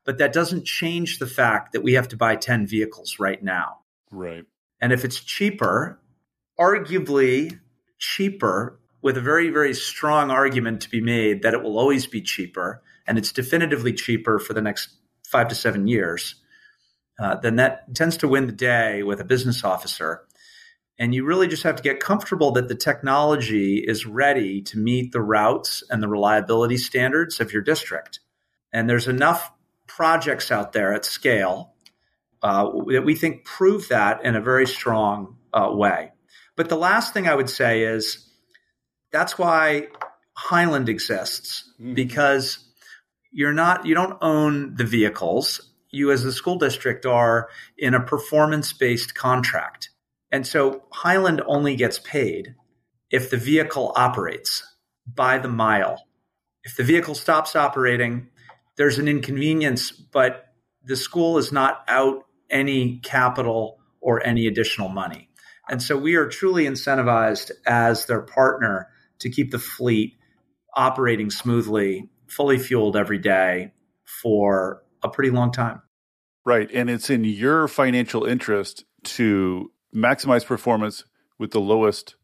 But 0.05 0.17
that 0.19 0.33
doesn't 0.33 0.65
change 0.65 1.19
the 1.19 1.27
fact 1.27 1.73
that 1.73 1.81
we 1.81 1.93
have 1.93 2.07
to 2.09 2.17
buy 2.17 2.35
10 2.35 2.67
vehicles 2.67 3.17
right 3.19 3.41
now. 3.41 3.79
Right. 4.11 4.45
And 4.79 4.93
if 4.93 5.03
it's 5.03 5.19
cheaper, 5.19 5.99
arguably 6.59 7.59
cheaper, 7.97 8.79
with 9.01 9.17
a 9.17 9.21
very, 9.21 9.49
very 9.49 9.73
strong 9.73 10.31
argument 10.31 10.81
to 10.81 10.89
be 10.89 10.99
made 10.99 11.43
that 11.43 11.53
it 11.53 11.61
will 11.61 11.77
always 11.77 12.07
be 12.07 12.21
cheaper, 12.21 12.81
and 13.05 13.19
it's 13.19 13.31
definitively 13.31 13.93
cheaper 13.93 14.39
for 14.39 14.53
the 14.53 14.61
next 14.61 14.89
five 15.27 15.47
to 15.47 15.55
seven 15.55 15.87
years, 15.87 16.35
uh, 17.19 17.35
then 17.35 17.57
that 17.57 17.93
tends 17.93 18.17
to 18.17 18.27
win 18.27 18.47
the 18.47 18.53
day 18.53 19.03
with 19.03 19.19
a 19.19 19.23
business 19.23 19.63
officer 19.63 20.25
and 20.97 21.13
you 21.13 21.25
really 21.25 21.47
just 21.47 21.63
have 21.63 21.75
to 21.75 21.83
get 21.83 21.99
comfortable 21.99 22.51
that 22.51 22.67
the 22.67 22.75
technology 22.75 23.77
is 23.77 24.05
ready 24.05 24.61
to 24.61 24.77
meet 24.77 25.11
the 25.11 25.21
routes 25.21 25.83
and 25.89 26.01
the 26.01 26.07
reliability 26.07 26.77
standards 26.77 27.39
of 27.39 27.51
your 27.51 27.61
district. 27.61 28.21
And 28.71 28.89
there's 28.89 29.07
enough 29.07 29.51
projects 29.95 30.51
out 30.51 30.73
there 30.73 30.93
at 30.93 31.05
scale 31.05 31.73
uh, 32.43 32.69
that 32.87 33.03
we 33.05 33.15
think 33.15 33.45
prove 33.45 33.87
that 33.87 34.23
in 34.25 34.35
a 34.35 34.41
very 34.41 34.67
strong 34.67 35.37
uh, 35.53 35.69
way. 35.71 36.11
But 36.55 36.69
the 36.69 36.75
last 36.75 37.13
thing 37.13 37.27
I 37.27 37.35
would 37.35 37.49
say 37.49 37.83
is 37.83 38.29
that's 39.11 39.37
why 39.37 39.87
Highland 40.33 40.89
exists 40.89 41.71
mm-hmm. 41.79 41.93
because 41.93 42.59
you're 43.31 43.53
not 43.53 43.85
you 43.85 43.95
don't 43.95 44.17
own 44.21 44.75
the 44.75 44.83
vehicles. 44.83 45.71
You 45.91 46.11
as 46.11 46.23
the 46.23 46.33
school 46.33 46.57
district 46.57 47.05
are 47.05 47.49
in 47.77 47.93
a 47.93 48.03
performance 48.03 48.73
based 48.73 49.15
contract. 49.15 49.89
And 50.31 50.45
so 50.45 50.83
Highland 50.91 51.41
only 51.47 51.77
gets 51.77 51.99
paid 51.99 52.55
if 53.11 53.29
the 53.29 53.37
vehicle 53.37 53.93
operates 53.95 54.63
by 55.07 55.37
the 55.37 55.47
mile. 55.47 56.05
If 56.65 56.75
the 56.75 56.83
vehicle 56.83 57.15
stops 57.15 57.55
operating, 57.55 58.27
there's 58.77 58.99
an 58.99 59.07
inconvenience, 59.07 59.91
but 59.91 60.45
the 60.83 60.95
school 60.95 61.37
is 61.37 61.51
not 61.51 61.83
out 61.87 62.23
any 62.49 62.99
capital 62.99 63.79
or 64.01 64.25
any 64.25 64.47
additional 64.47 64.89
money. 64.89 65.29
And 65.67 65.81
so 65.81 65.97
we 65.97 66.15
are 66.15 66.27
truly 66.27 66.65
incentivized 66.65 67.51
as 67.65 68.05
their 68.05 68.21
partner 68.21 68.87
to 69.19 69.29
keep 69.29 69.51
the 69.51 69.59
fleet 69.59 70.13
operating 70.75 71.29
smoothly, 71.29 72.09
fully 72.27 72.59
fueled 72.59 72.95
every 72.95 73.17
day 73.17 73.73
for 74.03 74.83
a 75.01 75.09
pretty 75.09 75.31
long 75.31 75.51
time. 75.51 75.81
Right. 76.45 76.69
And 76.71 76.89
it's 76.89 77.09
in 77.09 77.23
your 77.23 77.67
financial 77.67 78.25
interest 78.25 78.83
to 79.03 79.71
maximize 79.95 80.45
performance 80.45 81.05
with 81.39 81.51
the 81.51 81.59
lowest 81.59 82.15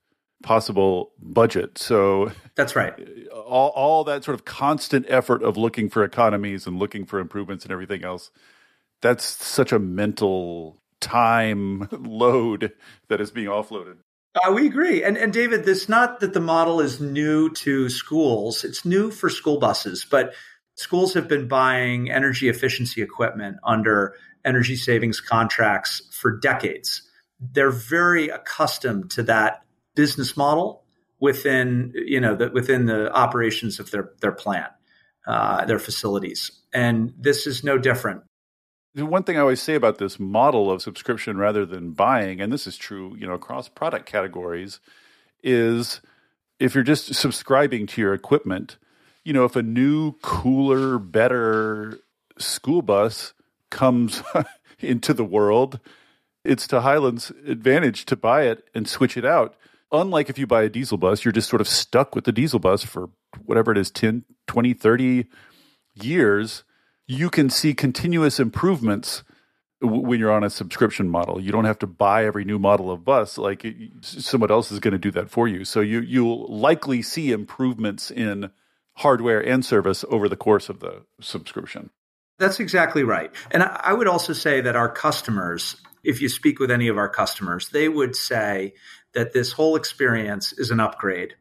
possible 0.44 1.12
budget. 1.20 1.78
So 1.78 2.32
that's 2.56 2.76
right. 2.76 2.94
All, 3.32 3.70
all 3.70 4.04
that 4.06 4.24
sort 4.24 4.36
of 4.36 4.46
constant 4.46 5.06
effort 5.10 5.44
of 5.44 5.58
looking 5.58 5.90
for 5.90 6.04
economies 6.04 6.68
and 6.68 6.78
looking 6.78 7.06
for 7.06 7.20
improvements 7.20 7.64
and 7.64 7.72
everything 7.72 8.04
else, 8.04 8.32
that's 9.02 9.24
such 9.24 9.72
a 9.72 9.80
mental 9.80 10.82
time 11.00 11.88
load 11.92 12.74
that 13.08 13.22
is 13.22 13.32
being 13.32 13.48
offloaded. 13.48 13.98
Uh, 14.36 14.52
we 14.54 14.66
agree. 14.66 15.04
And, 15.04 15.18
and 15.18 15.34
David, 15.34 15.68
it's 15.68 15.90
not 15.90 16.22
that 16.22 16.34
the 16.34 16.40
model 16.40 16.80
is 16.80 17.02
new 17.02 17.50
to 17.56 17.90
schools. 17.90 18.64
It's 18.64 18.86
new 18.86 19.12
for 19.12 19.30
school 19.30 19.60
buses, 19.60 20.06
but 20.10 20.34
schools 20.76 21.14
have 21.16 21.28
been 21.28 21.50
buying 21.50 22.10
energy 22.10 22.48
efficiency 22.48 23.02
equipment 23.02 23.58
under 23.64 24.16
energy 24.46 24.78
savings 24.78 25.20
contracts 25.20 26.02
for 26.12 26.38
decades 26.38 27.10
they're 27.42 27.72
very 27.72 28.30
accustomed 28.30 29.10
to 29.12 29.24
that 29.24 29.64
business 29.96 30.36
model 30.38 30.84
within 31.20 31.94
you 31.96 32.20
know 32.20 32.36
the, 32.36 32.50
within 32.50 32.86
the 32.86 33.12
operations 33.14 33.80
of 33.80 33.92
their 33.92 34.12
their 34.22 34.32
plant, 34.32 34.72
uh, 35.28 35.66
their 35.66 35.80
facilities, 35.80 36.52
and 36.74 37.14
this 37.18 37.48
is 37.48 37.64
no 37.64 37.78
different. 37.78 38.24
The 38.94 39.06
one 39.06 39.24
thing 39.24 39.38
I 39.38 39.42
always 39.42 39.62
say 39.62 39.76
about 39.76 40.00
this 40.00 40.20
model 40.20 40.70
of 40.70 40.82
subscription 40.82 41.38
rather 41.38 41.66
than 41.66 41.92
buying, 41.92 42.42
and 42.42 42.52
this 42.52 42.68
is 42.68 42.76
true, 42.76 43.16
you 43.18 43.26
know, 43.26 43.34
across 43.34 43.70
product 43.70 44.06
categories, 44.06 44.82
is 45.42 46.02
if 46.60 46.76
you're 46.76 46.84
just 46.84 47.14
subscribing 47.14 47.88
to 47.88 48.02
your 48.02 48.14
equipment, 48.14 48.78
you 49.24 49.32
know, 49.32 49.46
if 49.46 49.56
a 49.56 49.64
new, 49.64 50.14
cooler, 50.22 51.00
better 51.00 52.00
school 52.38 52.82
bus 52.82 53.34
comes 53.70 54.22
into 54.80 55.14
the 55.14 55.24
world, 55.24 55.80
it's 56.44 56.68
to 56.68 56.82
Highland's 56.82 57.32
advantage 57.48 58.06
to 58.06 58.16
buy 58.16 58.44
it 58.44 58.68
and 58.74 58.88
switch 58.88 59.16
it 59.16 59.26
out. 59.26 59.56
Unlike 59.92 60.30
if 60.30 60.38
you 60.38 60.48
buy 60.48 60.64
a 60.64 60.70
diesel 60.70 60.98
bus, 60.98 61.26
you're 61.26 61.32
just 61.32 61.50
sort 61.50 61.62
of 61.62 61.68
stuck 61.68 62.16
with 62.16 62.24
the 62.24 62.32
diesel 62.32 62.60
bus 62.60 62.84
for 62.84 63.10
whatever 63.44 63.72
it 63.72 63.78
is 63.78 63.92
10, 63.92 64.24
20, 64.48 64.74
30 64.74 65.26
years. 65.96 66.64
You 67.08 67.30
can 67.30 67.50
see 67.50 67.74
continuous 67.74 68.40
improvements 68.40 69.24
when 69.82 70.20
you're 70.20 70.32
on 70.32 70.44
a 70.44 70.50
subscription 70.50 71.10
model. 71.10 71.42
You 71.42 71.52
don't 71.52 71.66
have 71.66 71.80
to 71.80 71.88
buy 71.88 72.26
every 72.26 72.46
new 72.46 72.60
model 72.60 72.92
of 72.92 73.04
bus. 73.04 73.38
Like 73.38 73.66
someone 74.02 74.52
else 74.52 74.72
is 74.72 74.80
going 74.80 74.94
to 74.94 75.00
do 75.00 75.12
that 75.12 75.30
for 75.30 75.48
you. 75.48 75.66
So 75.66 75.82
you 75.82 76.02
you'll 76.02 76.48
likely 76.48 77.02
see 77.02 77.32
improvements 77.32 78.12
in 78.12 78.52
hardware 78.98 79.40
and 79.46 79.66
service 79.66 80.06
over 80.10 80.30
the 80.30 80.36
course 80.36 80.70
of 80.70 80.80
the 80.80 81.04
subscription. 81.20 81.90
That's 82.38 82.60
exactly 82.60 83.04
right. 83.04 83.32
And 83.52 83.64
I 83.64 83.94
would 83.94 84.08
also 84.08 84.34
say 84.34 84.62
that 84.62 84.76
our 84.76 84.90
customers, 84.90 85.76
if 86.04 86.22
you 86.22 86.30
speak 86.30 86.60
with 86.60 86.72
any 86.72 86.88
of 86.88 86.98
our 86.98 87.10
customers, 87.10 87.70
they 87.70 87.90
would 87.90 88.16
say 88.16 88.74
that 89.14 89.34
this 89.34 89.52
whole 89.52 89.76
experience 89.76 90.54
is 90.54 90.72
an 90.72 90.80
upgrade. 90.80 91.36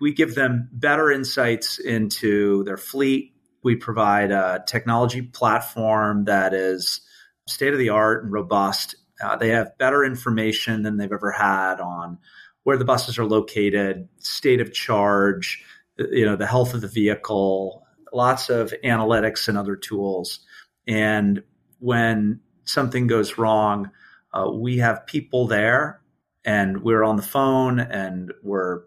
We 0.00 0.12
give 0.12 0.34
them 0.34 0.68
better 0.72 1.10
insights 1.10 1.78
into 1.78 2.64
their 2.64 2.76
fleet. 2.76 3.34
We 3.62 3.76
provide 3.76 4.30
a 4.30 4.64
technology 4.66 5.22
platform 5.22 6.24
that 6.24 6.52
is 6.52 7.00
state 7.48 7.72
of 7.72 7.78
the 7.78 7.90
art 7.90 8.24
and 8.24 8.32
robust. 8.32 8.96
Uh, 9.22 9.36
they 9.36 9.50
have 9.50 9.78
better 9.78 10.04
information 10.04 10.82
than 10.82 10.96
they've 10.96 11.12
ever 11.12 11.30
had 11.30 11.80
on 11.80 12.18
where 12.64 12.76
the 12.76 12.84
buses 12.84 13.18
are 13.18 13.26
located, 13.26 14.08
state 14.18 14.60
of 14.60 14.72
charge, 14.72 15.62
you 15.98 16.24
know, 16.24 16.36
the 16.36 16.46
health 16.46 16.74
of 16.74 16.80
the 16.80 16.88
vehicle, 16.88 17.86
lots 18.12 18.48
of 18.48 18.74
analytics 18.82 19.48
and 19.48 19.56
other 19.56 19.76
tools. 19.76 20.40
And 20.86 21.42
when 21.78 22.40
something 22.64 23.06
goes 23.06 23.38
wrong, 23.38 23.90
uh, 24.32 24.50
we 24.50 24.78
have 24.78 25.06
people 25.06 25.46
there 25.46 26.00
and 26.44 26.82
we're 26.82 27.04
on 27.04 27.16
the 27.16 27.22
phone 27.22 27.80
and 27.80 28.32
we're, 28.42 28.82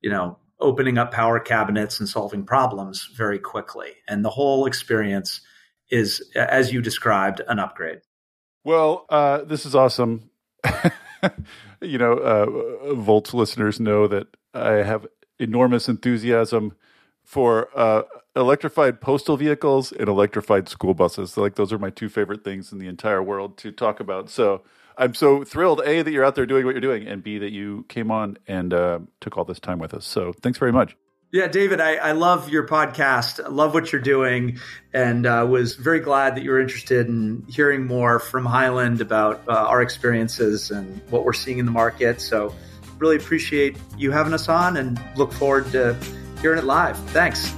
you 0.00 0.10
know, 0.10 0.38
opening 0.60 0.98
up 0.98 1.12
power 1.12 1.40
cabinets 1.40 2.00
and 2.00 2.08
solving 2.08 2.44
problems 2.44 3.10
very 3.16 3.38
quickly. 3.38 3.90
And 4.08 4.24
the 4.24 4.30
whole 4.30 4.66
experience 4.66 5.40
is, 5.90 6.30
as 6.34 6.72
you 6.72 6.80
described, 6.80 7.40
an 7.48 7.58
upgrade. 7.58 8.00
Well, 8.64 9.04
uh, 9.10 9.44
this 9.44 9.66
is 9.66 9.74
awesome. 9.74 10.30
you 11.80 11.98
know, 11.98 12.14
uh, 12.14 12.94
Volts 12.94 13.34
listeners 13.34 13.78
know 13.78 14.06
that 14.08 14.28
I 14.54 14.74
have 14.74 15.06
enormous 15.38 15.88
enthusiasm 15.88 16.74
for 17.22 17.68
uh, 17.74 18.02
electrified 18.36 19.00
postal 19.00 19.36
vehicles 19.36 19.92
and 19.92 20.08
electrified 20.08 20.68
school 20.68 20.94
buses. 20.94 21.32
So, 21.32 21.42
like 21.42 21.54
those 21.54 21.72
are 21.72 21.78
my 21.78 21.90
two 21.90 22.08
favorite 22.08 22.44
things 22.44 22.72
in 22.72 22.78
the 22.78 22.88
entire 22.88 23.22
world 23.22 23.56
to 23.58 23.72
talk 23.72 24.00
about. 24.00 24.28
So 24.30 24.62
I'm 24.96 25.14
so 25.14 25.44
thrilled, 25.44 25.80
A, 25.84 26.02
that 26.02 26.10
you're 26.10 26.24
out 26.24 26.34
there 26.34 26.46
doing 26.46 26.64
what 26.64 26.72
you're 26.72 26.80
doing, 26.80 27.06
and 27.06 27.22
B, 27.22 27.38
that 27.38 27.50
you 27.50 27.84
came 27.88 28.10
on 28.10 28.38
and 28.46 28.72
uh, 28.72 29.00
took 29.20 29.36
all 29.36 29.44
this 29.44 29.60
time 29.60 29.78
with 29.78 29.94
us. 29.94 30.06
So 30.06 30.32
thanks 30.32 30.58
very 30.58 30.72
much. 30.72 30.96
Yeah, 31.32 31.48
David, 31.48 31.80
I, 31.80 31.96
I 31.96 32.12
love 32.12 32.48
your 32.48 32.64
podcast. 32.64 33.44
I 33.44 33.48
love 33.48 33.74
what 33.74 33.90
you're 33.90 34.00
doing, 34.00 34.58
and 34.92 35.26
uh, 35.26 35.44
was 35.48 35.74
very 35.74 35.98
glad 35.98 36.36
that 36.36 36.44
you 36.44 36.50
were 36.50 36.60
interested 36.60 37.08
in 37.08 37.44
hearing 37.48 37.86
more 37.86 38.20
from 38.20 38.44
Highland 38.44 39.00
about 39.00 39.42
uh, 39.48 39.52
our 39.52 39.82
experiences 39.82 40.70
and 40.70 41.02
what 41.10 41.24
we're 41.24 41.32
seeing 41.32 41.58
in 41.58 41.66
the 41.66 41.72
market. 41.72 42.20
So, 42.20 42.54
really 42.98 43.16
appreciate 43.16 43.76
you 43.98 44.12
having 44.12 44.32
us 44.32 44.48
on, 44.48 44.76
and 44.76 45.00
look 45.16 45.32
forward 45.32 45.72
to 45.72 45.98
hearing 46.40 46.58
it 46.58 46.64
live. 46.66 46.96
Thanks. 47.10 47.52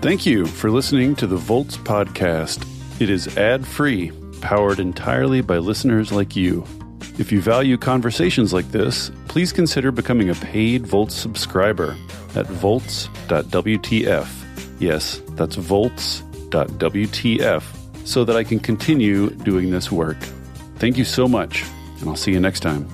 Thank 0.00 0.24
you 0.24 0.46
for 0.46 0.70
listening 0.70 1.14
to 1.16 1.26
the 1.26 1.36
Volts 1.36 1.76
podcast. 1.76 2.66
It 3.02 3.10
is 3.10 3.36
ad 3.36 3.66
free, 3.66 4.12
powered 4.40 4.80
entirely 4.80 5.42
by 5.42 5.58
listeners 5.58 6.10
like 6.10 6.34
you. 6.34 6.64
If 7.18 7.30
you 7.30 7.42
value 7.42 7.76
conversations 7.76 8.54
like 8.54 8.70
this, 8.70 9.10
please 9.28 9.52
consider 9.52 9.92
becoming 9.92 10.30
a 10.30 10.34
paid 10.34 10.86
Volts 10.86 11.14
subscriber 11.14 11.98
at 12.34 12.46
volts.wtf. 12.46 14.28
Yes, 14.80 15.20
that's 15.32 15.56
volts.wtf 15.56 16.02
so 18.06 18.24
that 18.24 18.36
I 18.36 18.44
can 18.44 18.58
continue 18.58 19.28
doing 19.28 19.70
this 19.70 19.92
work. 19.92 20.16
Thank 20.76 20.96
you 20.96 21.04
so 21.04 21.28
much, 21.28 21.62
and 22.00 22.08
I'll 22.08 22.16
see 22.16 22.32
you 22.32 22.40
next 22.40 22.60
time. 22.60 22.88